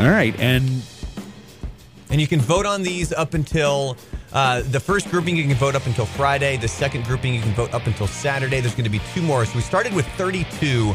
[0.00, 0.82] All right, and
[2.10, 3.96] And you can vote on these up until
[4.32, 6.56] uh, the first grouping, you can vote up until Friday.
[6.56, 8.60] The second grouping, you can vote up until Saturday.
[8.60, 9.44] There's going to be two more.
[9.44, 10.94] So we started with 32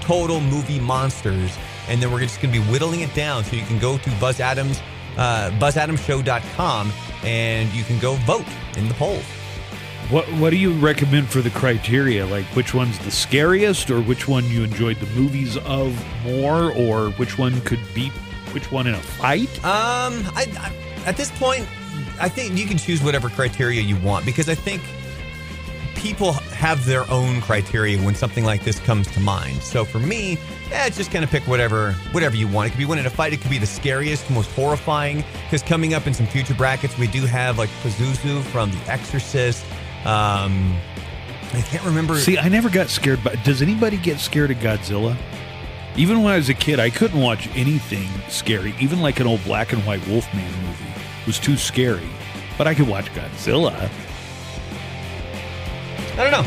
[0.00, 1.56] total movie monsters,
[1.88, 3.44] and then we're just going to be whittling it down.
[3.44, 4.80] So you can go to Buzz Adams,
[5.16, 5.50] uh,
[7.24, 8.46] and you can go vote
[8.76, 9.24] in the polls.
[10.10, 12.26] What what do you recommend for the criteria?
[12.26, 17.10] Like which one's the scariest, or which one you enjoyed the movies of more, or
[17.12, 18.12] which one could beat
[18.54, 19.52] which one in a fight?
[19.64, 20.72] Um, I, I
[21.06, 21.66] at this point,
[22.20, 24.80] I think you can choose whatever criteria you want because I think
[25.96, 29.62] people have their own criteria when something like this comes to mind.
[29.62, 30.38] So for me,
[30.70, 32.68] yeah, it's just kind of pick whatever whatever you want.
[32.68, 33.32] It could be one in a fight.
[33.32, 35.24] It could be the scariest, most horrifying.
[35.44, 39.64] Because coming up in some future brackets, we do have like Pazuzu from The Exorcist.
[40.04, 40.76] Um,
[41.52, 42.16] I can't remember.
[42.18, 43.20] See, I never got scared.
[43.24, 45.16] But does anybody get scared of Godzilla?
[45.96, 48.74] Even when I was a kid, I couldn't watch anything scary.
[48.80, 50.84] Even like an old black and white Wolfman movie
[51.26, 52.08] was too scary.
[52.58, 53.88] But I could watch Godzilla.
[56.14, 56.46] I don't know.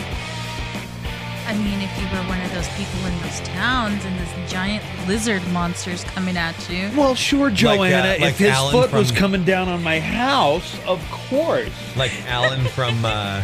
[1.48, 4.84] I mean, if you were one of those people in those towns and this giant
[5.07, 6.91] lizard monster's coming at you.
[6.98, 8.15] Well, sure, Joanna.
[8.15, 11.69] uh, like if his Alan foot was coming down on my house, of course.
[11.95, 13.41] Like Alan from uh,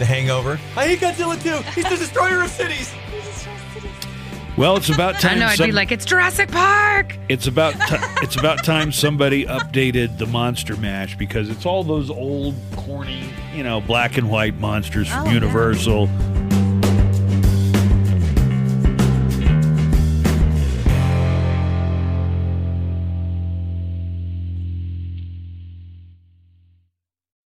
[0.00, 0.58] The Hangover.
[0.76, 1.62] I hate Godzilla too.
[1.70, 2.92] He's the destroyer of cities.
[4.56, 5.36] Well, it's about time.
[5.36, 5.46] I know.
[5.46, 7.16] I'd some- be like, it's Jurassic Park.
[7.28, 12.10] It's about ti it's about time somebody updated the Monster Mash because it's all those
[12.10, 13.24] old corny,
[13.54, 15.32] you know, black and white monsters from Oh, yeah.
[15.34, 16.08] Universal.